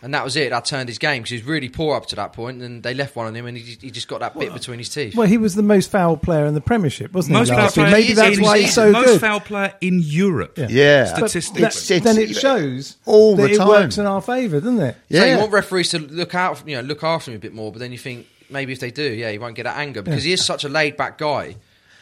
and 0.01 0.13
that 0.13 0.23
was 0.23 0.35
it. 0.35 0.49
That 0.49 0.65
turned 0.65 0.89
his 0.89 0.97
game 0.97 1.21
because 1.21 1.31
he 1.31 1.37
was 1.37 1.45
really 1.45 1.69
poor 1.69 1.95
up 1.95 2.05
to 2.07 2.15
that 2.15 2.33
point, 2.33 2.61
and 2.61 2.81
they 2.81 2.93
left 2.93 3.15
one 3.15 3.27
on 3.27 3.35
him, 3.35 3.45
and 3.45 3.57
he, 3.57 3.77
he 3.79 3.91
just 3.91 4.07
got 4.07 4.21
that 4.21 4.37
bit 4.37 4.51
between 4.53 4.79
his 4.79 4.89
teeth. 4.89 5.15
Well, 5.15 5.27
he 5.27 5.37
was 5.37 5.55
the 5.55 5.61
most 5.63 5.91
foul 5.91 6.17
player 6.17 6.45
in 6.45 6.53
the 6.53 6.61
Premiership, 6.61 7.13
wasn't 7.13 7.33
most 7.37 7.49
he? 7.49 7.55
foul 7.55 7.63
last 7.63 7.77
year? 7.77 7.85
player 7.85 7.95
Maybe 7.97 8.11
is 8.11 8.17
that's 8.17 8.37
in 8.37 8.43
why 8.43 8.59
he's 8.59 8.73
so 8.73 8.91
most 8.91 9.05
good. 9.05 9.21
foul 9.21 9.39
player 9.39 9.73
in 9.81 9.99
Europe. 10.03 10.57
Yeah. 10.57 10.67
Yeah. 10.69 11.19
But 11.19 11.29
Statistics. 11.29 11.87
that- 11.89 12.03
then 12.03 12.17
it 12.17 12.35
shows 12.35 12.97
All 13.05 13.35
that 13.35 13.43
the 13.43 13.53
it 13.53 13.59
works 13.67 13.97
in 13.97 14.05
our 14.05 14.21
favour, 14.21 14.59
doesn't 14.59 14.79
it? 14.79 14.95
So 15.11 15.17
Yeah. 15.17 15.33
you 15.33 15.37
want 15.39 15.51
referees 15.51 15.89
to 15.89 15.99
look 15.99 16.33
out, 16.35 16.63
you 16.67 16.75
know, 16.75 16.81
look 16.81 17.03
after 17.03 17.31
him 17.31 17.37
a 17.37 17.39
bit 17.39 17.53
more, 17.53 17.71
but 17.71 17.79
then 17.79 17.91
you 17.91 17.97
think 17.97 18.25
maybe 18.49 18.73
if 18.73 18.79
they 18.79 18.91
do, 18.91 19.03
yeah, 19.03 19.29
he 19.31 19.37
won't 19.37 19.55
get 19.55 19.63
that 19.63 19.77
anger 19.77 20.01
because 20.01 20.23
he 20.23 20.33
is 20.33 20.43
such 20.43 20.63
a 20.63 20.69
laid 20.69 20.97
back 20.97 21.17
guy. 21.17 21.55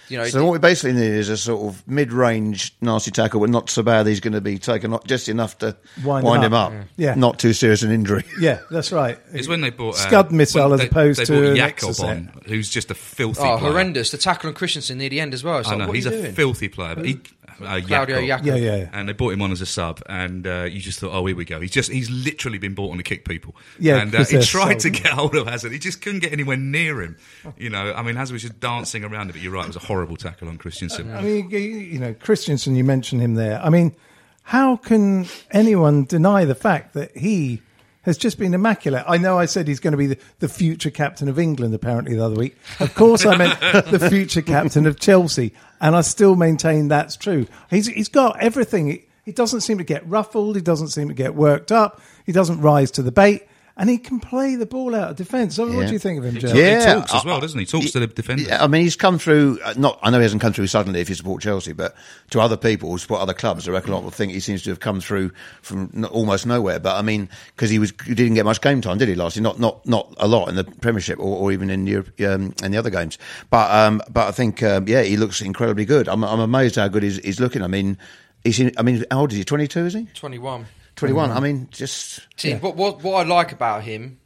You 0.10 0.17
know, 0.17 0.26
So 0.26 0.43
what 0.43 0.54
we 0.54 0.60
basically 0.60 0.93
need 0.93 1.12
is 1.12 1.30
a 1.30 1.38
sort 1.38 1.67
of 1.67 1.88
mid-range 1.88 2.74
nasty 2.82 3.12
tackle, 3.12 3.39
but 3.39 3.50
not 3.50 3.69
so 3.69 3.84
bad 3.84 4.08
he's 4.08 4.19
going 4.19 4.34
to 4.34 4.41
be 4.41 4.58
taken 4.58 4.93
off 4.93 5.04
just 5.06 5.30
enough 5.30 5.58
to 5.60 5.76
Wind 6.04 6.26
wind, 6.26 6.43
him 6.43 6.48
him 6.52 6.54
up. 6.54 6.72
up. 6.74 6.88
Yeah. 6.98 7.15
Not 7.15 7.39
too 7.39 7.54
serious 7.54 7.84
an 7.84 7.91
injury. 7.91 8.24
Yeah, 8.39 8.60
that's 8.72 8.91
right. 8.91 9.17
It's 9.34 9.48
when 9.48 9.62
they 9.62 9.69
bought 9.69 9.95
uh, 9.95 9.98
Scud 9.98 10.32
missile 10.32 10.69
when 10.69 10.74
as 10.74 10.80
they- 10.80 10.88
opposed 10.88 11.19
they 11.19 11.26
to 11.26 11.34
brought 11.56 11.58
Yacob 11.58 12.04
on, 12.04 12.32
who's 12.45 12.69
just 12.69 12.89
a 12.89 12.95
filthy. 12.95 13.41
oh, 13.41 13.58
player. 13.58 13.72
horrendous! 13.72 14.12
The 14.12 14.17
tackle 14.17 14.48
on 14.50 14.54
Christensen 14.56 14.98
near 14.98 15.10
the 15.10 15.19
end 15.19 15.34
as 15.34 15.43
well. 15.43 15.60
It's 15.60 15.67
I 15.67 15.72
like, 15.72 15.80
know 15.80 15.88
what 15.88 15.95
he's 15.95 16.08
are 16.08 16.12
you 16.13 16.19
a 16.19 16.22
doing? 16.24 16.34
filthy 16.36 16.69
player, 16.69 16.95
but 16.95 17.06
he. 17.06 17.19
Uh, 17.62 17.80
Claudio 17.86 18.17
Yacob. 18.19 18.28
Yacob. 18.28 18.45
Yeah, 18.45 18.56
yeah, 18.56 18.76
yeah. 18.78 18.89
And 18.93 19.08
they 19.10 19.13
bought 19.13 19.34
him 19.34 19.41
on 19.41 19.52
as 19.52 19.62
a 19.62 19.65
sub, 19.65 20.02
and 20.08 20.45
uh, 20.48 20.63
you 20.63 20.80
just 20.80 21.00
thought, 21.00 21.12
oh, 21.13 21.26
here 21.26 21.36
we 21.36 21.45
go. 21.45 21.60
He's 21.60 21.72
just 21.72 21.91
he's 21.91 22.10
literally 22.10 22.58
been 22.58 22.74
bought 22.74 22.91
on 22.91 22.98
to 22.98 23.04
kick 23.04 23.28
people. 23.28 23.56
Yeah, 23.80 23.98
and 24.02 24.13
uh, 24.13 24.19
'cause 24.19 24.30
he 24.30 24.39
tried 24.41 24.82
so- 24.82 24.89
to 24.89 25.00
get 25.02 25.12
hold 25.12 25.36
of 25.36 25.48
Hazard. 25.48 25.72
He 25.72 25.80
just 25.80 26.02
couldn't 26.02 26.19
get 26.19 26.32
anywhere 26.34 26.58
near 26.58 27.02
him. 27.02 27.17
You 27.58 27.69
know, 27.69 27.93
I 27.93 28.02
mean, 28.04 28.15
Hazard 28.15 28.34
was 28.34 28.41
just 28.43 28.60
dancing 28.60 29.04
around 29.04 29.30
it. 29.30 29.34
But 29.34 29.41
you're 29.41 29.52
right, 29.54 29.65
it 29.65 29.67
was 29.67 29.76
a 29.76 29.80
horrible 29.80 30.15
tackle 30.17 30.48
on 30.48 30.58
Christensen. 30.58 31.13
I 31.13 31.22
mean, 31.22 31.50
you- 31.50 31.60
you 31.60 32.00
know, 32.00 32.13
Christensen, 32.13 32.76
you 32.76 32.84
mentioned 32.84 33.22
him 33.22 33.36
there. 33.36 33.62
I 33.63 33.69
mean, 33.69 33.95
how 34.43 34.78
can 34.78 35.28
anyone 35.52 36.06
deny 36.06 36.45
the 36.45 36.56
fact 36.56 36.93
that 36.93 37.15
he 37.15 37.62
has 38.04 38.17
just 38.17 38.39
been 38.39 38.54
immaculate? 38.54 39.04
I 39.08 39.17
know 39.17 39.38
I 39.38 39.45
said 39.45 39.67
he's 39.67 39.80
going 39.80 39.91
to 39.91 39.98
be 39.98 40.08
the, 40.08 40.17
the 40.39 40.50
future 40.50 40.89
captain 40.89 41.28
of 41.28 41.38
England, 41.38 41.74
apparently, 41.76 42.15
the 42.15 42.26
other 42.26 42.36
week. 42.36 42.58
Of 42.80 42.95
course, 42.95 43.26
I 43.26 43.38
meant 43.38 43.60
the 43.91 44.08
future 44.10 44.41
captain 44.41 44.88
of 44.88 45.00
Chelsea, 45.00 45.54
and 45.82 45.96
I 45.96 46.02
still 46.02 46.36
maintain 46.36 46.88
that's 46.88 47.15
true. 47.15 47.48
He's, 47.70 47.88
he's 47.88 48.10
got 48.10 48.39
everything. 48.42 48.88
He, 48.88 49.06
he 49.26 49.32
doesn't 49.32 49.62
seem 49.62 49.78
to 49.78 49.84
get 49.84 50.08
ruffled, 50.10 50.56
he 50.56 50.62
doesn't 50.62 50.89
seem 50.89 51.08
to 51.08 51.13
get 51.13 51.36
worked 51.36 51.72
up, 51.72 52.02
he 52.26 52.32
doesn't 52.32 52.62
rise 52.62 52.92
to 52.92 53.04
the 53.04 53.12
bait. 53.12 53.44
And 53.80 53.89
he 53.89 53.98
can 53.98 54.20
play 54.20 54.56
the 54.56 54.65
ball 54.65 54.94
out 54.94 55.12
of 55.12 55.15
defence. 55.15 55.56
So 55.56 55.65
What 55.65 55.78
Yeah. 55.78 55.86
do 55.88 55.94
you 55.94 56.00
think 56.00 56.20
of 56.20 56.26
him, 56.26 56.36
Joe? 56.38 56.50
He 56.54 56.86
talks 56.86 57.13
as 57.15 57.24
well, 57.24 57.39
doesn't 57.39 57.58
he? 57.58 57.65
Talks 57.65 57.92
to 57.92 58.02
the 58.02 58.08
defenders. 58.08 58.48
Yeah, 58.48 58.62
I 58.62 58.68
mean, 58.68 58.82
he's 58.82 58.98
come 58.98 59.18
through. 59.18 59.58
Uh, 59.63 59.74
not, 59.78 59.98
I 60.04 60.10
know 60.10 60.18
he 60.18 60.24
hasn't 60.24 60.42
come 60.42 60.52
through 60.52 60.68
suddenly 60.68 61.00
if 61.00 61.08
you 61.08 61.15
support 61.15 61.42
Chelsea, 61.42 61.72
but 61.72 61.96
to 62.32 62.42
other 62.42 62.58
people 62.58 62.92
who 62.92 62.98
support 62.98 63.22
other 63.22 63.34
clubs, 63.34 63.70
I 63.70 63.72
reckon 63.72 63.92
a 63.92 63.96
lot 63.96 64.04
will 64.04 64.12
think 64.12 64.34
he 64.34 64.42
seems 64.42 64.63
to 64.63 64.70
have 64.72 64.82
come 64.82 65.00
through 65.00 65.32
from 65.62 66.06
almost 66.12 66.46
nowhere. 66.46 66.78
But 66.82 66.98
I 66.98 67.02
mean, 67.02 67.30
because 67.56 67.70
he 67.70 67.80
was, 67.80 67.94
he 68.06 68.13
didn't 68.13 68.34
get 68.34 68.44
much 68.44 68.60
game 68.60 68.82
time, 68.82 68.98
did 68.98 69.08
he? 69.08 69.15
Last 69.15 69.38
year, 69.38 69.44
not 69.44 69.62
not 69.62 69.86
not 69.88 70.13
a 70.18 70.28
lot 70.28 70.50
in 70.50 70.56
the 70.56 70.65
Premiership 70.65 71.18
or, 71.18 71.38
or 71.38 71.52
even 71.54 71.70
in 71.70 71.88
Europe, 71.88 72.10
um, 72.20 72.54
in 72.62 72.72
the 72.74 72.78
other 72.78 72.89
games. 72.89 73.18
But 73.50 73.72
um, 73.72 74.02
but 74.12 74.28
I 74.28 74.32
think 74.32 74.62
um, 74.62 74.89
yeah, 74.89 75.04
he 75.04 75.15
looks 75.15 75.39
incredibly 75.39 75.86
good. 75.86 76.10
I'm 76.10 76.22
I'm 76.26 76.42
amazed 76.42 76.76
how 76.76 76.89
good 76.89 77.04
he's, 77.04 77.18
he's 77.24 77.39
looking. 77.39 77.62
I 77.63 77.68
mean, 77.68 77.98
he's 78.44 78.60
in, 78.60 78.74
I 78.78 78.82
mean, 78.82 79.06
how 79.10 79.22
old 79.22 79.32
is 79.32 79.38
he? 79.38 79.46
Twenty 79.46 79.70
two, 79.70 79.86
is 79.86 79.94
he? 79.94 80.06
Twenty-one. 80.13 80.65
Twenty 81.00 81.14
one. 81.14 81.32
I 81.32 81.40
mean, 81.40 81.70
just 81.72 82.28
See, 82.36 82.56
what, 82.56 82.76
what 82.76 83.02
what 83.02 83.26
I 83.26 83.28
like 83.28 83.54
about 83.54 83.84
him 83.84 84.20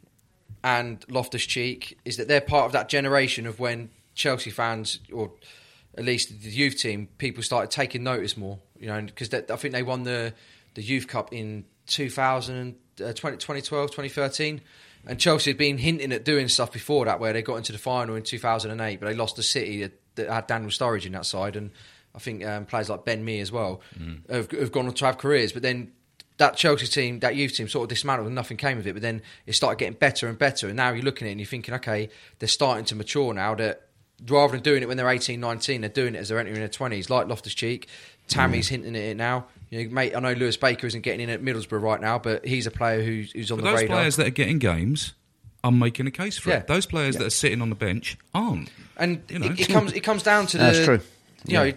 and 0.64 1.06
Loftus 1.08 1.46
Cheek 1.46 2.00
is 2.04 2.18
that 2.18 2.28
they're 2.28 2.42
part 2.42 2.66
of 2.66 2.72
that 2.72 2.90
generation 2.90 3.46
of 3.46 3.60
when 3.60 3.92
Chelsea 4.16 4.50
fans, 4.50 5.00
or 5.12 5.32
at 5.96 6.04
least 6.04 6.30
the 6.42 6.50
youth 6.50 6.80
team, 6.80 7.10
people 7.20 7.44
started 7.44 7.70
taking 7.70 8.04
notice 8.04 8.36
more. 8.36 8.58
You 8.80 8.88
know, 8.88 9.02
because 9.02 9.32
I 9.32 9.56
think 9.56 9.74
they 9.74 9.84
won 9.84 10.02
the 10.02 10.34
the 10.74 10.82
Youth 10.82 11.08
Cup 11.08 11.32
in 11.32 11.66
2000, 11.86 12.76
uh, 13.02 13.14
20, 13.14 13.38
2012, 13.38 13.92
2013. 13.92 14.62
And 15.06 15.20
Chelsea 15.20 15.52
had 15.52 15.60
been 15.60 15.78
hinting 15.78 16.12
at 16.12 16.26
doing 16.26 16.48
stuff 16.48 16.72
before 16.72 17.06
that, 17.06 17.20
where 17.20 17.34
they 17.34 17.44
got 17.44 17.58
into 17.58 17.72
the 17.72 17.78
final 17.78 18.16
in 18.16 18.24
2008, 18.24 19.00
but 19.00 19.06
they 19.06 19.14
lost 19.14 19.36
to 19.36 19.44
City 19.44 19.84
that, 19.84 20.00
that 20.16 20.30
had 20.30 20.48
Daniel 20.48 20.72
Sturridge 20.72 21.06
in 21.06 21.12
that 21.12 21.28
side, 21.28 21.56
and 21.56 21.70
I 22.16 22.20
think 22.20 22.44
um, 22.44 22.66
players 22.66 22.90
like 22.90 23.06
Ben 23.06 23.24
Mee 23.24 23.42
as 23.42 23.52
well 23.52 23.82
have, 24.30 24.50
have 24.52 24.72
gone 24.72 24.88
on 24.88 24.94
to 24.94 25.06
have 25.06 25.20
careers. 25.20 25.52
But 25.52 25.62
then 25.62 25.92
that 26.38 26.56
Chelsea 26.58 26.88
team, 26.88 27.20
that 27.20 27.36
youth 27.36 27.54
team, 27.54 27.68
sort 27.68 27.84
of 27.84 27.90
dismantled 27.90 28.28
and 28.28 28.36
nothing 28.36 28.58
came 28.58 28.78
of 28.80 28.88
it. 28.88 28.94
But 28.94 29.02
then 29.02 29.22
it 29.46 29.54
started 29.54 29.78
getting 29.80 29.94
better 29.98 30.28
and 30.28 30.38
better. 30.38 30.68
And 30.68 30.76
now 30.78 30.92
you're 30.92 31.04
looking 31.04 31.28
at 31.28 31.30
it 31.30 31.32
and 31.34 31.40
you're 31.40 31.48
thinking, 31.48 31.74
okay, 31.76 32.10
they're 32.40 32.48
starting 32.50 32.86
to 32.86 32.96
mature 32.96 33.34
now. 33.34 33.56
That 33.56 33.84
rather 34.28 34.54
than 34.54 34.62
doing 34.62 34.82
it 34.84 34.88
when 34.88 34.98
they're 34.98 35.10
18, 35.10 35.40
19, 35.40 35.82
they're 35.82 35.90
doing 35.90 36.16
it 36.16 36.20
as 36.20 36.30
they're 36.30 36.40
entering 36.40 36.60
their 36.60 36.68
20s, 36.70 37.10
like 37.10 37.28
Loftus 37.28 37.54
Cheek. 37.54 37.88
Tammy's 38.28 38.68
hinting 38.70 38.96
at 38.96 39.02
it 39.02 39.18
now. 39.18 39.46
You 39.70 39.84
know, 39.84 39.94
mate, 39.94 40.16
I 40.16 40.20
know 40.20 40.34
Lewis 40.34 40.56
Baker 40.58 40.88
isn't 40.88 41.02
getting 41.02 41.20
in 41.22 41.30
at 41.30 41.42
Middlesbrough 41.42 41.82
right 41.82 42.00
now, 42.00 42.20
but 42.20 42.46
he's 42.46 42.68
a 42.68 42.72
player 42.72 43.04
who's, 43.04 43.32
who's 43.32 43.52
on 43.52 43.58
But 43.58 43.64
the 43.66 43.70
those 43.72 43.82
radar. 43.82 43.96
Those 43.98 44.02
players 44.02 44.16
that 44.18 44.28
are 44.28 44.32
getting 44.32 44.60
games 44.60 45.14
are 45.64 45.72
making 45.72 46.08
a 46.08 46.12
case 46.12 46.38
for 46.38 46.50
Yeah. 46.50 46.58
it. 46.60 46.68
Those 46.68 46.86
players 46.86 47.18
that 47.18 47.26
are 47.28 47.30
sitting 47.32 47.62
on 47.62 47.70
the 47.70 47.76
bench 47.76 48.18
aren't. 48.34 48.70
And 48.98 49.22
You 49.30 49.40
know. 49.40 49.46
it, 49.48 49.60
it 49.60 49.70
comes 49.70 49.94
it 49.94 50.02
comes 50.02 50.24
down 50.24 50.48
to 50.48 50.58
the. 50.58 50.64
That's 50.64 50.86
true. 50.86 51.00
You 51.46 51.54
know, 51.54 51.74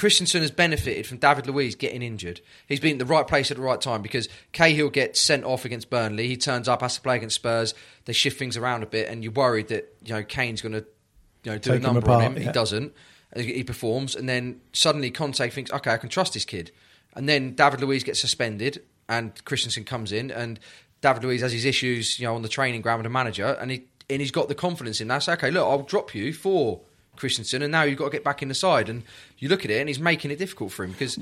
Christensen 0.00 0.40
has 0.40 0.50
benefited 0.50 1.06
from 1.06 1.18
David 1.18 1.46
Luiz 1.46 1.74
getting 1.74 2.00
injured. 2.00 2.40
He's 2.66 2.80
been 2.80 2.92
in 2.92 2.98
the 2.98 3.04
right 3.04 3.28
place 3.28 3.50
at 3.50 3.58
the 3.58 3.62
right 3.62 3.78
time 3.78 4.00
because 4.00 4.30
Cahill 4.52 4.88
gets 4.88 5.20
sent 5.20 5.44
off 5.44 5.66
against 5.66 5.90
Burnley. 5.90 6.26
He 6.26 6.38
turns 6.38 6.68
up, 6.68 6.80
has 6.80 6.94
to 6.94 7.02
play 7.02 7.16
against 7.16 7.34
Spurs. 7.34 7.74
They 8.06 8.14
shift 8.14 8.38
things 8.38 8.56
around 8.56 8.82
a 8.82 8.86
bit, 8.86 9.10
and 9.10 9.22
you're 9.22 9.30
worried 9.30 9.68
that 9.68 9.94
you 10.02 10.14
know 10.14 10.22
Kane's 10.22 10.62
going 10.62 10.72
to 10.72 10.86
you 11.44 11.52
know 11.52 11.58
do 11.58 11.72
Take 11.72 11.80
a 11.80 11.82
number 11.82 11.98
apart, 11.98 12.24
on 12.24 12.32
him. 12.32 12.38
yeah. 12.38 12.46
He 12.46 12.52
doesn't. 12.52 12.94
He 13.36 13.52
he 13.52 13.62
performs, 13.62 14.16
and 14.16 14.26
then 14.26 14.62
suddenly 14.72 15.10
Conte 15.10 15.50
thinks, 15.50 15.70
okay, 15.70 15.92
I 15.92 15.98
can 15.98 16.08
trust 16.08 16.32
this 16.32 16.46
kid. 16.46 16.70
And 17.14 17.28
then 17.28 17.54
David 17.54 17.82
Luiz 17.82 18.02
gets 18.02 18.22
suspended, 18.22 18.82
and 19.06 19.44
Christensen 19.44 19.84
comes 19.84 20.12
in, 20.12 20.30
and 20.30 20.58
David 21.02 21.24
Luiz 21.24 21.42
has 21.42 21.52
his 21.52 21.66
issues, 21.66 22.18
you 22.18 22.26
know, 22.26 22.34
on 22.34 22.40
the 22.40 22.48
training 22.48 22.80
ground 22.80 23.00
with 23.00 23.04
the 23.04 23.10
manager, 23.10 23.54
and 23.60 23.70
he 23.70 23.84
and 24.08 24.22
he's 24.22 24.30
got 24.30 24.48
the 24.48 24.54
confidence 24.54 25.02
in 25.02 25.08
that. 25.08 25.18
So 25.24 25.34
okay, 25.34 25.50
look, 25.50 25.68
I'll 25.68 25.82
drop 25.82 26.14
you 26.14 26.32
for 26.32 26.80
Christensen, 27.20 27.62
and 27.62 27.70
now 27.70 27.82
you've 27.82 27.98
got 27.98 28.06
to 28.06 28.10
get 28.10 28.24
back 28.24 28.42
in 28.42 28.48
the 28.48 28.54
side. 28.54 28.88
And 28.88 29.04
you 29.38 29.48
look 29.48 29.64
at 29.64 29.70
it, 29.70 29.78
and 29.78 29.88
he's 29.88 30.00
making 30.00 30.30
it 30.30 30.38
difficult 30.38 30.72
for 30.72 30.84
him 30.84 30.92
because 30.92 31.18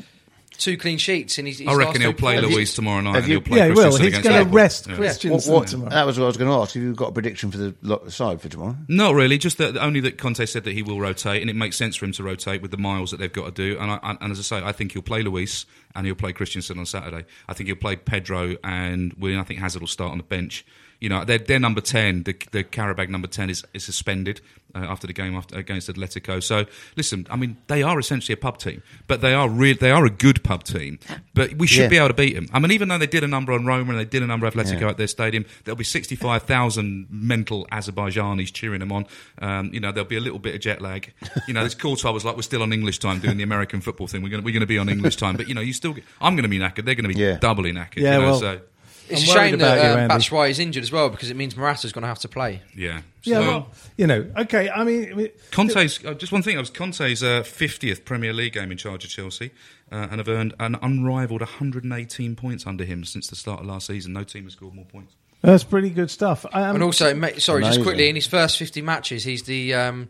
two 0.56 0.76
clean 0.76 0.98
sheets, 0.98 1.38
and 1.38 1.46
he's. 1.46 1.58
he's 1.58 1.68
I 1.68 1.74
reckon 1.74 2.00
he'll 2.00 2.12
play 2.12 2.34
performances. 2.36 2.56
Luiz 2.56 2.74
tomorrow 2.74 3.00
night 3.00 3.14
have 3.14 3.24
and 3.24 3.28
you- 3.32 3.38
he'll 3.38 3.46
play 3.46 3.58
Yeah, 3.58 3.64
he 3.66 3.70
will. 3.72 3.82
Christensen 3.90 4.12
He's 4.12 4.18
going 4.22 4.46
to 4.46 4.52
rest 4.52 4.86
Yeah. 4.88 4.96
Christensen 4.96 5.52
what, 5.54 5.68
tomorrow. 5.68 5.90
that 5.90 6.06
was 6.06 6.18
what 6.18 6.24
I 6.24 6.28
was 6.28 6.36
going 6.36 6.50
to 6.50 6.56
ask. 6.56 6.74
Have 6.74 6.82
you 6.82 6.94
got 6.94 7.10
a 7.10 7.12
prediction 7.12 7.50
for 7.50 7.58
the 7.58 8.10
side 8.10 8.40
for 8.40 8.48
tomorrow? 8.48 8.76
Not 8.88 9.14
really, 9.14 9.38
just 9.38 9.58
that 9.58 9.76
only 9.76 10.00
that 10.00 10.18
Conte 10.18 10.44
said 10.46 10.64
that 10.64 10.72
he 10.72 10.82
will 10.82 11.00
rotate, 11.00 11.42
and 11.42 11.50
it 11.50 11.56
makes 11.56 11.76
sense 11.76 11.96
for 11.96 12.06
him 12.06 12.12
to 12.12 12.22
rotate 12.22 12.62
with 12.62 12.70
the 12.70 12.76
miles 12.78 13.10
that 13.10 13.18
they've 13.18 13.32
got 13.32 13.44
to 13.44 13.50
do. 13.52 13.78
And, 13.78 13.90
I, 13.90 14.16
and 14.20 14.32
as 14.32 14.38
I 14.38 14.42
say, 14.42 14.64
I 14.64 14.72
think 14.72 14.92
he'll 14.92 15.02
play 15.02 15.22
Luiz 15.22 15.66
and 15.94 16.06
he'll 16.06 16.14
play 16.16 16.32
Christensen 16.32 16.78
on 16.78 16.86
Saturday. 16.86 17.24
I 17.48 17.54
think 17.54 17.68
he'll 17.68 17.76
play 17.76 17.96
Pedro 17.96 18.56
and 18.64 19.12
Willian. 19.14 19.40
I 19.40 19.44
think 19.44 19.60
Hazard 19.60 19.80
will 19.80 19.86
start 19.88 20.12
on 20.12 20.18
the 20.18 20.24
bench. 20.24 20.64
You 21.00 21.08
know, 21.08 21.24
their, 21.24 21.38
their 21.38 21.60
number 21.60 21.80
ten, 21.80 22.24
the, 22.24 22.32
the 22.50 22.64
Qarabag 22.64 23.08
number 23.08 23.28
ten, 23.28 23.50
is, 23.50 23.64
is 23.72 23.84
suspended 23.84 24.40
uh, 24.74 24.78
after 24.80 25.06
the 25.06 25.12
game 25.12 25.36
after, 25.36 25.56
against 25.56 25.88
Atletico. 25.88 26.42
So 26.42 26.66
listen, 26.96 27.24
I 27.30 27.36
mean, 27.36 27.56
they 27.68 27.84
are 27.84 27.98
essentially 28.00 28.32
a 28.32 28.36
pub 28.36 28.58
team, 28.58 28.82
but 29.06 29.20
they 29.20 29.32
are 29.32 29.48
real. 29.48 29.76
They 29.78 29.92
are 29.92 30.04
a 30.04 30.10
good 30.10 30.42
pub 30.42 30.64
team. 30.64 30.98
But 31.34 31.54
we 31.54 31.68
should 31.68 31.82
Yeah. 31.82 31.88
be 31.88 31.96
able 31.98 32.08
to 32.08 32.14
beat 32.14 32.34
them. 32.34 32.48
I 32.52 32.58
mean, 32.58 32.72
even 32.72 32.88
though 32.88 32.98
they 32.98 33.06
did 33.06 33.22
a 33.22 33.28
number 33.28 33.52
on 33.52 33.64
Roma 33.64 33.90
and 33.92 34.00
they 34.00 34.04
did 34.06 34.24
a 34.24 34.26
number 34.26 34.46
of 34.46 34.54
Atletico 34.54 34.80
Yeah. 34.80 34.88
at 34.90 34.96
their 34.96 35.06
stadium, 35.06 35.44
there'll 35.64 35.76
be 35.76 35.84
sixty-five 35.84 36.42
thousand 36.42 37.06
mental 37.10 37.66
Azerbaijanis 37.70 38.52
cheering 38.52 38.80
them 38.80 38.90
on. 38.90 39.06
Um, 39.40 39.70
you 39.72 39.78
know, 39.78 39.92
there'll 39.92 40.08
be 40.08 40.16
a 40.16 40.20
little 40.20 40.40
bit 40.40 40.56
of 40.56 40.60
jet 40.60 40.80
lag. 40.82 41.12
You 41.46 41.54
know, 41.54 41.62
this 41.62 41.74
Courtois 41.76 42.10
was 42.10 42.24
like, 42.24 42.34
we're 42.34 42.42
still 42.42 42.62
on 42.62 42.72
English 42.72 42.98
time 42.98 43.20
doing 43.20 43.36
the 43.36 43.44
American 43.44 43.80
football 43.80 44.08
thing. 44.08 44.22
We're 44.22 44.30
going 44.30 44.42
we're 44.42 44.58
to 44.58 44.66
be 44.66 44.78
on 44.78 44.88
English 44.88 45.14
time, 45.16 45.36
but 45.36 45.48
you 45.48 45.54
know, 45.54 45.60
you 45.60 45.72
still. 45.72 45.92
Get, 45.92 46.02
I'm 46.20 46.34
going 46.34 46.42
to 46.42 46.48
be 46.48 46.58
knackered. 46.58 46.84
They're 46.86 46.96
going 46.96 47.08
to 47.08 47.14
be 47.14 47.20
Yeah. 47.20 47.38
doubly 47.38 47.72
knackered. 47.72 47.98
Yeah, 47.98 48.14
you 48.16 48.20
know, 48.22 48.26
well- 48.32 48.40
so 48.40 48.60
It's 49.10 49.22
I'm 49.22 49.36
a 49.36 49.40
shame 49.40 49.54
about 49.54 49.74
that 49.76 49.84
you, 49.84 49.90
uh, 49.90 50.02
Andy. 50.02 50.14
Batshuayi 50.14 50.50
is 50.50 50.58
injured 50.58 50.82
as 50.82 50.92
well 50.92 51.08
because 51.08 51.30
it 51.30 51.36
means 51.36 51.56
Morata's 51.56 51.92
going 51.92 52.02
to 52.02 52.08
have 52.08 52.18
to 52.20 52.28
play. 52.28 52.62
yeah. 52.76 53.02
Yeah, 53.24 53.40
well, 53.40 53.68
you 53.98 54.06
know, 54.06 54.30
okay. 54.38 54.70
I 54.70 54.84
mean, 54.84 55.10
I 55.12 55.14
mean, 55.14 55.28
Conte's 55.50 56.02
uh, 56.02 56.14
just 56.14 56.32
one 56.32 56.42
thing. 56.42 56.56
It 56.56 56.60
was 56.60 56.70
Conte's 56.70 57.22
uh, 57.22 57.42
50th 57.42 58.06
Premier 58.06 58.32
League 58.32 58.54
game 58.54 58.72
in 58.72 58.78
charge 58.78 59.04
of 59.04 59.10
Chelsea, 59.10 59.50
uh, 59.92 60.06
and 60.10 60.18
have 60.18 60.28
earned 60.28 60.54
an 60.58 60.76
unrivaled 60.80 61.42
118 61.42 62.36
points 62.36 62.66
under 62.66 62.84
him 62.84 63.04
since 63.04 63.26
the 63.28 63.36
start 63.36 63.60
of 63.60 63.66
last 63.66 63.88
season. 63.88 64.14
No 64.14 64.24
team 64.24 64.44
has 64.44 64.54
scored 64.54 64.72
more 64.74 64.86
points. 64.86 65.14
that's 65.42 65.62
pretty 65.64 65.90
good 65.90 66.10
stuff. 66.10 66.46
Um, 66.52 66.76
and 66.76 66.82
also, 66.82 67.12
ma- 67.12 67.28
sorry, 67.36 67.64
just 67.64 67.82
quickly, 67.82 68.08
in 68.08 68.14
his 68.14 68.26
first 68.26 68.56
50 68.56 68.80
matches, 68.80 69.24
he's 69.24 69.42
the 69.42 69.74
um, 69.74 70.08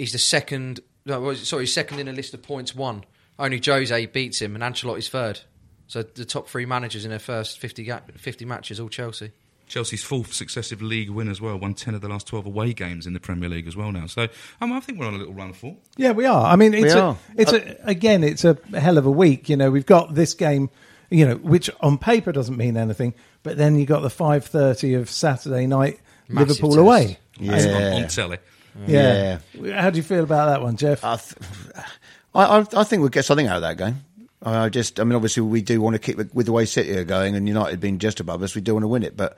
he's 0.00 0.10
the 0.12 0.18
second. 0.18 0.80
No, 1.06 1.20
what 1.20 1.28
was 1.28 1.42
it? 1.42 1.46
sorry, 1.46 1.62
he's 1.64 1.72
second 1.74 2.00
in 2.00 2.08
a 2.08 2.12
list 2.12 2.34
of 2.34 2.42
points 2.42 2.74
won. 2.74 3.04
Only 3.38 3.60
Jose 3.64 4.06
beats 4.06 4.42
him, 4.42 4.56
and 4.56 4.64
Ancelotti's 4.64 5.08
third. 5.08 5.40
So 5.92 6.02
the 6.02 6.24
top 6.24 6.48
three 6.48 6.64
managers 6.64 7.04
in 7.04 7.10
their 7.10 7.18
first 7.18 7.58
50, 7.58 7.84
ga- 7.84 8.00
50 8.16 8.46
matches, 8.46 8.80
all 8.80 8.88
Chelsea. 8.88 9.30
Chelsea's 9.68 10.02
fourth 10.02 10.32
successive 10.32 10.80
league 10.80 11.10
win 11.10 11.28
as 11.28 11.38
well. 11.38 11.58
Won 11.58 11.74
10 11.74 11.94
of 11.94 12.00
the 12.00 12.08
last 12.08 12.26
12 12.28 12.46
away 12.46 12.72
games 12.72 13.06
in 13.06 13.12
the 13.12 13.20
Premier 13.20 13.50
League 13.50 13.68
as 13.68 13.76
well 13.76 13.92
now. 13.92 14.06
So 14.06 14.28
um, 14.62 14.72
I 14.72 14.80
think 14.80 14.98
we're 14.98 15.04
on 15.04 15.12
a 15.12 15.18
little 15.18 15.34
run 15.34 15.52
for. 15.52 15.76
Yeah, 15.98 16.12
we 16.12 16.24
are. 16.24 16.46
I 16.46 16.56
mean, 16.56 16.72
it's 16.72 16.94
a, 16.94 16.98
are. 16.98 17.18
it's 17.36 17.52
a, 17.52 17.76
again, 17.84 18.24
it's 18.24 18.42
a 18.42 18.56
hell 18.72 18.96
of 18.96 19.04
a 19.04 19.10
week. 19.10 19.50
You 19.50 19.58
know, 19.58 19.70
we've 19.70 19.84
got 19.84 20.14
this 20.14 20.32
game, 20.32 20.70
you 21.10 21.26
know, 21.28 21.34
which 21.34 21.68
on 21.82 21.98
paper 21.98 22.32
doesn't 22.32 22.56
mean 22.56 22.78
anything, 22.78 23.12
but 23.42 23.58
then 23.58 23.76
you 23.76 23.84
got 23.84 24.00
the 24.00 24.08
five 24.08 24.46
thirty 24.46 24.94
of 24.94 25.10
Saturday 25.10 25.66
night, 25.66 26.00
Massive 26.26 26.48
Liverpool 26.48 26.70
test. 26.70 26.78
away. 26.80 27.18
Yeah. 27.38 27.96
On, 27.96 28.02
on 28.02 28.08
telly. 28.08 28.38
Yeah. 28.86 29.40
How 29.74 29.90
do 29.90 29.98
you 29.98 30.02
feel 30.02 30.24
about 30.24 30.46
that 30.46 30.62
one, 30.62 30.78
Geoff? 30.78 31.04
I, 31.04 31.16
th- 31.16 31.84
I, 32.34 32.44
I, 32.60 32.66
I 32.80 32.84
think 32.84 33.00
we'll 33.00 33.10
get 33.10 33.26
something 33.26 33.46
out 33.46 33.56
of 33.56 33.62
that 33.62 33.76
game. 33.76 34.02
I 34.44 34.68
just, 34.68 34.98
I 34.98 35.04
mean, 35.04 35.14
obviously 35.14 35.42
we 35.42 35.62
do 35.62 35.80
want 35.80 35.94
to 35.94 35.98
keep 36.00 36.16
with 36.34 36.46
the 36.46 36.52
way 36.52 36.64
City 36.64 36.92
are 36.96 37.04
going 37.04 37.36
and 37.36 37.46
United 37.46 37.78
being 37.80 37.98
just 37.98 38.18
above 38.20 38.42
us. 38.42 38.54
We 38.54 38.60
do 38.60 38.74
want 38.74 38.82
to 38.84 38.88
win 38.88 39.02
it, 39.04 39.16
but 39.16 39.36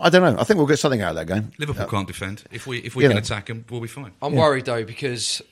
I 0.00 0.10
don't 0.10 0.22
know. 0.22 0.40
I 0.40 0.44
think 0.44 0.58
we'll 0.58 0.66
get 0.66 0.78
something 0.78 1.00
out 1.02 1.10
of 1.10 1.16
that 1.16 1.26
game. 1.26 1.52
Liverpool 1.58 1.86
can't 1.86 2.06
defend. 2.06 2.44
If 2.50 2.66
we 2.66 2.78
if 2.78 2.94
we 2.94 3.02
can 3.02 3.12
know. 3.12 3.18
attack 3.18 3.46
them, 3.46 3.64
we'll 3.68 3.80
be 3.80 3.88
fine. 3.88 4.12
I'm 4.22 4.34
worried 4.34 4.64
though 4.64 4.84
because 4.84 5.42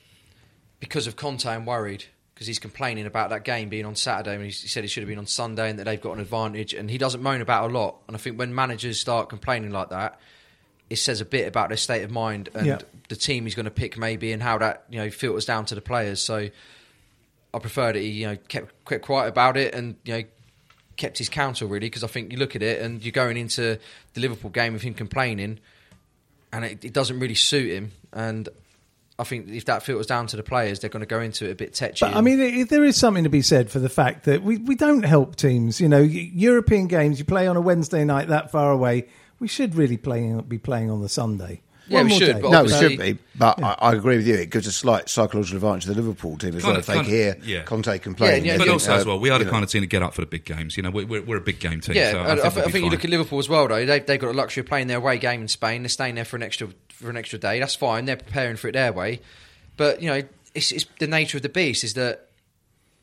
because 0.79 1.05
of 1.07 1.15
Conte. 1.15 1.45
I'm 1.47 1.65
worried 1.65 2.05
because 2.33 2.47
he's 2.47 2.59
complaining 2.59 3.05
about 3.05 3.29
that 3.29 3.43
game 3.43 3.69
being 3.69 3.85
on 3.85 3.95
Saturday, 3.95 4.35
and 4.35 4.43
he 4.43 4.51
said 4.51 4.83
it 4.83 4.87
should 4.87 5.03
have 5.03 5.09
been 5.09 5.19
on 5.19 5.27
Sunday, 5.27 5.69
and 5.69 5.77
that 5.77 5.83
they've 5.83 6.01
got 6.01 6.13
an 6.13 6.19
advantage. 6.21 6.73
And 6.73 6.89
he 6.89 6.97
doesn't 6.97 7.21
moan 7.21 7.41
about 7.41 7.69
a 7.69 7.73
lot. 7.73 7.97
And 8.07 8.15
I 8.15 8.19
think 8.19 8.39
when 8.39 8.55
managers 8.55 8.99
start 8.99 9.29
complaining 9.29 9.71
like 9.71 9.89
that, 9.89 10.19
it 10.89 10.95
says 10.95 11.21
a 11.21 11.25
bit 11.25 11.47
about 11.47 11.67
their 11.69 11.77
state 11.77 12.01
of 12.03 12.09
mind 12.09 12.49
and 12.55 12.65
Yeah. 12.65 12.79
the 13.09 13.15
team 13.15 13.43
he's 13.43 13.53
going 13.55 13.65
to 13.65 13.71
pick, 13.71 13.97
maybe, 13.97 14.31
and 14.31 14.41
how 14.41 14.57
that 14.57 14.85
you 14.89 14.97
know 14.97 15.09
filters 15.11 15.45
down 15.45 15.65
to 15.65 15.75
the 15.75 15.81
players. 15.81 16.21
So 16.21 16.49
I 17.53 17.59
prefer 17.59 17.93
that 17.93 17.99
he 17.99 18.09
you 18.09 18.27
know 18.27 18.37
kept, 18.47 18.85
kept 18.85 19.03
quiet 19.03 19.29
about 19.29 19.57
it 19.57 19.73
and 19.73 19.95
you 20.03 20.13
know 20.13 20.23
kept 20.97 21.17
his 21.17 21.29
counsel 21.29 21.67
really 21.67 21.87
because 21.87 22.03
I 22.03 22.07
think 22.07 22.31
you 22.31 22.37
look 22.37 22.55
at 22.55 22.61
it 22.61 22.81
and 22.81 23.03
you're 23.03 23.11
going 23.11 23.37
into 23.37 23.79
the 24.13 24.21
Liverpool 24.21 24.51
game 24.51 24.73
with 24.73 24.83
him 24.83 24.93
complaining 24.93 25.59
and 26.53 26.65
it, 26.65 26.83
it 26.85 26.93
doesn't 26.93 27.19
really 27.19 27.35
suit 27.35 27.71
him. 27.71 27.91
And 28.13 28.47
I 29.17 29.23
think 29.23 29.49
if 29.49 29.65
that 29.65 29.83
filters 29.83 30.07
down 30.07 30.27
to 30.27 30.37
the 30.37 30.43
players, 30.43 30.79
they're 30.79 30.89
going 30.89 31.01
to 31.01 31.07
go 31.07 31.21
into 31.21 31.47
it 31.47 31.51
a 31.51 31.55
bit 31.55 31.73
tetchy. 31.73 32.05
But 32.05 32.15
I 32.15 32.21
mean, 32.21 32.65
there 32.67 32.83
is 32.83 32.97
something 32.97 33.23
to 33.23 33.29
be 33.29 33.41
said 33.41 33.69
for 33.69 33.79
the 33.79 33.89
fact 33.89 34.25
that 34.25 34.43
we, 34.43 34.57
we 34.57 34.75
don't 34.75 35.03
help 35.03 35.35
teams. 35.35 35.79
You 35.79 35.89
know, 35.89 36.01
European 36.01 36.87
games 36.87 37.19
you 37.19 37.25
play 37.25 37.47
on 37.47 37.55
a 37.55 37.61
Wednesday 37.61 38.03
night 38.03 38.27
that 38.29 38.51
far 38.51 38.71
away. 38.71 39.07
We 39.39 39.47
should 39.47 39.75
really 39.75 39.97
play, 39.97 40.39
be 40.47 40.57
playing 40.57 40.91
on 40.91 41.01
the 41.01 41.09
Sunday. 41.09 41.61
Yeah, 41.91 41.97
One 41.97 42.05
we 42.05 42.09
more 42.11 42.19
should, 42.19 42.35
day. 42.35 42.41
but 42.41 42.49
No, 42.51 42.57
it 42.57 42.61
obviously- 42.61 42.89
should 42.89 42.99
be, 42.99 43.17
but 43.35 43.63
I, 43.63 43.75
I 43.79 43.93
agree 43.93 44.17
with 44.17 44.27
you. 44.27 44.35
It 44.35 44.49
gives 44.49 44.65
a 44.67 44.71
slight 44.71 45.09
psychological 45.09 45.57
advantage 45.57 45.83
to 45.83 45.89
the 45.93 46.01
Liverpool 46.01 46.37
team 46.37 46.55
as 46.55 46.63
Kind 46.63 46.63
well. 46.63 46.71
of- 46.73 46.79
if 46.79 46.85
they 46.87 46.93
kind 46.93 47.05
of- 47.07 47.11
hear 47.11 47.37
yeah. 47.43 47.63
Conte 47.63 47.97
complaining, 47.99 48.45
Yeah, 48.45 48.53
they 48.53 48.57
But 48.59 48.63
think, 48.63 48.73
also 48.73 48.93
uh, 48.93 48.97
as 48.97 49.05
well, 49.05 49.19
we 49.19 49.29
are 49.29 49.37
the 49.39 49.45
kind 49.49 49.63
of 49.63 49.69
team 49.69 49.81
to 49.81 49.87
get 49.87 50.01
up 50.01 50.13
for 50.13 50.21
the 50.21 50.27
big 50.27 50.45
games. 50.45 50.77
You 50.77 50.83
know, 50.83 50.89
we're, 50.91 51.05
we're, 51.05 51.21
we're 51.21 51.37
a 51.37 51.41
big 51.41 51.59
game 51.59 51.81
team. 51.81 51.95
yeah, 51.95 52.11
so 52.11 52.19
I 52.19 52.21
I, 52.21 52.25
think, 52.27 52.41
th- 52.41 52.53
we'll 52.55 52.63
I 52.63 52.65
be 52.67 52.71
think 52.71 52.73
you 52.75 52.81
fine. 52.81 52.91
look 52.91 53.03
at 53.05 53.09
Liverpool 53.11 53.39
as 53.39 53.49
well, 53.49 53.67
though. 53.67 53.85
They've, 53.85 54.05
they've 54.05 54.19
got 54.19 54.29
a 54.31 54.33
luxury 54.37 54.61
of 54.61 54.67
playing 54.67 54.87
their 54.87 54.97
away 54.97 55.17
game 55.17 55.41
in 55.41 55.47
Spain. 55.47 55.83
They're 55.83 55.89
staying 55.89 56.15
there 56.15 56.25
for 56.25 56.37
an 56.37 56.43
extra 56.43 56.69
for 56.93 57.09
an 57.09 57.17
extra 57.17 57.37
day. 57.39 57.59
That's 57.59 57.75
fine. 57.75 58.05
They're 58.05 58.15
preparing 58.15 58.55
for 58.57 58.67
it 58.69 58.73
their 58.73 58.93
way. 58.93 59.19
But 59.77 60.01
you 60.01 60.07
know, 60.09 60.21
it's, 60.55 60.71
it's 60.71 60.85
the 60.99 61.07
nature 61.07 61.37
of 61.37 61.41
the 61.43 61.49
beast 61.49 61.83
is 61.83 61.93
that 61.95 62.27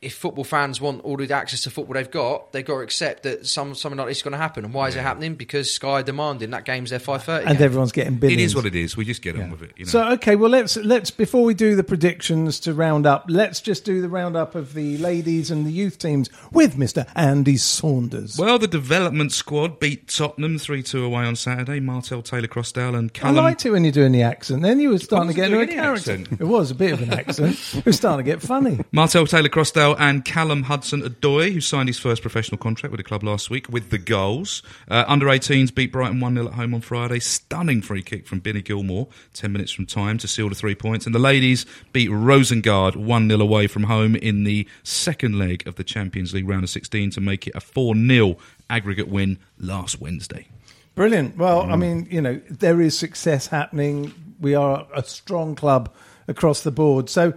if 0.00 0.14
football 0.14 0.44
fans 0.44 0.80
want 0.80 1.00
all 1.04 1.16
the 1.16 1.32
access 1.32 1.62
to 1.62 1.70
football 1.70 1.94
they've 1.94 2.10
got, 2.10 2.52
they've 2.52 2.64
got 2.64 2.74
to 2.76 2.80
accept 2.82 3.24
that 3.24 3.46
some 3.46 3.74
something 3.74 3.98
like 3.98 4.06
this 4.08 4.18
is 4.18 4.22
going 4.22 4.32
to 4.32 4.38
happen. 4.38 4.64
And 4.64 4.72
why 4.72 4.88
is 4.88 4.94
it 4.96 5.00
happening? 5.00 5.34
Because 5.34 5.72
Sky 5.74 5.88
are 6.00 6.02
demanding 6.02 6.50
that 6.50 6.64
game's 6.64 6.90
their 6.90 6.98
five 6.98 7.24
thirty. 7.24 7.46
and 7.46 7.60
everyone's 7.60 7.92
getting 7.92 8.14
It 8.14 8.20
billions. 8.20 8.42
is 8.42 8.54
what 8.54 8.64
it 8.66 8.76
is. 8.76 8.96
We 8.96 9.04
just 9.04 9.22
get 9.22 9.38
on 9.38 9.50
with 9.50 9.62
it. 9.62 9.72
You 9.76 9.84
know. 9.86 9.90
So 9.90 10.08
okay, 10.12 10.36
well 10.36 10.50
let's 10.50 10.76
let's 10.76 11.10
before 11.10 11.42
we 11.44 11.54
do 11.54 11.74
the 11.76 11.84
predictions 11.84 12.60
to 12.60 12.74
round 12.74 13.06
up, 13.06 13.24
let's 13.28 13.60
just 13.60 13.84
do 13.84 14.00
the 14.00 14.08
roundup 14.08 14.54
of 14.54 14.74
the 14.74 14.98
ladies 14.98 15.50
and 15.50 15.66
the 15.66 15.72
youth 15.72 15.98
teams 15.98 16.30
with 16.52 16.76
Mister 16.78 17.06
Andy 17.14 17.56
Saunders. 17.56 18.38
Well, 18.38 18.58
the 18.58 18.68
development 18.68 19.32
squad 19.32 19.78
beat 19.80 20.08
Tottenham 20.08 20.58
3 20.58 20.82
2 20.82 21.04
away 21.04 21.24
on 21.24 21.36
Saturday. 21.36 21.80
Martell 21.80 22.22
Taylor 22.22 22.48
Crossdale 22.48 22.96
and 22.96 23.10
I 23.14 23.18
Callum. 23.18 23.36
liked 23.36 23.64
it 23.66 23.70
when 23.70 23.84
you're 23.84 23.92
doing 23.92 24.12
the 24.12 24.22
accent. 24.22 24.62
Then 24.62 24.80
you 24.80 24.90
were 24.90 24.98
starting 24.98 25.28
to 25.28 25.34
get 25.34 25.46
into 25.52 25.60
a 25.60 25.66
character. 25.66 26.12
accent. 26.12 26.40
It 26.40 26.44
was 26.44 26.70
a 26.70 26.74
bit 26.74 26.92
of 26.92 27.02
an 27.02 27.12
accent. 27.12 27.58
it 27.74 27.84
was 27.86 27.96
starting 27.96 28.24
to 28.24 28.30
get 28.30 28.42
funny. 28.42 28.80
Martell 28.92 29.26
Taylor 29.26 29.48
Crossdale 29.48 29.87
and 29.96 30.24
Callum 30.24 30.64
Hudson 30.64 31.02
Odoi, 31.02 31.52
who 31.52 31.60
signed 31.60 31.88
his 31.88 31.98
first 31.98 32.22
professional 32.22 32.58
contract 32.58 32.90
with 32.90 32.98
the 32.98 33.04
club 33.04 33.22
last 33.22 33.50
week 33.50 33.68
with 33.68 33.90
the 33.90 33.98
goals. 33.98 34.62
Uh, 34.90 35.04
under 35.06 35.26
18s 35.26 35.74
beat 35.74 35.92
Brighton 35.92 36.20
1 36.20 36.34
0 36.34 36.48
at 36.48 36.54
home 36.54 36.74
on 36.74 36.80
Friday. 36.80 37.20
Stunning 37.20 37.80
free 37.80 38.02
kick 38.02 38.26
from 38.26 38.40
Billy 38.40 38.62
Gilmour, 38.62 39.08
10 39.34 39.52
minutes 39.52 39.72
from 39.72 39.86
time 39.86 40.18
to 40.18 40.28
seal 40.28 40.48
the 40.48 40.54
three 40.54 40.74
points. 40.74 41.06
And 41.06 41.14
the 41.14 41.18
ladies 41.18 41.66
beat 41.92 42.10
Rosengard 42.10 42.96
1 42.96 43.28
0 43.28 43.40
away 43.40 43.66
from 43.66 43.84
home 43.84 44.16
in 44.16 44.44
the 44.44 44.66
second 44.82 45.38
leg 45.38 45.66
of 45.66 45.76
the 45.76 45.84
Champions 45.84 46.34
League 46.34 46.48
round 46.48 46.64
of 46.64 46.70
16 46.70 47.10
to 47.10 47.20
make 47.20 47.46
it 47.46 47.54
a 47.54 47.60
4 47.60 47.94
0 47.94 48.36
aggregate 48.68 49.08
win 49.08 49.38
last 49.58 50.00
Wednesday. 50.00 50.48
Brilliant. 50.94 51.36
Well, 51.36 51.70
I 51.70 51.76
mean, 51.76 52.08
you 52.10 52.20
know, 52.20 52.40
there 52.50 52.80
is 52.80 52.98
success 52.98 53.46
happening. 53.46 54.12
We 54.40 54.54
are 54.54 54.86
a 54.92 55.04
strong 55.04 55.54
club 55.54 55.94
across 56.26 56.62
the 56.62 56.72
board. 56.72 57.08
So 57.08 57.34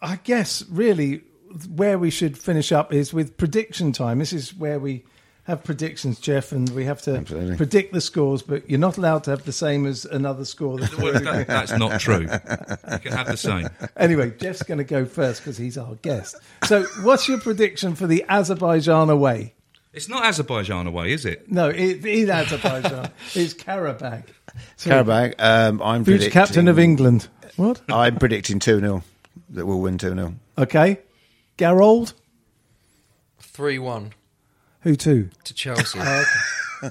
I 0.00 0.16
guess 0.24 0.64
really 0.68 1.22
where 1.74 1.98
we 1.98 2.10
should 2.10 2.36
finish 2.38 2.72
up 2.72 2.92
is 2.92 3.12
with 3.12 3.36
prediction 3.36 3.92
time. 3.92 4.18
This 4.18 4.32
is 4.32 4.54
where 4.54 4.78
we 4.78 5.04
have 5.44 5.62
predictions, 5.62 6.18
Geoff, 6.20 6.52
and 6.52 6.70
we 6.70 6.86
have 6.86 7.02
to 7.02 7.16
Absolutely. 7.18 7.56
predict 7.56 7.92
the 7.92 8.00
scores, 8.00 8.40
but 8.40 8.68
you're 8.68 8.78
not 8.80 8.96
allowed 8.96 9.24
to 9.24 9.30
have 9.30 9.44
the 9.44 9.52
same 9.52 9.84
as 9.84 10.06
another 10.06 10.44
score. 10.46 10.78
That's 10.78 10.96
Well, 10.96 11.12
that- 11.12 11.46
that's 11.46 11.72
not 11.72 12.00
true. 12.00 12.20
You 12.22 12.98
can 12.98 13.12
have 13.12 13.26
the 13.26 13.36
same. 13.36 13.68
anyway, 13.96 14.30
Geoff's 14.38 14.62
going 14.62 14.78
to 14.78 14.84
go 14.84 15.04
first 15.04 15.42
because 15.42 15.58
he's 15.58 15.76
our 15.76 15.96
guest. 15.96 16.36
So, 16.64 16.84
what's 17.02 17.28
your 17.28 17.38
prediction 17.38 17.94
for 17.94 18.06
the 18.06 18.24
Azerbaijan 18.28 19.10
away? 19.10 19.52
It's 19.92 20.08
not 20.08 20.24
Azerbaijan 20.24 20.86
away, 20.86 21.12
is 21.12 21.24
it? 21.26 21.50
No, 21.52 21.68
it 21.68 22.04
is 22.06 22.28
Azerbaijan. 22.30 23.10
it's 23.34 23.52
Karabakh. 23.54 24.24
So, 24.76 24.90
Karabakh, 24.90 25.34
um, 25.38 25.82
I'm 25.82 26.04
future 26.04 26.18
predicting, 26.18 26.32
captain 26.32 26.68
of 26.68 26.78
England. 26.78 27.28
What? 27.56 27.82
I'm 27.90 28.16
predicting 28.16 28.58
2 28.60 28.80
0 28.80 29.04
that 29.50 29.66
we'll 29.66 29.80
win 29.80 29.98
2 29.98 30.14
0. 30.14 30.34
Okay. 30.58 30.98
Garold? 31.58 32.14
3 33.40 33.78
1 33.78 34.12
Who 34.82 34.96
to? 34.96 35.30
to 35.44 35.54
Chelsea. 35.54 35.98
Oh. 36.82 36.90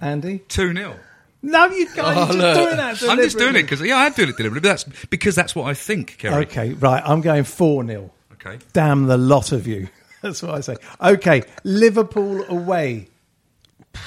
Andy? 0.00 0.40
2 0.48 0.72
0. 0.74 0.96
No, 1.42 1.66
you 1.66 1.86
can't. 1.86 1.98
Oh, 1.98 2.12
You're 2.12 2.26
just 2.26 2.38
look. 2.38 2.54
doing 2.56 2.76
that. 2.76 3.02
I'm 3.04 3.18
just 3.18 3.38
doing 3.38 3.56
it 3.56 3.62
because 3.62 3.80
yeah, 3.80 3.96
I'm 3.96 4.12
doing 4.12 4.28
it 4.28 4.36
deliberately. 4.36 4.60
But 4.68 4.68
that's 4.68 5.06
because 5.06 5.34
that's 5.34 5.54
what 5.54 5.66
I 5.68 5.74
think, 5.74 6.18
Ceri. 6.18 6.44
Okay, 6.44 6.72
right. 6.74 7.02
I'm 7.04 7.20
going 7.22 7.42
4 7.44 7.84
0. 7.86 8.10
Okay. 8.34 8.58
Damn 8.72 9.06
the 9.06 9.16
lot 9.16 9.50
of 9.52 9.66
you. 9.66 9.88
That's 10.22 10.42
what 10.42 10.54
I 10.54 10.60
say. 10.60 10.76
Okay, 11.00 11.42
Liverpool 11.64 12.44
away. 12.48 13.08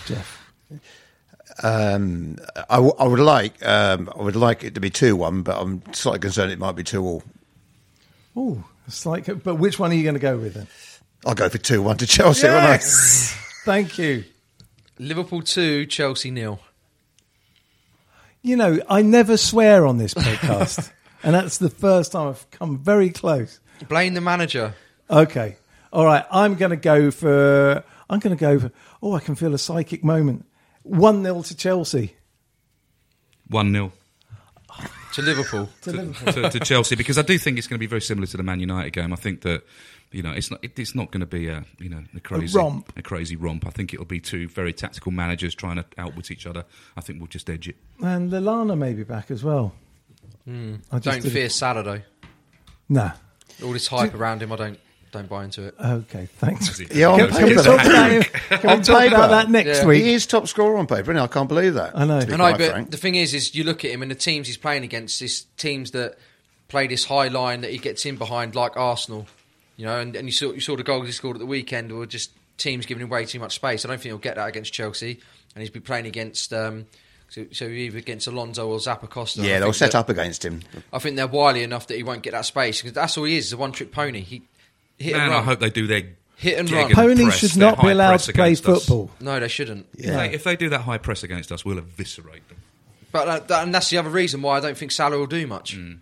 Geoff. 0.06 0.52
Um, 1.64 2.38
I, 2.70 2.76
w- 2.76 2.94
I 2.98 3.06
would 3.08 3.20
like 3.20 3.64
um, 3.66 4.10
I 4.18 4.22
would 4.22 4.36
like 4.36 4.64
it 4.64 4.76
to 4.76 4.80
be 4.80 4.90
2 4.90 5.16
1, 5.18 5.42
but 5.44 5.60
I'm 5.62 5.82
slightly 5.94 6.20
concerned 6.20 6.52
it 6.52 6.60
might 6.60 6.76
be 6.76 6.84
2 6.84 7.04
all. 7.04 7.24
Oh, 8.36 8.64
it's 8.90 9.06
like, 9.06 9.44
but 9.44 9.56
which 9.56 9.78
one 9.78 9.92
are 9.92 9.94
you 9.94 10.02
going 10.02 10.16
to 10.16 10.20
go 10.20 10.36
with 10.38 10.56
then? 10.56 10.68
I'll 11.26 11.36
go 11.36 11.48
for 11.48 11.60
2 11.60 11.82
1 11.82 11.98
to 11.98 12.08
Chelsea, 12.08 12.48
won't 12.48 12.64
I? 12.64 12.72
Yes! 12.72 13.38
Thank 13.66 14.00
you. 14.00 14.24
Liverpool 14.98 15.44
2, 15.44 15.86
Chelsea 15.86 16.32
nil. 16.32 16.60
You 18.42 18.56
know, 18.56 18.80
I 18.90 19.04
never 19.04 19.38
swear 19.38 19.86
on 19.86 20.00
this 20.00 20.16
podcast, 20.16 20.92
and 21.24 21.36
that's 21.36 21.60
the 21.60 21.70
first 21.70 22.14
time 22.14 22.30
I've 22.30 22.50
come 22.50 22.80
very 22.80 23.12
close. 23.12 23.60
Blame 23.88 24.16
the 24.16 24.22
manager. 24.22 24.74
Okay. 25.10 25.58
All 25.94 26.06
right. 26.06 26.26
I'm 26.32 26.56
going 26.56 26.72
to 26.72 26.78
go 26.78 27.12
for. 27.12 27.84
I'm 28.10 28.20
going 28.20 28.36
to 28.36 28.42
go 28.42 28.60
for. 28.60 28.72
Oh, 29.04 29.14
I 29.14 29.20
can 29.20 29.36
feel 29.36 29.54
a 29.54 29.60
psychic 29.60 30.04
moment. 30.04 30.46
1 30.82 31.24
0 31.24 31.42
to 31.44 31.56
Chelsea. 31.56 32.16
1 33.50 33.72
0 33.72 33.92
To 35.14 35.22
Liverpool. 35.22 35.70
To 35.82 35.92
Liverpool. 35.92 36.34
to, 36.34 36.50
to 36.50 36.60
Chelsea 36.60 36.96
because 36.96 37.18
I 37.18 37.24
do 37.24 37.38
think 37.38 37.58
it's 37.58 37.68
going 37.68 37.78
to 37.78 37.80
be 37.80 37.88
very 37.88 38.02
similar 38.02 38.28
to 38.28 38.38
the 38.38 38.44
Man 38.44 38.60
United 38.60 38.92
game. 38.94 39.12
I 39.12 39.16
think 39.16 39.42
that 39.42 39.64
you 40.12 40.22
know 40.22 40.32
it's 40.32 40.52
not 40.52 40.64
it, 40.64 40.78
it's 40.78 40.94
not 40.96 41.12
going 41.12 41.22
to 41.22 41.26
be 41.26 41.48
a 41.48 41.64
you 41.80 41.90
know 41.90 42.04
a 42.16 42.20
crazy 42.20 42.58
romp. 42.58 42.92
a 42.96 43.02
crazy 43.02 43.36
romp. 43.36 43.66
I 43.66 43.72
think 43.72 43.94
it'll 43.94 44.06
be 44.06 44.20
two 44.20 44.48
very 44.48 44.72
tactical 44.74 45.12
managers 45.12 45.56
trying 45.56 45.78
to 45.78 45.86
outwit 45.98 46.30
each 46.32 46.46
other. 46.46 46.64
I 46.96 47.02
think 47.02 47.20
we'll 47.20 47.28
just 47.28 47.50
edge 47.50 47.68
it. 47.68 47.76
And 48.04 48.32
Lallana 48.32 48.78
may 48.78 48.94
be 48.94 49.04
back 49.04 49.32
as 49.32 49.44
well. 49.44 49.74
Hmm. 50.46 50.76
I 50.92 51.00
just 51.00 51.06
Don't 51.06 51.24
did- 51.24 51.32
fear 51.32 51.50
Salah 51.50 51.84
though. 51.84 52.02
Nah. 52.88 53.12
All 53.64 53.74
this 53.74 53.88
hype 53.88 54.14
around 54.14 54.42
him, 54.42 54.52
I 54.52 54.56
don't 54.56 54.80
don't 55.12 55.28
buy 55.30 55.44
into 55.44 55.64
it. 55.64 55.76
Okay, 55.84 56.28
thanks. 56.38 56.80
Yeah, 56.92 57.08
on 57.08 57.20
Can, 57.20 57.30
can 57.30 57.44
we 57.44 57.50
paper. 57.52 57.64
talk 57.64 57.82
about, 57.86 58.12
him- 58.12 58.24
can 58.24 58.60
we 58.64 58.70
On 58.70 58.82
talk 58.82 59.00
paper. 59.02 59.16
about 59.16 59.30
that 59.32 59.50
next 59.50 59.80
Yeah. 59.80 59.86
week? 59.86 60.04
He 60.04 60.14
is 60.14 60.26
top 60.28 60.48
scorer 60.48 60.78
on 60.78 60.88
paper, 60.88 61.12
and 61.12 61.20
I 61.20 61.28
can't 61.28 61.48
believe 61.50 61.74
that. 61.76 61.98
I 61.98 62.06
know. 62.06 62.20
to 62.22 62.28
be 62.28 62.34
I 62.34 62.38
know, 62.38 62.44
quite 62.44 62.58
but 62.58 62.72
frank. 62.72 62.92
the 62.92 62.98
thing 62.98 63.16
is, 63.16 63.34
is 63.34 63.56
you 63.56 63.64
look 63.64 63.84
at 63.86 63.92
him 63.92 64.02
and 64.02 64.12
the 64.12 64.16
teams 64.16 64.48
he's 64.48 64.58
playing 64.58 64.84
against, 64.84 65.20
this 65.20 65.46
teams 65.58 65.92
that 65.92 66.18
play 66.68 66.88
this 66.88 67.06
high 67.06 67.28
line 67.28 67.62
that 67.62 67.72
he 67.72 67.78
gets 67.78 68.06
in 68.06 68.16
behind, 68.18 68.54
like 68.56 68.78
Arsenal, 68.78 69.28
you 69.78 69.86
know, 69.86 70.00
and, 70.00 70.16
and 70.16 70.28
you 70.28 70.32
saw 70.32 70.52
you 70.52 70.60
saw 70.60 70.76
the 70.76 70.84
goals 70.84 71.06
he 71.08 71.12
scored 71.12 71.36
at 71.36 71.40
the 71.40 71.46
weekend 71.46 71.92
were 71.92 72.06
just 72.06 72.32
teams 72.58 72.86
giving 72.86 73.02
him 73.02 73.10
way 73.10 73.26
too 73.26 73.40
much 73.40 73.56
space. 73.56 73.86
I 73.86 73.88
don't 73.88 73.98
think 73.98 74.10
he'll 74.12 74.18
get 74.18 74.36
that 74.36 74.48
against 74.48 74.74
Chelsea, 74.74 75.20
and 75.56 75.62
he's 75.62 75.70
been 75.72 75.82
playing 75.82 76.06
against. 76.06 76.54
Um, 76.54 76.86
so, 77.30 77.46
so 77.52 77.66
either 77.66 77.98
against 78.00 78.26
Alonso 78.28 78.68
or 78.68 78.80
Zappacosta. 78.80 79.44
yeah, 79.44 79.58
I 79.58 79.60
they'll 79.60 79.68
think 79.68 79.76
set 79.76 79.92
that- 79.92 80.00
up 80.00 80.10
against 80.10 80.44
him. 80.44 80.62
I 80.92 80.98
think 81.00 81.16
they're 81.16 81.28
wily 81.28 81.62
enough 81.64 81.86
that 81.88 81.96
he 81.96 82.02
won't 82.04 82.24
get 82.24 82.32
that 82.34 82.46
space 82.46 82.82
because 82.82 82.94
that's 82.94 83.18
all 83.20 83.24
he 83.26 83.38
is. 83.38 83.46
He's 83.46 83.54
a 83.54 83.58
one-trick 83.58 83.92
pony. 83.92 84.22
He 84.22 84.42
hit 85.00 85.14
Man, 85.14 85.28
and 85.28 85.34
I 85.34 85.42
hope 85.42 85.60
they 85.60 85.70
do 85.70 85.88
their 85.88 86.04
Hit 86.40 86.58
and 86.58 86.70
gig 86.70 86.78
run. 86.78 86.92
Ponies 86.94 87.26
press, 87.26 87.38
should 87.40 87.58
not 87.58 87.82
be 87.82 87.90
allowed 87.90 88.18
to 88.18 88.32
play 88.32 88.46
against 88.46 88.66
us. 88.70 88.86
football. 88.86 89.12
No, 89.20 89.38
they 89.42 89.50
shouldn't. 89.50 89.88
If, 89.98 90.06
they, 90.06 90.32
if 90.32 90.44
they 90.46 90.56
do 90.56 90.70
that 90.70 90.82
high 90.82 90.98
press 90.98 91.22
against 91.22 91.52
us, 91.52 91.66
we'll 91.66 91.80
eviscerate 91.80 92.48
them. 92.48 92.58
But 93.12 93.26
that, 93.26 93.48
that, 93.50 93.64
and 93.64 93.76
that's 93.76 93.90
the 93.90 93.98
other 93.98 94.10
reason 94.10 94.42
why 94.42 94.58
I 94.58 94.60
don't 94.62 94.78
think 94.78 94.94
Salah 94.94 95.18
will 95.18 95.28
do 95.28 95.46
much 95.48 95.78
mm. 95.78 96.00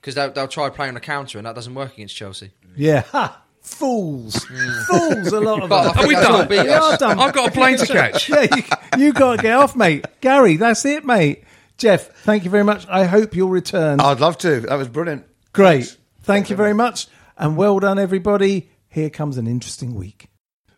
because 0.00 0.14
they'll, 0.14 0.30
they'll 0.30 0.46
try 0.46 0.70
playing 0.70 0.90
on 0.90 0.96
a 0.96 1.00
counter 1.00 1.38
and 1.38 1.46
that 1.46 1.56
doesn't 1.56 1.74
work 1.74 1.94
against 1.94 2.14
Chelsea. 2.14 2.52
Yeah. 2.76 3.00
Ha! 3.10 3.42
Fools. 3.62 4.36
Mm. 4.36 4.84
Fools, 4.84 5.32
a 5.32 5.40
lot 5.40 5.62
of 5.62 5.68
But 5.70 5.82
them. 5.82 5.92
I 5.92 5.94
think 5.94 6.08
we 6.08 6.14
done? 6.14 6.48
We 6.48 6.58
are 6.58 6.96
done. 6.96 7.18
I've 7.18 7.34
got 7.34 7.48
a 7.48 7.50
plane 7.50 7.78
to 7.78 7.86
catch. 7.88 8.28
yeah, 8.28 8.46
you, 8.54 9.06
you 9.06 9.12
got 9.12 9.36
to 9.36 9.42
get 9.42 9.56
off, 9.56 9.74
mate. 9.74 10.06
Garry, 10.20 10.56
that's 10.56 10.84
it, 10.84 11.04
mate. 11.04 11.42
Geoff, 11.78 12.06
thank 12.22 12.44
you 12.44 12.50
very 12.50 12.64
much. 12.64 12.86
I 12.88 13.04
hope 13.06 13.34
you'll 13.34 13.48
return. 13.48 13.98
I'd 13.98 14.20
love 14.20 14.38
to. 14.38 14.60
That 14.60 14.76
was 14.76 14.86
brilliant. 14.86 15.26
Great. 15.52 15.96
Thank 16.22 16.50
you 16.50 16.54
very 16.56 16.74
much. 16.74 17.08
And 17.40 17.56
well 17.56 17.80
done, 17.80 17.98
everybody. 17.98 18.68
Here 18.90 19.08
comes 19.08 19.38
an 19.38 19.46
interesting 19.46 19.94
week. 19.94 20.28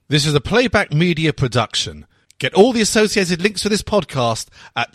This 0.09 0.25
is 0.25 0.33
a 0.33 0.41
playback 0.41 0.93
media 0.93 1.33
production. 1.33 2.07
Get 2.39 2.55
all 2.55 2.73
the 2.73 2.81
associated 2.81 3.43
links 3.43 3.65
for 3.65 3.69
this 3.69 3.83
podcast 3.83 4.47
at 4.77 4.95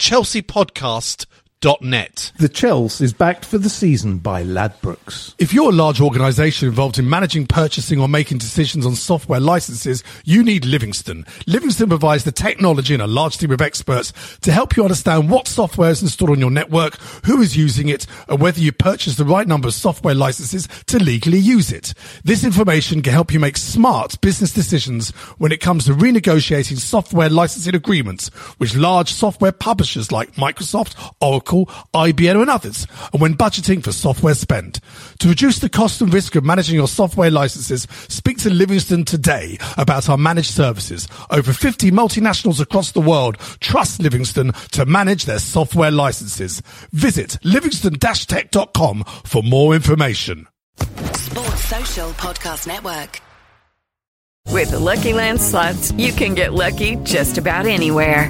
chelseapodcast.net. 1.62 2.32
The 2.38 2.49
Chels 2.49 3.01
is 3.01 3.14
backed 3.14 3.45
for 3.45 3.58
the 3.58 3.70
season 3.70 4.20
by 4.20 4.43
Ladbrokes. 4.43 5.34
If 5.38 5.53
you're 5.53 5.70
a 5.70 5.76
large 5.76 5.99
organization 6.01 6.68
involved 6.68 6.99
in 6.99 7.10
managing, 7.10 7.47
purchasing, 7.47 7.99
or 7.99 8.08
making 8.08 8.38
decisions 8.38 8.86
on 8.86 8.95
software 8.95 9.39
licenses, 9.39 10.03
you 10.24 10.43
need 10.43 10.66
Livingston. 10.66 11.26
Livingston 11.47 11.89
provides 11.89 12.24
the 12.24 12.32
technology 12.32 12.93
and 12.93 13.03
a 13.03 13.08
large 13.08 13.38
team 13.38 13.51
of 13.51 13.62
experts 13.62 14.14
to 14.41 14.51
help 14.51 14.78
you 14.78 14.84
understand 14.84 15.30
what 15.30 15.47
software 15.47 15.89
is 15.89 16.01
installed 16.01 16.32
on 16.32 16.39
your 16.39 16.51
network, 16.51 16.97
who 17.26 17.41
is 17.41 17.58
using 17.58 17.89
it, 17.89 18.05
and 18.28 18.39
whether 18.39 18.60
you 18.60 18.72
purchase 18.72 19.16
the 19.16 19.26
right 19.26 19.47
number 19.47 19.68
of 19.68 19.74
software 19.74 20.16
licenses 20.16 20.68
to 20.86 20.99
legally 20.99 21.39
use 21.39 21.72
it. 21.72 21.93
This 22.24 22.43
information 22.43 23.01
can 23.01 23.14
help 23.14 23.34
you 23.34 23.39
make 23.39 23.58
smart 23.58 24.20
business 24.22 24.53
decisions 24.53 25.10
when 25.38 25.51
it 25.51 25.62
comes 25.62 25.86
to 25.86 25.93
renegotiating 25.93 26.78
software 26.78 27.30
licensing 27.30 27.76
agreements 27.76 28.30
with 28.60 28.76
large 28.76 29.12
software 29.12 29.51
publishers 29.51 30.12
like 30.12 30.34
Microsoft, 30.34 31.14
Oracle, 31.48 31.74
IBM, 31.93 32.41
and 32.41 32.50
others, 32.50 32.88
and 33.14 33.22
when 33.22 33.36
budgeting 33.36 33.84
for 33.84 33.91
software 33.91 34.34
spend. 34.34 34.80
To 35.20 35.30
reduce 35.30 35.60
the 35.60 35.70
cost 35.70 36.02
and 36.02 36.14
risk 36.14 36.36
of 36.36 36.43
managing 36.43 36.76
your 36.76 36.88
software 36.88 37.32
licenses, 37.32 37.88
speak 38.08 38.38
to 38.39 38.50
Livingston 38.50 39.06
today 39.06 39.58
about 39.78 40.10
our 40.10 40.18
managed 40.18 40.52
services. 40.52 41.08
Over 41.30 41.54
50 41.54 41.91
multinationals 41.91 42.60
across 42.60 42.91
the 42.91 43.02
world 43.02 43.38
trust 43.60 44.02
Livingston 44.02 44.52
to 44.72 44.86
manage 44.86 45.26
their 45.26 45.39
software 45.39 45.91
licenses. 45.91 46.62
Visit 46.91 47.38
livingston-tech.com 47.43 49.04
for 49.24 49.43
more 49.43 49.74
information. 49.74 50.48
Sports 51.14 51.64
Social 51.66 52.10
Podcast 52.12 52.68
Network. 52.68 53.22
With 54.50 54.72
the 54.72 54.80
Lucky 54.80 55.14
Land 55.14 55.41
slots, 55.41 55.91
you 55.91 56.12
can 56.14 56.34
get 56.34 56.54
lucky 56.54 56.95
just 57.04 57.38
about 57.38 57.66
anywhere. 57.66 58.30